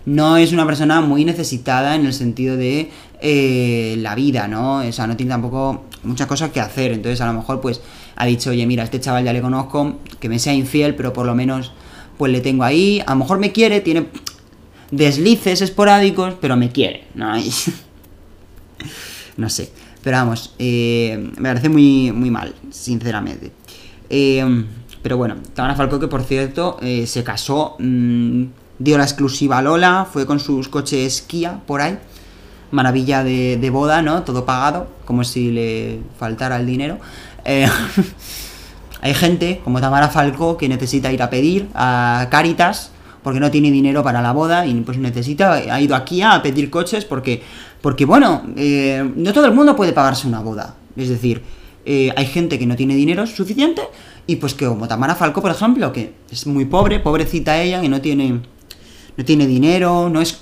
no 0.07 0.37
es 0.37 0.53
una 0.53 0.65
persona 0.67 1.01
muy 1.01 1.25
necesitada 1.25 1.97
en 1.97 2.07
el 2.07 2.13
sentido 2.13 2.57
de 2.57 2.89
eh, 3.21 3.97
la 3.99 4.15
vida, 4.15 4.47
¿no? 4.47 4.77
O 4.77 4.93
sea, 4.93 5.09
no 5.09 5.17
tiene 5.17 5.31
tampoco 5.31 5.87
muchas 6.05 6.29
cosas 6.29 6.51
que 6.51 6.61
hacer, 6.61 6.93
entonces 6.93 7.21
a 7.21 7.27
lo 7.27 7.33
mejor 7.33 7.61
pues 7.61 7.81
ha 8.15 8.27
dicho, 8.27 8.51
oye, 8.51 8.65
mira, 8.65 8.85
este 8.85 9.01
chaval 9.01 9.25
ya 9.25 9.33
le 9.33 9.43
conozco, 9.43 9.99
que 10.21 10.29
me 10.29 10.39
sea 10.39 10.55
infiel, 10.55 10.95
pero 10.95 11.13
por 11.13 11.27
lo 11.27 11.35
menos 11.35 11.73
pues 12.21 12.31
le 12.31 12.43
tengo 12.43 12.65
ahí, 12.65 13.03
a 13.07 13.13
lo 13.13 13.21
mejor 13.21 13.39
me 13.39 13.51
quiere, 13.51 13.81
tiene 13.81 14.09
deslices 14.91 15.63
esporádicos, 15.63 16.35
pero 16.39 16.55
me 16.55 16.71
quiere, 16.71 17.07
¿no? 17.15 17.33
no 19.39 19.49
sé, 19.49 19.73
pero 20.03 20.19
vamos, 20.19 20.55
eh, 20.59 21.31
me 21.39 21.49
parece 21.49 21.71
muy, 21.71 22.13
muy 22.13 22.31
mal, 22.31 22.55
sinceramente. 22.71 23.53
Eh, 24.11 24.45
pero 25.01 25.17
bueno, 25.17 25.37
Tamara 25.55 25.75
Falcó, 25.75 25.99
que 25.99 26.09
por 26.09 26.23
cierto, 26.23 26.77
eh, 26.83 27.07
se 27.07 27.25
casó, 27.25 27.77
mmm, 27.79 28.45
dio 28.79 28.99
la 28.99 29.05
exclusiva 29.05 29.57
a 29.57 29.63
Lola, 29.63 30.07
fue 30.13 30.27
con 30.27 30.41
sus 30.41 30.69
coches 30.69 31.23
Kia 31.23 31.63
por 31.67 31.81
ahí. 31.81 31.99
Maravilla 32.71 33.25
de, 33.25 33.57
de 33.57 33.71
boda, 33.71 34.03
¿no? 34.03 34.25
Todo 34.25 34.45
pagado, 34.45 34.89
como 35.07 35.25
si 35.25 35.53
le 35.53 36.01
faltara 36.19 36.59
el 36.59 36.67
dinero. 36.67 36.99
Hay 39.01 39.15
gente, 39.15 39.61
como 39.65 39.81
Tamara 39.81 40.09
Falcó, 40.09 40.57
que 40.57 40.69
necesita 40.69 41.13
ir 41.13 41.23
a 41.23 41.31
pedir 41.31 41.69
a 41.75 42.29
Caritas 42.31 42.93
porque 43.23 43.41
no 43.41 43.51
tiene 43.51 43.71
dinero 43.71 44.03
para 44.03 44.23
la 44.23 44.33
boda 44.33 44.67
y 44.67 44.75
pues 44.81 44.99
necesita, 44.99 45.55
ha 45.55 45.81
ido 45.81 45.95
aquí 45.95 46.23
a 46.23 46.41
pedir 46.43 46.71
coches 46.71 47.05
porque, 47.05 47.43
porque 47.81 48.05
bueno, 48.05 48.43
eh, 48.57 49.09
no 49.17 49.33
todo 49.33 49.47
el 49.47 49.53
mundo 49.53 49.77
puede 49.77 49.93
pagarse 49.93 50.27
una 50.27 50.41
boda. 50.41 50.75
Es 50.97 51.09
decir, 51.09 51.43
eh, 51.85 52.13
hay 52.17 52.27
gente 52.27 52.59
que 52.59 52.67
no 52.67 52.77
tiene 52.77 52.95
dinero 52.95 53.27
suficiente 53.27 53.83
y 54.27 54.37
pues 54.37 54.55
que 54.55 54.67
como 54.67 54.89
Tamara 54.89 55.15
Falcó, 55.15 55.43
por 55.43 55.51
ejemplo, 55.51 55.93
que 55.93 56.15
es 56.31 56.47
muy 56.47 56.65
pobre, 56.65 57.01
pobrecita 57.01 57.61
ella, 57.61 57.81
que 57.81 57.89
no 57.89 58.01
tiene, 58.01 58.41
no 59.17 59.25
tiene 59.25 59.47
dinero, 59.47 60.09
no 60.09 60.21
es, 60.21 60.41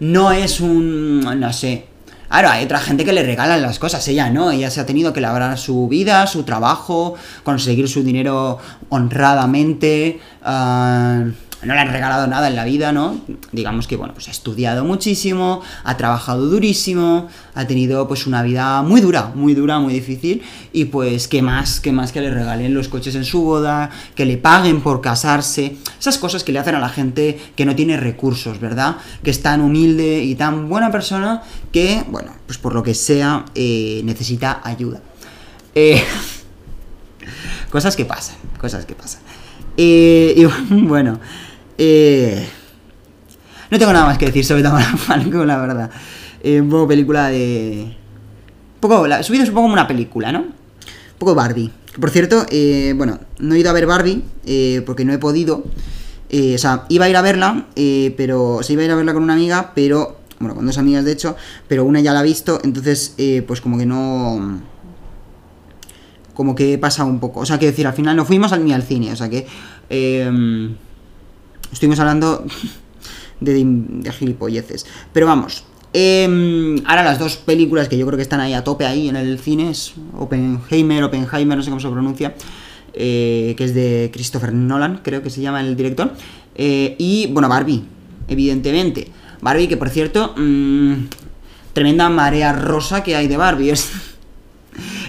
no 0.00 0.32
es 0.32 0.60
un, 0.60 1.20
no 1.20 1.52
sé, 1.52 1.86
Claro, 2.28 2.50
hay 2.50 2.64
otra 2.64 2.80
gente 2.80 3.04
que 3.04 3.12
le 3.12 3.22
regalan 3.22 3.62
las 3.62 3.78
cosas, 3.78 4.06
ella 4.08 4.28
no, 4.30 4.50
ella 4.50 4.70
se 4.70 4.80
ha 4.80 4.86
tenido 4.86 5.12
que 5.12 5.20
labrar 5.20 5.56
su 5.56 5.88
vida, 5.88 6.26
su 6.26 6.42
trabajo, 6.42 7.14
conseguir 7.44 7.88
su 7.88 8.02
dinero 8.02 8.58
honradamente, 8.90 10.20
uh, 10.44 11.30
no 11.62 11.74
le 11.74 11.80
han 11.80 11.88
regalado 11.88 12.26
nada 12.26 12.48
en 12.48 12.56
la 12.56 12.64
vida, 12.64 12.92
¿no? 12.92 13.18
Digamos 13.50 13.86
que, 13.86 13.96
bueno, 13.96 14.12
pues 14.12 14.28
ha 14.28 14.30
estudiado 14.30 14.84
muchísimo, 14.84 15.62
ha 15.84 15.96
trabajado 15.96 16.46
durísimo, 16.46 17.28
ha 17.54 17.66
tenido 17.66 18.06
pues 18.06 18.26
una 18.26 18.42
vida 18.42 18.82
muy 18.82 19.00
dura, 19.00 19.32
muy 19.34 19.54
dura, 19.54 19.78
muy 19.78 19.94
difícil, 19.94 20.42
y 20.72 20.86
pues, 20.86 21.28
¿qué 21.28 21.40
más? 21.40 21.80
¿Qué 21.80 21.92
más 21.92 22.12
que 22.12 22.20
le 22.20 22.30
regalen 22.30 22.74
los 22.74 22.88
coches 22.88 23.14
en 23.14 23.24
su 23.24 23.42
boda, 23.42 23.90
que 24.14 24.26
le 24.26 24.36
paguen 24.36 24.82
por 24.82 25.00
casarse? 25.00 25.76
Esas 25.98 26.18
cosas 26.18 26.44
que 26.44 26.52
le 26.52 26.58
hacen 26.58 26.74
a 26.74 26.78
la 26.78 26.90
gente 26.90 27.40
que 27.56 27.64
no 27.64 27.74
tiene 27.74 27.96
recursos, 27.96 28.60
¿verdad? 28.60 28.96
Que 29.22 29.30
es 29.30 29.40
tan 29.40 29.62
humilde 29.62 30.22
y 30.22 30.34
tan 30.34 30.68
buena 30.68 30.92
persona 30.92 31.42
que, 31.72 32.04
bueno, 32.08 32.32
pues 32.46 32.58
por 32.58 32.74
lo 32.74 32.82
que 32.82 32.94
sea, 32.94 33.46
eh, 33.54 34.02
necesita 34.04 34.60
ayuda. 34.62 35.00
Eh, 35.74 36.02
cosas 37.70 37.96
que 37.96 38.04
pasan, 38.04 38.36
cosas 38.58 38.84
que 38.84 38.94
pasan. 38.94 39.22
Eh, 39.76 40.34
y 40.36 40.44
bueno, 40.74 41.20
eh, 41.78 42.46
no 43.70 43.78
tengo 43.78 43.92
nada 43.92 44.06
más 44.06 44.18
que 44.18 44.26
decir 44.26 44.44
sobre 44.44 44.62
Tamara 44.62 44.84
Falco, 44.96 45.44
la 45.44 45.58
verdad. 45.58 45.90
Eh, 46.42 46.60
un 46.60 46.68
poco 46.68 46.88
película 46.88 47.28
de... 47.28 47.96
Un 48.74 48.80
poco, 48.80 49.06
la, 49.06 49.22
su 49.22 49.32
vida 49.32 49.42
es 49.42 49.48
un 49.48 49.54
poco 49.54 49.64
como 49.64 49.74
una 49.74 49.88
película, 49.88 50.32
¿no? 50.32 50.40
Un 50.40 51.18
poco 51.18 51.34
Barbie. 51.34 51.70
Por 51.98 52.10
cierto, 52.10 52.46
eh, 52.50 52.94
bueno, 52.96 53.18
no 53.38 53.54
he 53.54 53.58
ido 53.58 53.70
a 53.70 53.72
ver 53.72 53.86
Barbie 53.86 54.22
eh, 54.44 54.82
porque 54.84 55.04
no 55.04 55.12
he 55.12 55.18
podido. 55.18 55.64
Eh, 56.28 56.54
o 56.54 56.58
sea, 56.58 56.84
iba 56.88 57.06
a 57.06 57.08
ir 57.08 57.16
a 57.16 57.22
verla, 57.22 57.66
eh, 57.74 58.14
pero... 58.16 58.56
O 58.56 58.62
sea, 58.62 58.74
iba 58.74 58.82
a 58.82 58.84
ir 58.84 58.90
a 58.90 58.96
verla 58.96 59.14
con 59.14 59.22
una 59.22 59.34
amiga, 59.34 59.72
pero... 59.74 60.20
Bueno, 60.38 60.54
con 60.54 60.66
dos 60.66 60.76
amigas 60.76 61.02
de 61.06 61.12
hecho, 61.12 61.34
pero 61.66 61.86
una 61.86 62.00
ya 62.00 62.12
la 62.12 62.20
ha 62.20 62.22
visto, 62.22 62.60
entonces, 62.62 63.14
pues 63.46 63.62
como 63.62 63.78
que 63.78 63.86
no 63.86 64.60
como 66.36 66.54
que 66.54 66.74
he 66.74 66.78
pasado 66.78 67.08
un 67.08 67.18
poco. 67.18 67.40
O 67.40 67.46
sea, 67.46 67.58
que 67.58 67.64
decir, 67.64 67.86
al 67.86 67.94
final 67.94 68.14
no 68.14 68.26
fuimos 68.26 68.56
ni 68.60 68.72
al 68.72 68.82
cine. 68.82 69.10
O 69.12 69.16
sea 69.16 69.30
que. 69.30 69.46
Eh, 69.88 70.74
estuvimos 71.72 71.98
hablando 72.00 72.44
de, 73.40 74.12
gilipolleces. 74.18 74.86
Pero 75.12 75.26
vamos. 75.26 75.64
Eh, 75.92 76.76
ahora 76.84 77.02
las 77.02 77.18
dos 77.18 77.36
películas 77.36 77.88
que 77.88 77.96
yo 77.96 78.06
creo 78.06 78.16
que 78.16 78.22
están 78.22 78.40
ahí 78.40 78.52
a 78.52 78.64
tope 78.64 78.84
ahí 78.84 79.08
en 79.08 79.16
el 79.16 79.38
cine 79.38 79.70
es 79.70 79.94
Oppenheimer, 80.18 81.04
Oppenheimer, 81.04 81.56
no 81.56 81.62
sé 81.62 81.70
cómo 81.70 81.80
se 81.80 81.88
pronuncia. 81.88 82.34
Eh, 82.98 83.54
que 83.58 83.64
es 83.64 83.74
de 83.74 84.10
Christopher 84.12 84.54
Nolan, 84.54 85.00
creo 85.02 85.22
que 85.22 85.28
se 85.30 85.42
llama 85.42 85.60
el 85.60 85.76
director. 85.76 86.12
Eh, 86.54 86.96
y 86.98 87.26
bueno, 87.28 87.48
Barbie, 87.48 87.84
evidentemente. 88.28 89.08
Barbie, 89.42 89.68
que 89.68 89.76
por 89.76 89.90
cierto, 89.90 90.34
mmm, 90.36 90.94
tremenda 91.74 92.08
marea 92.08 92.54
rosa 92.54 93.02
que 93.02 93.14
hay 93.14 93.28
de 93.28 93.36
Barbie. 93.36 93.70
Es, 93.76 93.90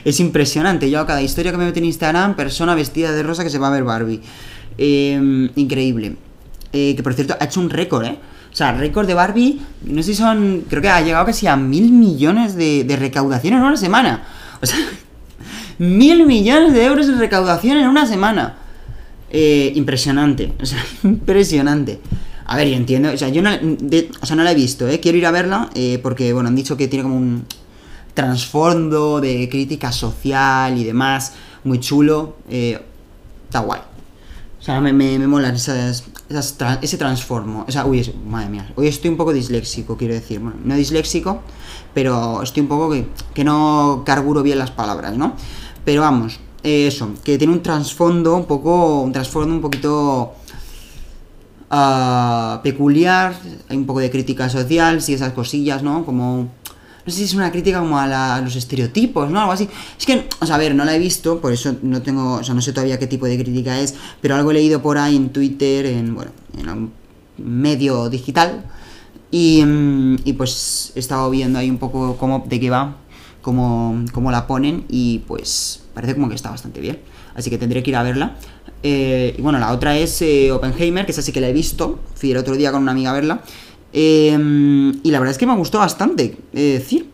es 0.06 0.22
impresionante. 0.22 0.90
Yo 0.90 1.02
a 1.02 1.06
cada 1.06 1.22
historia 1.22 1.52
que 1.52 1.58
me 1.58 1.66
mete 1.66 1.80
en 1.80 1.86
Instagram, 1.86 2.38
persona 2.38 2.74
vestida 2.76 3.12
de 3.12 3.24
rosa 3.24 3.44
que 3.44 3.50
se 3.50 3.60
va 3.60 3.68
a 3.68 3.72
ver 3.72 3.84
Barbie. 3.84 4.22
Eh, 4.78 5.50
increíble. 5.56 6.16
Eh, 6.78 6.96
que 6.96 7.02
por 7.02 7.14
cierto, 7.14 7.36
ha 7.40 7.46
hecho 7.46 7.60
un 7.60 7.70
récord, 7.70 8.06
¿eh? 8.06 8.20
O 8.52 8.56
sea, 8.56 8.72
récord 8.72 9.08
de 9.08 9.14
Barbie, 9.14 9.60
no 9.86 10.04
sé 10.04 10.14
si 10.14 10.16
son. 10.16 10.64
Creo 10.70 10.82
que 10.82 10.90
ha 10.90 11.02
llegado 11.02 11.26
casi 11.26 11.48
a 11.48 11.56
mil 11.56 11.92
millones 11.92 12.56
de, 12.56 12.84
de 12.84 12.96
recaudación 12.96 13.56
en 13.56 13.62
una 13.62 13.78
semana. 13.78 14.24
O 14.62 14.66
sea, 14.66 14.78
mil 15.80 16.26
millones 16.26 16.74
de 16.74 16.86
euros 16.86 17.08
en 17.08 17.20
recaudación 17.20 17.78
en 17.78 17.88
una 17.88 18.06
semana. 18.06 18.58
Eh, 19.30 19.72
impresionante. 19.76 20.54
O 20.62 20.66
sea, 20.66 20.84
impresionante. 21.04 22.00
A 22.46 22.56
ver, 22.56 22.68
yo 22.68 22.76
entiendo. 22.76 23.12
O 23.12 23.18
sea, 23.18 23.30
yo 23.30 23.42
no, 23.42 23.50
de, 23.58 24.10
o 24.22 24.26
sea, 24.26 24.36
no 24.36 24.44
la 24.44 24.52
he 24.52 24.56
visto, 24.56 24.88
¿eh? 24.88 25.00
Quiero 25.00 25.18
ir 25.18 25.26
a 25.26 25.32
verla 25.32 25.70
eh, 25.74 26.00
porque, 26.02 26.32
bueno, 26.34 26.50
han 26.50 26.56
dicho 26.56 26.78
que 26.78 26.88
tiene 26.88 27.04
como 27.04 27.18
un 27.18 27.46
trasfondo 28.14 29.22
de 29.22 29.48
crítica 29.50 29.92
social 29.92 30.78
y 30.78 30.84
demás, 30.84 31.34
muy 31.64 31.80
chulo, 31.80 32.38
eh, 32.50 32.80
está 33.46 33.60
guay. 33.60 33.82
O 34.60 34.64
sea, 34.64 34.82
me, 34.82 34.92
me, 34.92 35.20
me 35.20 35.28
molan 35.28 35.56
esas, 35.56 36.06
ese 36.30 36.98
transformo. 36.98 37.66
O 37.68 37.72
sea, 37.72 37.86
uy, 37.86 38.14
madre 38.26 38.50
mía, 38.50 38.72
hoy 38.76 38.88
estoy 38.88 39.10
un 39.10 39.18
poco 39.18 39.34
disléxico, 39.34 39.98
quiero 39.98 40.14
decir. 40.14 40.42
No 40.42 40.76
disléxico, 40.76 41.42
pero 41.94 42.42
estoy 42.42 42.62
un 42.62 42.68
poco 42.68 42.92
que, 42.92 43.08
que 43.34 43.44
no 43.44 44.04
carburo 44.06 44.44
bien 44.44 44.60
las 44.60 44.72
palabras, 44.72 45.18
¿no? 45.18 45.34
Pero 45.86 46.02
vamos, 46.02 46.40
eso, 46.64 47.10
que 47.24 47.38
tiene 47.38 47.54
un 47.54 47.62
trasfondo 47.62 48.36
un 48.36 48.46
poco, 48.46 49.02
un 49.02 49.12
trasfondo 49.12 49.54
un 49.54 49.62
poquito... 49.62 50.34
Uh, 51.70 52.62
peculiar, 52.64 53.36
hay 53.68 53.76
un 53.76 53.86
poco 53.86 54.00
de 54.00 54.10
crítica 54.10 54.48
social, 54.48 55.02
sí, 55.02 55.14
esas 55.16 55.34
cosillas, 55.34 55.84
¿no? 55.84 56.06
Como 56.06 56.48
no 57.08 57.14
sé 57.14 57.20
si 57.20 57.24
es 57.24 57.34
una 57.36 57.50
crítica 57.54 57.80
como 57.80 57.98
a, 57.98 58.06
la, 58.06 58.42
los 58.42 58.58
estereotipos, 58.58 59.32
¿no? 59.32 59.40
Algo 59.40 59.54
así. 59.54 59.70
Es 59.98 60.06
que, 60.06 60.28
o 60.42 60.46
sea, 60.46 60.56
a 60.56 60.58
ver, 60.58 60.76
no 60.76 60.84
la 60.84 60.94
he 60.94 61.00
visto, 61.00 61.40
por 61.40 61.54
eso 61.54 61.74
no 61.82 62.02
tengo, 62.02 62.34
o 62.34 62.44
sea, 62.44 62.54
no 62.54 62.62
sé 62.62 62.74
todavía 62.74 63.00
qué 63.00 63.08
tipo 63.08 63.26
de 63.26 63.42
crítica 63.42 63.80
es, 63.80 63.96
pero 64.20 64.36
algo 64.36 64.52
he 64.52 64.56
leído 64.56 64.82
por 64.82 64.98
ahí 64.98 65.16
en 65.16 65.30
Twitter, 65.30 65.86
en, 65.86 66.14
bueno, 66.14 66.32
en 66.58 66.68
algún 66.68 66.92
medio 67.38 68.10
digital, 68.10 68.66
Y, 69.32 69.64
mm, 69.66 70.16
y 70.26 70.34
pues 70.34 70.92
he 70.96 71.00
estado 71.00 71.30
viendo 71.30 71.60
ahí 71.60 71.70
un 71.70 71.78
poco 71.78 72.18
cómo, 72.18 72.44
de 72.46 72.60
qué 72.60 72.70
va, 72.70 72.98
cómo, 73.42 74.04
cómo 74.12 74.30
la 74.30 74.46
ponen 74.46 74.84
y 74.90 75.20
pues 75.28 75.84
parece 75.94 76.14
como 76.14 76.28
que 76.28 76.36
está 76.36 76.50
bastante 76.50 76.82
bien. 76.82 77.00
Así 77.36 77.50
que 77.50 77.58
tendré 77.58 77.84
que 77.84 77.92
ir 77.92 77.96
a 77.96 78.04
verla. 78.04 78.36
Eh, 78.84 79.34
y 79.38 79.42
bueno, 79.42 79.60
la 79.60 79.72
otra 79.72 79.98
es 79.98 80.22
eh, 80.22 80.52
Oppenheimer, 80.52 81.06
que 81.06 81.12
esa 81.14 81.22
sí 81.22 81.32
que 81.32 81.40
la 81.40 81.48
he 81.48 81.54
visto. 81.54 82.00
Fui 82.16 82.32
el 82.32 82.38
otro 82.38 82.56
día 82.56 82.72
con 82.72 82.82
una 82.82 82.92
amiga 82.92 83.12
a 83.12 83.14
verla. 83.14 83.42
Eh, 83.94 84.94
y 85.04 85.12
la 85.12 85.20
verdad 85.20 85.32
es 85.32 85.38
que 85.38 85.48
me 85.48 85.56
gustó 85.56 85.80
bastante. 85.80 86.38
Es 86.54 86.80
decir, 86.80 87.10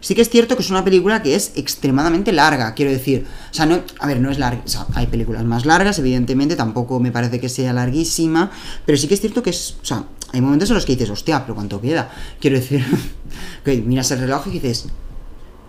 sí 0.00 0.14
que 0.14 0.22
es 0.22 0.30
cierto 0.30 0.56
que 0.56 0.62
es 0.62 0.70
una 0.70 0.84
película 0.84 1.22
que 1.22 1.34
es 1.34 1.52
extremadamente 1.56 2.32
larga, 2.32 2.74
quiero 2.74 2.90
decir. 2.90 3.26
O 3.50 3.54
sea, 3.54 3.66
no, 3.66 3.80
a 3.98 4.06
ver, 4.06 4.20
no 4.20 4.30
es 4.30 4.38
larga. 4.38 4.62
O 4.64 4.68
sea, 4.68 4.86
hay 4.94 5.06
películas 5.06 5.44
más 5.44 5.66
largas, 5.66 5.98
evidentemente, 5.98 6.56
tampoco 6.56 7.00
me 7.00 7.10
parece 7.10 7.40
que 7.40 7.48
sea 7.48 7.72
larguísima. 7.72 8.50
Pero 8.84 8.98
sí 8.98 9.08
que 9.08 9.14
es 9.14 9.20
cierto 9.20 9.42
que 9.42 9.50
es. 9.50 9.76
O 9.82 9.84
sea, 9.84 10.04
hay 10.32 10.40
momentos 10.40 10.70
en 10.70 10.74
los 10.74 10.84
que 10.84 10.92
dices, 10.92 11.10
hostia, 11.10 11.42
pero 11.42 11.54
¿cuánto 11.54 11.80
queda? 11.80 12.10
Quiero 12.40 12.56
decir, 12.56 12.84
que 13.64 13.76
miras 13.82 14.10
el 14.10 14.20
reloj 14.20 14.46
y 14.48 14.50
dices, 14.50 14.86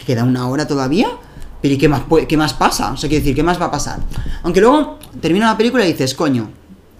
¿queda 0.05 0.23
una 0.23 0.47
hora 0.47 0.67
todavía? 0.67 1.09
Pero 1.61 1.73
¿y 1.73 1.77
qué 1.77 1.89
más, 1.89 2.03
qué 2.27 2.37
más 2.37 2.53
pasa? 2.53 2.91
O 2.91 2.97
sea, 2.97 3.09
quiero 3.09 3.21
decir, 3.21 3.35
¿qué 3.35 3.43
más 3.43 3.59
va 3.59 3.65
a 3.65 3.71
pasar? 3.71 3.99
Aunque 4.43 4.61
luego 4.61 4.99
termina 5.21 5.47
la 5.47 5.57
película 5.57 5.85
y 5.85 5.91
dices, 5.91 6.13
coño, 6.15 6.49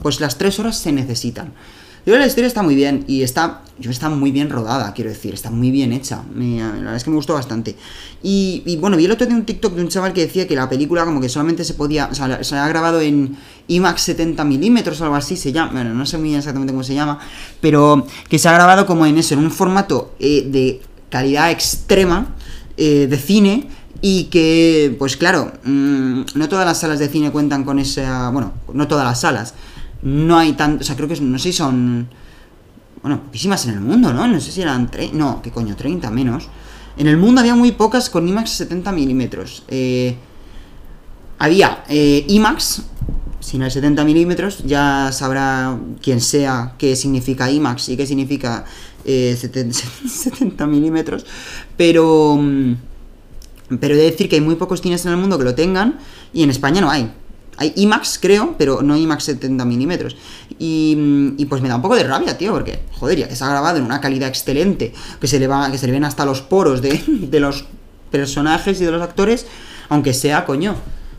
pues 0.01 0.19
las 0.19 0.37
tres 0.37 0.59
horas 0.59 0.77
se 0.77 0.91
necesitan. 0.91 1.53
Yo 2.05 2.17
la 2.17 2.25
historia 2.25 2.47
está 2.47 2.63
muy 2.63 2.75
bien 2.75 3.03
y 3.07 3.23
está, 3.23 3.61
yo 3.77 3.91
está 3.91 4.09
muy 4.09 4.31
bien 4.31 4.49
rodada, 4.49 4.93
quiero 4.93 5.09
decir, 5.09 5.33
está 5.33 5.51
muy 5.51 5.69
bien 5.69 5.91
hecha. 5.91 6.23
la 6.35 6.71
verdad 6.71 6.95
es 6.95 7.03
que 7.03 7.09
me 7.09 7.15
gustó 7.15 7.33
bastante. 7.33 7.75
Y, 8.23 8.77
bueno, 8.77 8.97
vi 8.97 9.05
el 9.05 9.11
otro 9.11 9.27
día 9.27 9.35
un 9.35 9.45
TikTok 9.45 9.73
de 9.73 9.81
un 9.81 9.89
chaval 9.89 10.13
que 10.13 10.21
decía 10.21 10.47
que 10.47 10.55
la 10.55 10.69
película 10.69 11.05
como 11.05 11.21
que 11.21 11.29
solamente 11.29 11.63
se 11.63 11.73
podía, 11.73 12.09
o 12.11 12.15
sea, 12.15 12.43
se 12.43 12.55
ha 12.55 12.67
grabado 12.67 13.01
en 13.01 13.37
IMAX 13.67 14.01
70 14.01 14.43
milímetros 14.43 14.99
o 15.01 15.03
algo 15.03 15.15
así 15.15 15.37
se 15.37 15.51
llama, 15.51 15.71
bueno, 15.73 15.93
no 15.93 16.05
sé 16.05 16.17
muy 16.17 16.33
exactamente 16.35 16.73
cómo 16.73 16.83
se 16.83 16.95
llama, 16.95 17.19
pero 17.61 18.05
que 18.27 18.39
se 18.39 18.49
ha 18.49 18.53
grabado 18.53 18.85
como 18.85 19.05
en 19.05 19.17
eso, 19.17 19.35
en 19.35 19.41
un 19.41 19.51
formato 19.51 20.15
eh, 20.19 20.47
de 20.49 20.81
calidad 21.09 21.51
extrema 21.51 22.35
eh, 22.77 23.07
de 23.07 23.17
cine 23.17 23.67
y 24.01 24.25
que, 24.25 24.95
pues 24.97 25.17
claro, 25.17 25.51
mm, 25.63 26.21
no 26.35 26.49
todas 26.49 26.65
las 26.65 26.79
salas 26.79 26.99
de 26.99 27.09
cine 27.09 27.31
cuentan 27.31 27.63
con 27.63 27.79
esa. 27.79 28.29
Bueno, 28.29 28.53
no 28.73 28.87
todas 28.87 29.05
las 29.05 29.19
salas. 29.19 29.53
No 30.01 30.37
hay 30.37 30.53
tanto. 30.53 30.81
O 30.81 30.85
sea, 30.85 30.95
creo 30.95 31.07
que 31.07 31.19
no 31.19 31.37
sé 31.37 31.51
si 31.51 31.57
son. 31.57 32.07
Bueno, 33.01 33.23
poquísimas 33.23 33.65
en 33.65 33.75
el 33.75 33.81
mundo, 33.81 34.13
¿no? 34.13 34.27
No 34.27 34.39
sé 34.39 34.51
si 34.51 34.61
eran. 34.61 34.89
no, 35.13 35.41
¿qué 35.41 35.51
coño? 35.51 35.75
30 35.75 36.09
menos. 36.11 36.49
En 36.97 37.07
el 37.07 37.17
mundo 37.17 37.39
había 37.39 37.55
muy 37.55 37.71
pocas 37.71 38.09
con 38.09 38.27
IMAX 38.27 38.49
70 38.51 38.91
milímetros. 38.91 39.63
Eh, 39.69 40.17
había 41.37 41.85
eh, 41.87 42.25
IMAX, 42.27 42.81
si 43.39 43.57
no 43.57 43.63
hay 43.63 43.71
70 43.71 44.03
milímetros, 44.03 44.63
ya 44.65 45.09
sabrá 45.13 45.79
quien 46.01 46.19
sea 46.19 46.75
qué 46.77 46.97
significa 46.97 47.49
IMAX 47.49 47.87
y 47.87 47.95
qué 47.95 48.05
significa 48.05 48.65
70, 49.05 49.59
eh, 49.59 49.73
70 49.73 50.67
milímetros. 50.67 51.25
Pero. 51.77 52.37
Mm, 52.37 52.75
pero 53.79 53.93
he 53.93 53.97
de 53.97 54.03
decir 54.03 54.27
que 54.27 54.35
hay 54.35 54.41
muy 54.41 54.55
pocos 54.55 54.81
cines 54.81 55.05
en 55.05 55.11
el 55.11 55.17
mundo 55.17 55.37
que 55.37 55.43
lo 55.43 55.55
tengan 55.55 55.99
y 56.33 56.43
en 56.43 56.49
España 56.49 56.81
no 56.81 56.89
hay. 56.89 57.11
Hay 57.59 57.73
IMAX, 57.75 58.17
creo, 58.21 58.55
pero 58.57 58.81
no 58.81 58.95
IMAX 58.95 59.25
70 59.25 59.65
milímetros. 59.65 60.15
Y, 60.57 61.45
pues 61.49 61.61
me 61.61 61.67
da 61.67 61.75
un 61.75 61.81
poco 61.81 61.95
de 61.95 62.03
rabia, 62.03 62.37
tío, 62.37 62.53
porque, 62.53 62.79
joder, 62.93 63.19
ya 63.19 63.27
que 63.27 63.35
se 63.35 63.43
ha 63.43 63.49
grabado 63.49 63.77
en 63.77 63.83
una 63.83 63.99
calidad 63.99 64.29
excelente, 64.29 64.93
que 65.19 65.27
se 65.27 65.39
le, 65.39 65.47
va, 65.47 65.69
que 65.69 65.77
se 65.77 65.85
le 65.85 65.91
ven 65.91 66.05
hasta 66.05 66.25
los 66.25 66.41
poros 66.41 66.81
de, 66.81 67.03
de 67.07 67.39
los 67.39 67.65
personajes 68.11 68.79
y 68.79 68.85
de 68.85 68.91
los 68.91 69.01
actores, 69.01 69.45
aunque 69.89 70.13
sea, 70.13 70.45
coño, 70.45 70.75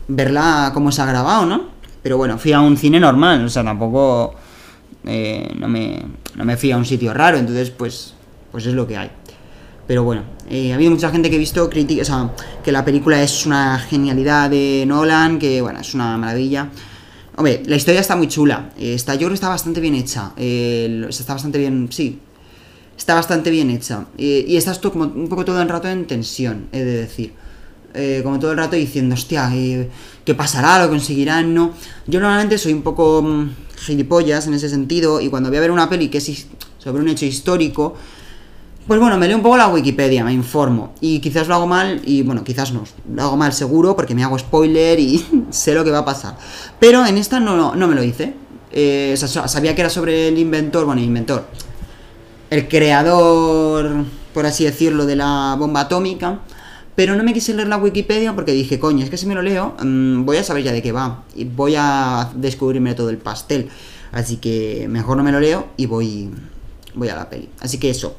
verla 0.07 0.71
como 0.73 0.91
se 0.91 1.01
ha 1.01 1.05
grabado, 1.05 1.45
¿no? 1.45 1.69
Pero 2.01 2.17
bueno, 2.17 2.37
fui 2.39 2.53
a 2.53 2.59
un 2.59 2.75
cine 2.75 2.99
normal, 2.99 3.45
o 3.45 3.49
sea, 3.49 3.63
tampoco... 3.63 4.35
Eh, 5.03 5.51
no, 5.57 5.67
me, 5.67 5.99
no 6.35 6.45
me 6.45 6.57
fui 6.57 6.71
a 6.71 6.77
un 6.77 6.85
sitio 6.85 7.13
raro, 7.13 7.37
entonces 7.37 7.71
pues, 7.71 8.13
pues 8.51 8.65
es 8.65 8.73
lo 8.73 8.87
que 8.87 8.97
hay. 8.97 9.11
Pero 9.91 10.05
bueno, 10.05 10.23
eh, 10.49 10.71
ha 10.71 10.75
habido 10.75 10.89
mucha 10.89 11.09
gente 11.09 11.29
que 11.29 11.35
ha 11.35 11.37
visto 11.37 11.69
críticas, 11.69 12.09
o 12.09 12.13
sea, 12.13 12.33
que 12.63 12.71
la 12.71 12.85
película 12.85 13.21
es 13.21 13.45
una 13.45 13.77
genialidad 13.77 14.49
de 14.49 14.85
Nolan, 14.87 15.37
que 15.37 15.61
bueno, 15.61 15.81
es 15.81 15.93
una 15.93 16.17
maravilla. 16.17 16.69
Hombre, 17.35 17.61
la 17.65 17.75
historia 17.75 17.99
está 17.99 18.15
muy 18.15 18.29
chula. 18.29 18.69
Está, 18.79 19.15
yo 19.15 19.19
creo 19.19 19.31
que 19.31 19.33
está 19.33 19.49
bastante 19.49 19.81
bien 19.81 19.95
hecha. 19.95 20.31
está 20.37 21.33
bastante 21.33 21.57
bien, 21.57 21.89
sí. 21.91 22.19
Está 22.97 23.15
bastante 23.15 23.49
bien 23.49 23.69
hecha. 23.69 24.05
y 24.17 24.55
estás 24.55 24.79
tú 24.79 24.93
como 24.93 25.03
un 25.03 25.27
poco 25.27 25.43
todo 25.43 25.61
el 25.61 25.67
rato 25.67 25.89
en 25.89 26.07
tensión, 26.07 26.69
he 26.71 26.85
de 26.85 26.93
decir. 26.93 27.33
Eh, 27.93 28.21
como 28.23 28.39
todo 28.39 28.51
el 28.51 28.57
rato 28.59 28.77
diciendo, 28.77 29.15
hostia, 29.15 29.53
eh, 29.53 29.89
¿qué 30.23 30.33
pasará? 30.33 30.81
¿Lo 30.81 30.89
conseguirán? 30.89 31.53
No. 31.53 31.73
Yo 32.07 32.21
normalmente 32.21 32.57
soy 32.57 32.71
un 32.71 32.81
poco 32.81 33.21
mm, 33.21 33.49
gilipollas 33.75 34.47
en 34.47 34.53
ese 34.53 34.69
sentido. 34.69 35.19
Y 35.19 35.27
cuando 35.27 35.49
voy 35.49 35.57
a 35.57 35.61
ver 35.61 35.71
una 35.71 35.89
peli 35.89 36.07
que 36.07 36.19
es 36.19 36.47
sobre 36.77 37.03
un 37.03 37.09
hecho 37.09 37.25
histórico, 37.25 37.97
pues 38.87 38.99
bueno, 38.99 39.17
me 39.17 39.27
leo 39.27 39.37
un 39.37 39.43
poco 39.43 39.57
la 39.57 39.67
Wikipedia, 39.67 40.23
me 40.23 40.33
informo. 40.33 40.93
Y 41.01 41.19
quizás 41.19 41.47
lo 41.47 41.55
hago 41.55 41.67
mal, 41.67 42.01
y 42.03 42.23
bueno, 42.23 42.43
quizás 42.43 42.73
no. 42.73 42.83
Lo 43.13 43.21
hago 43.21 43.37
mal 43.37 43.53
seguro 43.53 43.95
porque 43.95 44.15
me 44.15 44.23
hago 44.23 44.37
spoiler 44.37 44.99
y 44.99 45.23
sé 45.49 45.73
lo 45.73 45.83
que 45.83 45.91
va 45.91 45.99
a 45.99 46.05
pasar. 46.05 46.37
Pero 46.79 47.05
en 47.05 47.17
esta 47.17 47.39
no, 47.39 47.75
no 47.75 47.87
me 47.87 47.95
lo 47.95 48.03
hice. 48.03 48.33
Eh, 48.71 49.15
sabía 49.17 49.75
que 49.75 49.81
era 49.81 49.89
sobre 49.89 50.27
el 50.29 50.37
inventor, 50.37 50.85
bueno, 50.85 51.01
el 51.01 51.07
inventor. 51.07 51.45
El 52.49 52.67
creador, 52.67 54.05
por 54.33 54.45
así 54.45 54.65
decirlo, 54.65 55.05
de 55.05 55.15
la 55.15 55.55
bomba 55.57 55.81
atómica. 55.81 56.39
Pero 56.95 57.15
no 57.15 57.23
me 57.23 57.33
quise 57.33 57.53
leer 57.53 57.67
la 57.67 57.77
Wikipedia 57.77 58.35
porque 58.35 58.51
dije, 58.51 58.79
coño, 58.79 59.03
es 59.03 59.09
que 59.09 59.17
si 59.17 59.25
me 59.25 59.33
lo 59.33 59.41
leo, 59.41 59.75
mm, 59.81 60.25
voy 60.25 60.37
a 60.37 60.43
saber 60.43 60.63
ya 60.63 60.71
de 60.71 60.81
qué 60.81 60.91
va. 60.91 61.23
Y 61.35 61.45
voy 61.45 61.75
a 61.77 62.29
descubrirme 62.35 62.93
todo 62.95 63.09
el 63.09 63.17
pastel. 63.17 63.69
Así 64.11 64.37
que 64.37 64.87
mejor 64.89 65.17
no 65.17 65.23
me 65.23 65.31
lo 65.31 65.39
leo 65.39 65.67
y 65.77 65.85
voy, 65.85 66.29
voy 66.93 67.07
a 67.07 67.15
la 67.15 67.29
peli. 67.29 67.47
Así 67.61 67.77
que 67.77 67.89
eso. 67.89 68.17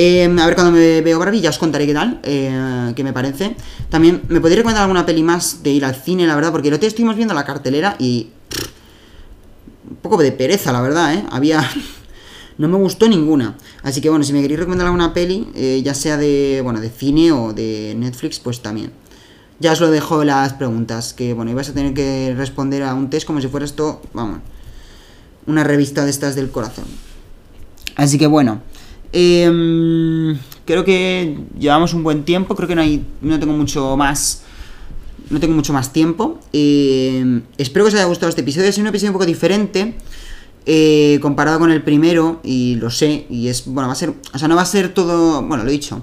Em, 0.00 0.38
a 0.38 0.46
ver 0.46 0.54
cuando 0.54 0.70
me 0.70 1.00
veo 1.00 1.18
Barbie, 1.18 1.40
ya 1.40 1.50
os 1.50 1.58
contaré 1.58 1.84
qué 1.84 1.92
tal, 1.92 2.20
eh, 2.22 2.92
qué 2.94 3.02
me 3.02 3.12
parece. 3.12 3.56
También 3.90 4.22
me 4.28 4.40
podéis 4.40 4.58
recomendar 4.58 4.84
alguna 4.84 5.04
peli 5.04 5.24
más 5.24 5.64
de 5.64 5.70
ir 5.70 5.84
al 5.84 5.96
cine, 5.96 6.24
la 6.24 6.36
verdad, 6.36 6.52
porque 6.52 6.68
el 6.68 6.74
otro 6.74 6.82
día 6.82 6.90
estuvimos 6.90 7.16
viendo 7.16 7.34
la 7.34 7.44
cartelera 7.44 7.96
y. 7.98 8.28
un 9.90 9.96
poco 9.96 10.18
de 10.18 10.30
pereza, 10.30 10.70
la 10.70 10.82
verdad, 10.82 11.14
¿eh? 11.14 11.24
Había. 11.32 11.68
no 12.58 12.68
me 12.68 12.76
gustó 12.76 13.08
ninguna. 13.08 13.58
Así 13.82 14.00
que 14.00 14.08
bueno, 14.08 14.24
si 14.24 14.32
me 14.32 14.40
queréis 14.40 14.60
recomendar 14.60 14.86
alguna 14.86 15.12
peli, 15.12 15.48
eh, 15.56 15.82
ya 15.84 15.94
sea 15.94 16.16
de, 16.16 16.60
bueno, 16.62 16.80
de 16.80 16.90
cine 16.90 17.32
o 17.32 17.52
de 17.52 17.96
Netflix, 17.98 18.38
pues 18.38 18.62
también. 18.62 18.92
Ya 19.58 19.72
os 19.72 19.80
lo 19.80 19.90
dejo 19.90 20.22
las 20.22 20.52
preguntas, 20.52 21.12
que 21.12 21.34
bueno, 21.34 21.50
ibas 21.50 21.70
a 21.70 21.74
tener 21.74 21.92
que 21.92 22.34
responder 22.36 22.84
a 22.84 22.94
un 22.94 23.10
test 23.10 23.26
como 23.26 23.40
si 23.40 23.48
fuera 23.48 23.66
esto, 23.66 24.00
vamos, 24.12 24.38
una 25.46 25.64
revista 25.64 26.04
de 26.04 26.10
estas 26.10 26.36
del 26.36 26.52
corazón. 26.52 26.84
Así 27.96 28.16
que 28.16 28.28
bueno. 28.28 28.62
Eh, 29.12 30.36
creo 30.68 30.84
que 30.84 31.38
llevamos 31.58 31.94
un 31.94 32.02
buen 32.02 32.24
tiempo, 32.24 32.54
creo 32.54 32.68
que 32.68 32.74
no 32.74 32.82
hay. 32.82 33.04
no 33.22 33.38
tengo 33.40 33.54
mucho 33.54 33.96
más. 33.96 34.42
No 35.30 35.40
tengo 35.40 35.54
mucho 35.54 35.72
más 35.72 35.92
tiempo. 35.92 36.38
Eh, 36.52 37.42
espero 37.58 37.84
que 37.84 37.88
os 37.88 37.94
haya 37.94 38.04
gustado 38.04 38.28
este 38.28 38.42
episodio. 38.42 38.68
Es 38.68 38.78
un 38.78 38.86
episodio 38.86 39.10
un 39.10 39.14
poco 39.14 39.26
diferente. 39.26 39.94
Eh, 40.66 41.18
comparado 41.22 41.58
con 41.58 41.70
el 41.70 41.82
primero. 41.82 42.40
Y 42.42 42.76
lo 42.76 42.90
sé. 42.90 43.26
Y 43.30 43.48
es. 43.48 43.66
Bueno, 43.66 43.88
va 43.88 43.92
a 43.92 43.96
ser. 43.96 44.14
O 44.32 44.38
sea, 44.38 44.48
no 44.48 44.56
va 44.56 44.62
a 44.62 44.66
ser 44.66 44.92
todo. 44.94 45.42
Bueno, 45.42 45.64
lo 45.64 45.70
he 45.70 45.72
dicho. 45.72 46.02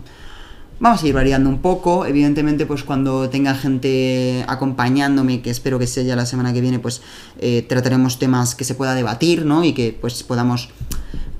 Vamos 0.79 1.03
a 1.03 1.07
ir 1.07 1.13
variando 1.13 1.49
un 1.49 1.59
poco. 1.59 2.05
Evidentemente, 2.05 2.65
pues 2.65 2.83
cuando 2.83 3.29
tenga 3.29 3.55
gente 3.55 4.43
acompañándome, 4.47 5.41
que 5.41 5.49
espero 5.49 5.79
que 5.79 5.87
sea 5.87 6.03
ya 6.03 6.15
la 6.15 6.25
semana 6.25 6.53
que 6.53 6.61
viene, 6.61 6.79
pues 6.79 7.01
eh, 7.39 7.65
trataremos 7.67 8.19
temas 8.19 8.55
que 8.55 8.63
se 8.63 8.75
pueda 8.75 8.93
debatir, 8.93 9.45
¿no? 9.45 9.63
Y 9.63 9.73
que 9.73 9.97
pues 9.99 10.23
podamos. 10.23 10.69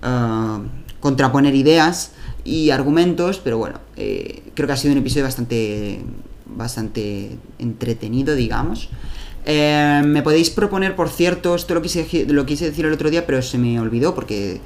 Uh, 0.03 0.84
contraponer 1.05 1.53
ideas 1.53 2.13
y 2.43 2.71
argumentos, 2.71 3.37
pero 3.37 3.59
bueno, 3.59 3.79
eh, 3.95 4.41
creo 4.55 4.65
que 4.65 4.73
ha 4.73 4.75
sido 4.75 4.91
un 4.93 4.97
episodio 4.97 5.25
bastante, 5.25 5.99
bastante 6.47 7.37
entretenido, 7.59 8.33
digamos. 8.33 8.89
Eh, 9.45 10.01
me 10.03 10.23
podéis 10.23 10.49
proponer, 10.49 10.95
por 10.95 11.09
cierto, 11.09 11.53
esto 11.53 11.75
lo 11.75 11.83
quise, 11.83 12.25
lo 12.27 12.47
quise 12.47 12.65
decir 12.65 12.87
el 12.87 12.93
otro 12.93 13.11
día, 13.11 13.27
pero 13.27 13.43
se 13.43 13.59
me 13.59 13.79
olvidó 13.79 14.15
porque 14.15 14.59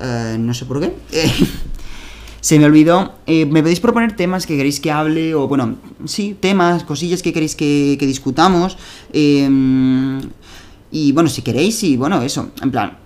eh, 0.00 0.36
no 0.40 0.54
sé 0.54 0.64
por 0.64 0.80
qué. 0.80 0.92
se 2.40 2.58
me 2.58 2.64
olvidó. 2.64 3.14
me 3.28 3.62
podéis 3.62 3.78
proponer 3.78 4.16
temas 4.16 4.44
que 4.44 4.56
queréis 4.56 4.80
que 4.80 4.90
hable, 4.90 5.36
o 5.36 5.46
bueno, 5.46 5.76
sí, 6.04 6.36
temas, 6.40 6.82
cosillas 6.82 7.22
que 7.22 7.32
queréis 7.32 7.54
que, 7.54 7.96
que 7.96 8.06
discutamos. 8.08 8.76
y 9.12 9.46
bueno, 11.12 11.28
si 11.28 11.42
queréis, 11.42 11.80
y 11.84 11.96
bueno, 11.96 12.22
eso, 12.22 12.50
en 12.60 12.72
plan, 12.72 13.05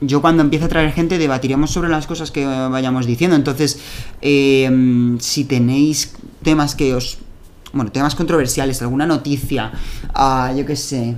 yo 0.00 0.20
cuando 0.20 0.42
empiece 0.42 0.64
a 0.64 0.68
traer 0.68 0.92
gente 0.92 1.18
debatiremos 1.18 1.70
sobre 1.70 1.88
las 1.88 2.06
cosas 2.06 2.30
que 2.30 2.44
vayamos 2.44 3.06
diciendo. 3.06 3.36
Entonces, 3.36 3.80
em, 4.20 5.18
si 5.18 5.44
tenéis 5.44 6.14
temas 6.42 6.74
que 6.74 6.94
os... 6.94 7.18
Bueno, 7.72 7.92
temas 7.92 8.16
controversiales, 8.16 8.82
alguna 8.82 9.06
noticia, 9.06 9.70
uh, 10.16 10.56
yo 10.56 10.66
qué 10.66 10.74
sé, 10.74 11.14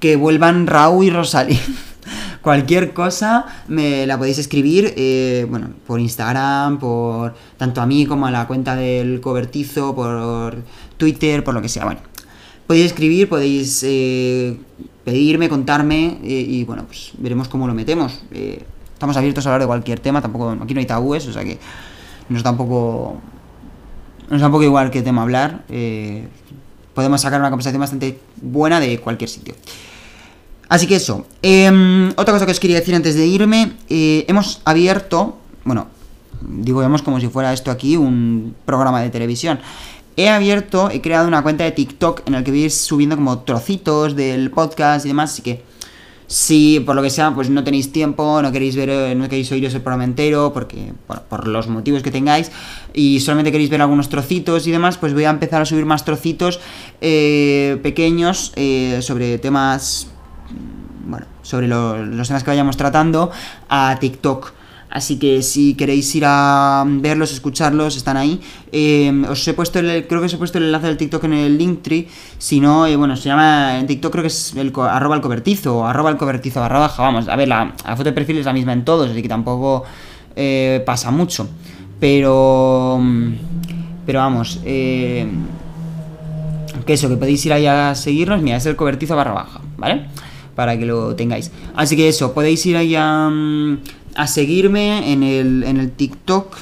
que 0.00 0.16
vuelvan 0.16 0.66
Raúl 0.66 1.04
y 1.04 1.10
Rosalía. 1.10 1.60
Cualquier 2.42 2.92
cosa 2.94 3.46
me 3.68 4.04
la 4.06 4.18
podéis 4.18 4.38
escribir, 4.38 4.94
eh, 4.96 5.46
bueno, 5.48 5.70
por 5.86 6.00
Instagram, 6.00 6.78
por 6.80 7.34
tanto 7.56 7.80
a 7.80 7.86
mí 7.86 8.06
como 8.06 8.26
a 8.26 8.32
la 8.32 8.48
cuenta 8.48 8.74
del 8.74 9.20
cobertizo, 9.20 9.94
por 9.94 10.64
Twitter, 10.96 11.44
por 11.44 11.54
lo 11.54 11.62
que 11.62 11.68
sea. 11.68 11.84
Bueno, 11.84 12.00
podéis 12.68 12.84
escribir, 12.84 13.28
podéis 13.30 13.82
eh, 13.82 14.54
pedirme, 15.02 15.48
contarme 15.48 16.18
eh, 16.22 16.46
y 16.46 16.64
bueno, 16.64 16.84
pues 16.86 17.12
veremos 17.16 17.48
cómo 17.48 17.66
lo 17.66 17.72
metemos. 17.72 18.20
Eh, 18.30 18.62
estamos 18.92 19.16
abiertos 19.16 19.46
a 19.46 19.48
hablar 19.48 19.62
de 19.62 19.66
cualquier 19.66 20.00
tema, 20.00 20.20
tampoco 20.20 20.50
aquí 20.50 20.74
no 20.74 20.80
hay 20.80 20.86
tabúes, 20.86 21.26
o 21.26 21.32
sea 21.32 21.42
que 21.42 21.58
nos 22.28 22.42
da 22.42 22.50
un 22.50 22.58
poco, 22.58 23.16
nos 24.28 24.40
da 24.40 24.46
un 24.46 24.52
poco 24.52 24.64
igual 24.64 24.90
qué 24.90 25.00
tema 25.00 25.22
hablar. 25.22 25.64
podemos 26.94 27.20
sacar 27.22 27.40
una 27.40 27.48
conversación 27.48 27.80
bastante 27.80 28.20
buena 28.36 28.80
de 28.80 29.00
cualquier 29.00 29.30
sitio. 29.30 29.54
Así 30.68 30.86
que 30.86 30.96
eso. 30.96 31.24
Em, 31.40 32.10
otra 32.16 32.34
cosa 32.34 32.44
que 32.44 32.52
os 32.52 32.60
quería 32.60 32.76
decir 32.76 32.94
antes 32.94 33.14
de 33.14 33.26
irme. 33.26 33.72
hemos 33.88 34.60
abierto. 34.66 35.38
Bueno, 35.64 35.86
digo 36.42 36.82
hemos 36.82 37.00
como 37.00 37.18
si 37.18 37.28
fuera 37.28 37.54
esto 37.54 37.70
aquí 37.70 37.96
un 37.96 38.54
programa 38.66 39.00
de 39.00 39.08
televisión. 39.08 39.58
He 40.18 40.28
abierto, 40.28 40.90
he 40.90 41.00
creado 41.00 41.28
una 41.28 41.42
cuenta 41.42 41.62
de 41.62 41.70
TikTok 41.70 42.22
en 42.26 42.32
la 42.32 42.42
que 42.42 42.50
voy 42.50 42.62
a 42.62 42.64
ir 42.64 42.70
subiendo 42.72 43.14
como 43.14 43.38
trocitos 43.40 44.16
del 44.16 44.50
podcast 44.50 45.04
y 45.06 45.10
demás. 45.10 45.30
Así 45.32 45.42
que 45.42 45.62
si 46.26 46.80
por 46.80 46.96
lo 46.96 47.02
que 47.02 47.08
sea, 47.10 47.32
pues 47.32 47.48
no 47.50 47.62
tenéis 47.62 47.92
tiempo, 47.92 48.42
no 48.42 48.50
queréis 48.50 48.74
ver, 48.74 48.90
eh, 48.90 49.14
no 49.14 49.28
queréis 49.28 49.52
oíros 49.52 49.72
el 49.74 49.80
programa 49.80 50.02
entero, 50.02 50.50
porque, 50.52 50.92
por 51.28 51.46
los 51.46 51.68
motivos 51.68 52.02
que 52.02 52.10
tengáis, 52.10 52.50
y 52.92 53.20
solamente 53.20 53.52
queréis 53.52 53.70
ver 53.70 53.80
algunos 53.80 54.08
trocitos 54.08 54.66
y 54.66 54.72
demás, 54.72 54.98
pues 54.98 55.14
voy 55.14 55.24
a 55.24 55.30
empezar 55.30 55.62
a 55.62 55.64
subir 55.64 55.86
más 55.86 56.04
trocitos 56.04 56.58
eh, 57.00 57.78
pequeños 57.84 58.52
eh, 58.56 58.98
sobre 59.02 59.38
temas 59.38 60.08
bueno, 61.06 61.26
sobre 61.42 61.68
lo- 61.68 62.04
los 62.04 62.26
temas 62.26 62.42
que 62.42 62.50
vayamos 62.50 62.76
tratando 62.76 63.30
a 63.68 63.96
TikTok. 64.00 64.52
Así 64.90 65.18
que 65.18 65.42
si 65.42 65.74
queréis 65.74 66.14
ir 66.14 66.24
a 66.26 66.84
verlos, 66.86 67.32
escucharlos, 67.32 67.96
están 67.96 68.16
ahí. 68.16 68.40
Eh, 68.72 69.12
os 69.28 69.46
he 69.46 69.52
puesto 69.52 69.78
el, 69.80 70.06
creo 70.06 70.20
que 70.20 70.26
os 70.26 70.32
he 70.32 70.38
puesto 70.38 70.58
el 70.58 70.64
enlace 70.64 70.86
del 70.86 70.96
TikTok 70.96 71.24
en 71.24 71.34
el 71.34 71.58
Linktree. 71.58 72.08
Si 72.38 72.58
no, 72.58 72.86
eh, 72.86 72.96
bueno, 72.96 73.14
se 73.16 73.28
llama 73.28 73.78
en 73.78 73.86
TikTok 73.86 74.10
creo 74.12 74.22
que 74.22 74.28
es 74.28 74.54
el 74.56 74.72
arroba 74.76 75.14
el 75.16 75.20
cobertizo, 75.20 75.86
arroba 75.86 76.10
el 76.10 76.16
cobertizo 76.16 76.60
barra 76.60 76.78
baja. 76.78 77.02
Vamos, 77.02 77.28
a 77.28 77.36
ver, 77.36 77.48
la, 77.48 77.74
foto 77.90 78.04
de 78.04 78.12
perfil 78.12 78.38
es 78.38 78.46
la 78.46 78.54
misma 78.54 78.72
en 78.72 78.84
todos, 78.84 79.10
así 79.10 79.20
que 79.20 79.28
tampoco 79.28 79.84
eh, 80.34 80.82
pasa 80.86 81.10
mucho. 81.10 81.48
Pero, 82.00 82.98
mm, 83.00 83.32
pero 84.06 84.20
vamos, 84.20 84.60
eh, 84.64 85.26
que 86.86 86.94
eso, 86.94 87.10
que 87.10 87.16
podéis 87.16 87.44
ir 87.44 87.52
ahí 87.52 87.66
a 87.66 87.94
seguirnos, 87.94 88.40
mira, 88.40 88.56
es 88.56 88.64
el 88.64 88.76
cobertizo 88.76 89.16
barra 89.16 89.32
baja, 89.32 89.60
¿vale? 89.76 90.06
Para 90.54 90.78
que 90.78 90.86
lo 90.86 91.14
tengáis. 91.14 91.50
Así 91.74 91.96
que 91.96 92.08
eso, 92.08 92.32
podéis 92.32 92.64
ir 92.64 92.76
ahí 92.76 92.94
a, 92.96 93.28
mm, 93.28 93.78
a 94.18 94.26
seguirme 94.26 95.12
en 95.12 95.22
el, 95.22 95.62
en 95.62 95.76
el 95.76 95.92
TikTok, 95.92 96.56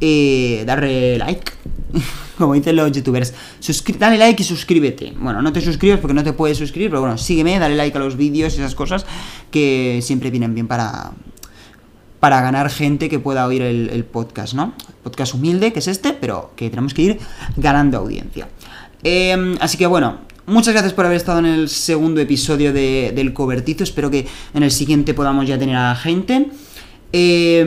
eh, 0.00 0.64
darle 0.66 1.16
like, 1.18 1.52
como 2.38 2.54
dicen 2.54 2.74
los 2.74 2.90
youtubers. 2.90 3.32
Suscri- 3.62 3.96
dale 3.96 4.18
like 4.18 4.42
y 4.42 4.44
suscríbete. 4.44 5.14
Bueno, 5.16 5.40
no 5.40 5.52
te 5.52 5.60
suscribes 5.60 6.00
porque 6.00 6.14
no 6.14 6.24
te 6.24 6.32
puedes 6.32 6.58
suscribir, 6.58 6.90
pero 6.90 7.00
bueno, 7.00 7.16
sígueme, 7.16 7.60
dale 7.60 7.76
like 7.76 7.96
a 7.96 8.00
los 8.00 8.16
vídeos 8.16 8.54
y 8.54 8.56
esas 8.56 8.74
cosas 8.74 9.06
que 9.52 10.00
siempre 10.02 10.32
vienen 10.32 10.52
bien 10.52 10.66
para, 10.66 11.12
para 12.18 12.40
ganar 12.40 12.68
gente 12.70 13.08
que 13.08 13.20
pueda 13.20 13.46
oír 13.46 13.62
el, 13.62 14.04
podcast, 14.04 14.54
¿no? 14.54 14.74
Podcast 15.04 15.34
humilde, 15.34 15.72
que 15.72 15.78
es 15.78 15.86
este, 15.86 16.12
pero 16.12 16.54
que 16.56 16.70
tenemos 16.70 16.92
que 16.92 17.02
ir 17.02 17.20
ganando 17.56 17.98
audiencia. 17.98 18.48
Eh, 19.04 19.56
así 19.60 19.78
que 19.78 19.86
bueno, 19.86 20.18
muchas 20.46 20.74
gracias 20.74 20.92
por 20.92 21.04
haber 21.06 21.16
estado 21.16 21.38
en 21.40 21.46
el 21.46 21.68
segundo 21.68 22.20
episodio 22.20 22.72
de- 22.72 23.12
del 23.14 23.32
cobertizo. 23.32 23.84
Espero 23.84 24.10
que 24.10 24.26
en 24.54 24.62
el 24.62 24.70
siguiente 24.70 25.14
podamos 25.14 25.46
ya 25.46 25.58
tener 25.58 25.76
a 25.76 25.88
la 25.90 25.96
gente. 25.96 26.48
Eh, 27.12 27.64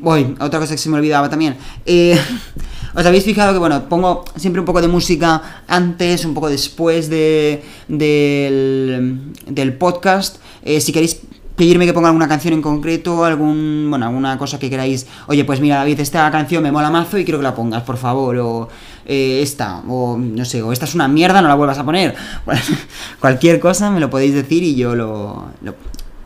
voy, 0.00 0.34
otra 0.40 0.58
cosa 0.58 0.72
que 0.74 0.78
se 0.78 0.88
me 0.88 0.96
olvidaba 0.96 1.28
también. 1.28 1.56
Eh, 1.86 2.18
Os 2.94 3.06
habéis 3.06 3.22
fijado 3.24 3.52
que, 3.52 3.58
bueno, 3.60 3.88
pongo 3.88 4.24
siempre 4.34 4.58
un 4.58 4.66
poco 4.66 4.80
de 4.82 4.88
música 4.88 5.62
antes, 5.68 6.24
un 6.24 6.34
poco 6.34 6.48
después 6.48 7.08
de, 7.08 7.62
del, 7.88 9.20
del 9.46 9.72
podcast. 9.74 10.38
Eh, 10.64 10.80
si 10.80 10.90
queréis 10.92 11.20
pedirme 11.54 11.86
que 11.86 11.92
ponga 11.92 12.08
alguna 12.08 12.26
canción 12.26 12.54
en 12.54 12.62
concreto, 12.62 13.24
algún, 13.24 13.86
bueno, 13.90 14.06
alguna 14.06 14.36
cosa 14.38 14.58
que 14.58 14.68
queráis. 14.68 15.06
Oye, 15.28 15.44
pues 15.44 15.60
mira, 15.60 15.76
David, 15.76 16.00
esta 16.00 16.28
canción 16.32 16.62
me 16.64 16.72
mola 16.72 16.90
mazo 16.90 17.16
y 17.18 17.24
quiero 17.24 17.38
que 17.38 17.44
la 17.44 17.54
pongas, 17.54 17.82
por 17.84 17.96
favor. 17.96 18.36
O 18.38 18.68
eh, 19.06 19.40
esta, 19.42 19.82
o 19.88 20.16
no 20.16 20.44
sé, 20.44 20.62
o 20.62 20.72
esta 20.72 20.84
es 20.84 20.94
una 20.94 21.08
mierda, 21.08 21.42
no 21.42 21.48
la 21.48 21.54
vuelvas 21.54 21.78
a 21.78 21.84
poner. 21.84 22.14
Cualquier 23.20 23.60
cosa 23.60 23.90
me 23.90 24.00
lo 24.00 24.10
podéis 24.10 24.34
decir 24.34 24.62
y 24.62 24.74
yo 24.74 24.94
lo, 24.94 25.48
lo 25.62 25.74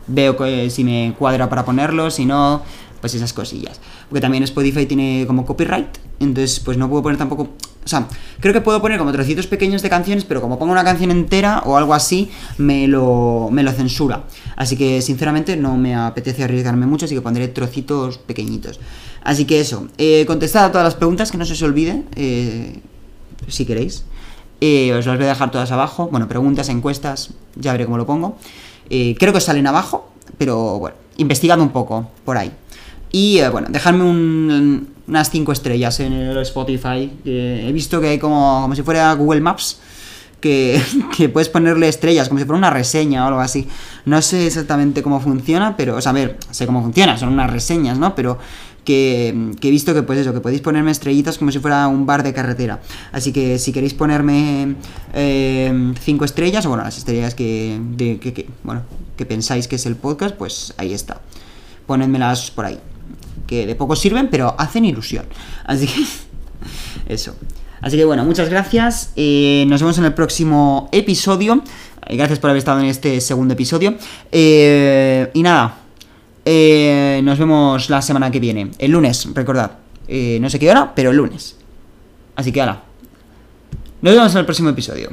veo 0.07 0.37
que, 0.37 0.69
si 0.69 0.83
me 0.83 1.13
cuadra 1.17 1.49
para 1.49 1.65
ponerlo, 1.65 2.11
si 2.11 2.25
no, 2.25 2.61
pues 3.01 3.13
esas 3.13 3.33
cosillas. 3.33 3.79
Porque 4.09 4.21
también 4.21 4.43
Spotify 4.43 4.85
tiene 4.85 5.25
como 5.27 5.45
copyright, 5.45 5.97
entonces 6.19 6.59
pues 6.59 6.77
no 6.77 6.89
puedo 6.89 7.03
poner 7.03 7.17
tampoco... 7.17 7.49
O 7.83 7.87
sea, 7.87 8.07
creo 8.39 8.51
que 8.51 8.61
puedo 8.61 8.81
poner 8.81 8.97
como 8.97 9.11
trocitos 9.11 9.45
pequeños 9.45 9.83
de 9.83 9.91
canciones, 9.91 10.25
pero 10.25 10.41
como 10.41 10.57
pongo 10.57 10.71
una 10.71 10.83
canción 10.83 11.11
entera 11.11 11.61
o 11.65 11.77
algo 11.77 11.93
así, 11.93 12.31
me 12.57 12.87
lo, 12.87 13.49
me 13.51 13.61
lo 13.61 13.71
censura. 13.71 14.23
Así 14.55 14.75
que 14.75 15.03
sinceramente 15.03 15.55
no 15.55 15.77
me 15.77 15.93
apetece 15.93 16.43
arriesgarme 16.43 16.87
mucho, 16.87 17.05
así 17.05 17.13
que 17.13 17.21
pondré 17.21 17.47
trocitos 17.47 18.17
pequeñitos. 18.17 18.79
Así 19.25 19.43
que 19.45 19.59
eso, 19.59 19.87
eh, 19.97 20.23
contestad 20.25 20.65
a 20.65 20.71
todas 20.71 20.85
las 20.85 20.95
preguntas, 20.95 21.31
que 21.31 21.37
no 21.37 21.43
se 21.45 21.51
os 21.53 21.61
olvide, 21.63 22.03
eh, 22.15 22.79
si 23.49 23.65
queréis. 23.65 24.05
Eh, 24.61 24.93
os 24.93 25.05
las 25.05 25.17
voy 25.17 25.25
a 25.25 25.29
dejar 25.29 25.51
todas 25.51 25.71
abajo. 25.71 26.07
Bueno, 26.09 26.27
preguntas, 26.29 26.69
encuestas, 26.69 27.31
ya 27.55 27.73
veré 27.73 27.85
cómo 27.85 27.97
lo 27.97 28.05
pongo. 28.05 28.37
Eh, 28.89 29.15
creo 29.19 29.33
que 29.33 29.39
os 29.39 29.43
salen 29.43 29.67
abajo, 29.67 30.09
pero 30.37 30.79
bueno, 30.79 30.95
investigad 31.17 31.59
un 31.59 31.69
poco 31.69 32.09
por 32.23 32.37
ahí. 32.37 32.51
Y 33.11 33.39
eh, 33.39 33.49
bueno, 33.49 33.67
dejadme 33.69 34.03
un- 34.03 34.89
unas 35.07 35.29
5 35.29 35.51
estrellas 35.51 35.99
en 35.99 36.13
el 36.13 36.37
Spotify. 36.37 37.11
he 37.25 37.71
visto 37.73 37.99
que 38.01 38.07
hay 38.09 38.19
como, 38.19 38.61
como 38.61 38.75
si 38.75 38.83
fuera 38.83 39.11
Google 39.13 39.41
Maps. 39.41 39.79
Que, 40.39 40.79
que 41.17 41.29
puedes 41.29 41.49
ponerle 41.49 41.87
estrellas, 41.87 42.27
como 42.27 42.39
si 42.39 42.45
fuera 42.45 42.57
una 42.59 42.69
reseña 42.69 43.23
o 43.25 43.27
algo 43.29 43.39
así. 43.39 43.67
No 44.05 44.21
sé 44.21 44.45
exactamente 44.45 45.01
cómo 45.01 45.19
funciona, 45.19 45.75
pero, 45.75 45.95
o 45.95 46.01
sea, 46.01 46.11
a 46.11 46.13
ver, 46.13 46.37
sé 46.51 46.67
cómo 46.67 46.83
funciona, 46.83 47.17
son 47.17 47.29
unas 47.29 47.49
reseñas, 47.49 47.97
¿no? 47.97 48.13
Pero 48.13 48.37
que, 48.85 49.51
que 49.59 49.67
he 49.67 49.71
visto 49.71 49.93
que, 49.93 50.03
pues 50.03 50.19
eso, 50.19 50.31
que 50.33 50.39
podéis 50.39 50.61
ponerme 50.61 50.91
estrellitas 50.91 51.37
como 51.37 51.51
si 51.51 51.59
fuera 51.59 51.87
un 51.89 52.05
bar 52.05 52.23
de 52.23 52.33
carretera. 52.33 52.79
Así 53.11 53.33
que 53.33 53.59
si 53.59 53.73
queréis 53.73 53.93
ponerme 53.93 54.75
5 55.13 56.25
estrellas, 56.25 56.65
o 56.65 56.69
bueno, 56.69 56.83
las 56.83 56.97
estrellas 56.97 57.35
que, 57.35 57.79
de- 57.97 58.19
que, 58.19 58.47
bueno, 58.63 58.83
que 59.17 59.25
pensáis 59.25 59.67
que 59.67 59.75
es 59.75 59.85
el 59.85 59.95
podcast, 59.95 60.35
pues 60.35 60.73
ahí 60.77 60.93
está. 60.93 61.19
Ponedmelas 61.85 62.51
por 62.51 62.65
ahí. 62.65 62.79
Que 63.47 63.65
de 63.67 63.75
poco 63.75 63.95
sirven, 63.95 64.29
pero 64.29 64.55
hacen 64.57 64.85
ilusión. 64.85 65.25
Así 65.65 65.87
que, 65.87 66.05
eso. 67.13 67.35
Así 67.81 67.97
que 67.97 68.05
bueno, 68.05 68.23
muchas 68.25 68.49
gracias. 68.49 69.11
eh, 69.15 69.65
nos 69.67 69.81
vemos 69.81 69.97
en 69.97 70.05
el 70.05 70.13
próximo 70.13 70.89
episodio. 70.91 71.61
Eh, 72.07 72.15
Gracias 72.17 72.39
por 72.39 72.49
haber 72.49 72.59
estado 72.59 72.79
en 72.79 72.85
este 72.87 73.19
segundo 73.21 73.53
episodio. 73.53 73.95
Eh, 74.31 75.29
y 75.33 75.41
nada, 75.43 75.77
eh, 76.45 77.21
nos 77.23 77.39
vemos 77.39 77.89
la 77.89 78.01
semana 78.01 78.29
que 78.31 78.39
viene. 78.39 78.71
El 78.77 78.91
lunes, 78.91 79.27
recordad. 79.33 79.71
Eh, 80.07 80.37
no 80.39 80.49
sé 80.49 80.59
qué 80.59 80.69
hora, 80.69 80.93
pero 80.95 81.09
el 81.09 81.17
lunes. 81.17 81.57
Así 82.35 82.51
que 82.51 82.61
ahora. 82.61 82.83
Nos 84.01 84.13
vemos 84.13 84.31
en 84.33 84.39
el 84.39 84.45
próximo 84.45 84.69
episodio. 84.69 85.09